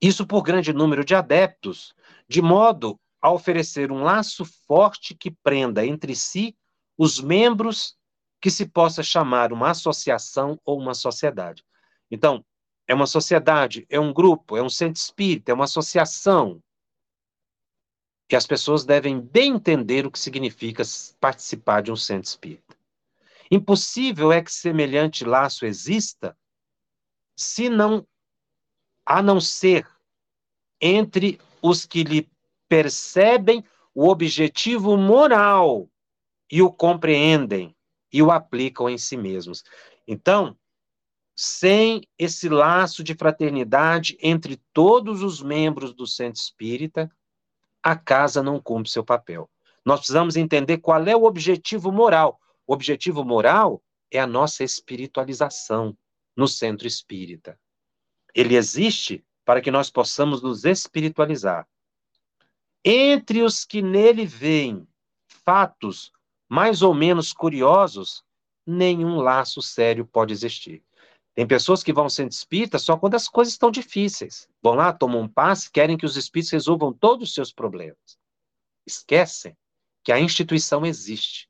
Isso 0.00 0.26
por 0.26 0.42
grande 0.42 0.72
número 0.72 1.04
de 1.04 1.14
adeptos, 1.14 1.94
de 2.28 2.40
modo 2.40 2.98
a 3.20 3.30
oferecer 3.30 3.92
um 3.92 4.02
laço 4.02 4.44
forte 4.66 5.14
que 5.14 5.30
prenda 5.30 5.84
entre 5.84 6.16
si 6.16 6.56
os 6.96 7.20
membros 7.20 7.96
que 8.40 8.50
se 8.50 8.66
possa 8.66 9.02
chamar 9.02 9.52
uma 9.52 9.70
associação 9.70 10.58
ou 10.64 10.78
uma 10.78 10.94
sociedade. 10.94 11.62
Então, 12.10 12.44
é 12.86 12.94
uma 12.94 13.06
sociedade, 13.06 13.86
é 13.88 14.00
um 14.00 14.12
grupo, 14.12 14.56
é 14.56 14.62
um 14.62 14.70
centro 14.70 15.00
espírita, 15.00 15.52
é 15.52 15.54
uma 15.54 15.64
associação. 15.64 16.62
Que 18.26 18.34
as 18.34 18.46
pessoas 18.46 18.84
devem 18.84 19.20
bem 19.20 19.52
entender 19.52 20.06
o 20.06 20.10
que 20.10 20.18
significa 20.18 20.82
participar 21.20 21.82
de 21.82 21.92
um 21.92 21.96
centro 21.96 22.28
espírita. 22.28 22.79
Impossível 23.50 24.32
é 24.32 24.42
que 24.42 24.52
semelhante 24.52 25.24
laço 25.24 25.66
exista 25.66 26.36
se 27.36 27.68
não 27.68 28.06
a 29.04 29.22
não 29.22 29.40
ser 29.40 29.88
entre 30.80 31.40
os 31.60 31.84
que 31.84 32.04
lhe 32.04 32.30
percebem 32.68 33.64
o 33.94 34.08
objetivo 34.08 34.96
moral 34.96 35.88
e 36.50 36.62
o 36.62 36.70
compreendem 36.70 37.74
e 38.12 38.22
o 38.22 38.30
aplicam 38.30 38.88
em 38.88 38.96
si 38.96 39.16
mesmos. 39.16 39.64
Então, 40.06 40.56
sem 41.34 42.02
esse 42.18 42.48
laço 42.48 43.02
de 43.02 43.14
fraternidade 43.14 44.16
entre 44.20 44.60
todos 44.72 45.22
os 45.22 45.42
membros 45.42 45.94
do 45.94 46.06
centro 46.06 46.40
espírita, 46.40 47.10
a 47.82 47.96
casa 47.96 48.42
não 48.42 48.60
cumpre 48.60 48.90
seu 48.90 49.04
papel. 49.04 49.50
Nós 49.84 50.00
precisamos 50.00 50.36
entender 50.36 50.78
qual 50.78 51.02
é 51.06 51.16
o 51.16 51.24
objetivo 51.24 51.90
moral. 51.90 52.38
O 52.70 52.72
objetivo 52.72 53.24
moral 53.24 53.82
é 54.12 54.20
a 54.20 54.28
nossa 54.28 54.62
espiritualização 54.62 55.98
no 56.36 56.46
centro 56.46 56.86
espírita. 56.86 57.58
Ele 58.32 58.54
existe 58.54 59.24
para 59.44 59.60
que 59.60 59.72
nós 59.72 59.90
possamos 59.90 60.40
nos 60.40 60.64
espiritualizar. 60.64 61.66
Entre 62.84 63.42
os 63.42 63.64
que 63.64 63.82
nele 63.82 64.24
veem 64.24 64.86
fatos 65.26 66.12
mais 66.48 66.80
ou 66.80 66.94
menos 66.94 67.32
curiosos, 67.32 68.22
nenhum 68.64 69.16
laço 69.16 69.60
sério 69.60 70.06
pode 70.06 70.32
existir. 70.32 70.80
Tem 71.34 71.48
pessoas 71.48 71.82
que 71.82 71.92
vão 71.92 72.04
ao 72.04 72.10
centro 72.10 72.36
espírita 72.36 72.78
só 72.78 72.96
quando 72.96 73.16
as 73.16 73.28
coisas 73.28 73.52
estão 73.52 73.72
difíceis. 73.72 74.48
Vão 74.62 74.76
lá, 74.76 74.92
tomam 74.92 75.22
um 75.22 75.28
passe, 75.28 75.72
querem 75.72 75.98
que 75.98 76.06
os 76.06 76.16
espíritos 76.16 76.52
resolvam 76.52 76.92
todos 76.92 77.30
os 77.30 77.34
seus 77.34 77.52
problemas. 77.52 78.16
Esquecem 78.86 79.56
que 80.04 80.12
a 80.12 80.20
instituição 80.20 80.86
existe 80.86 81.49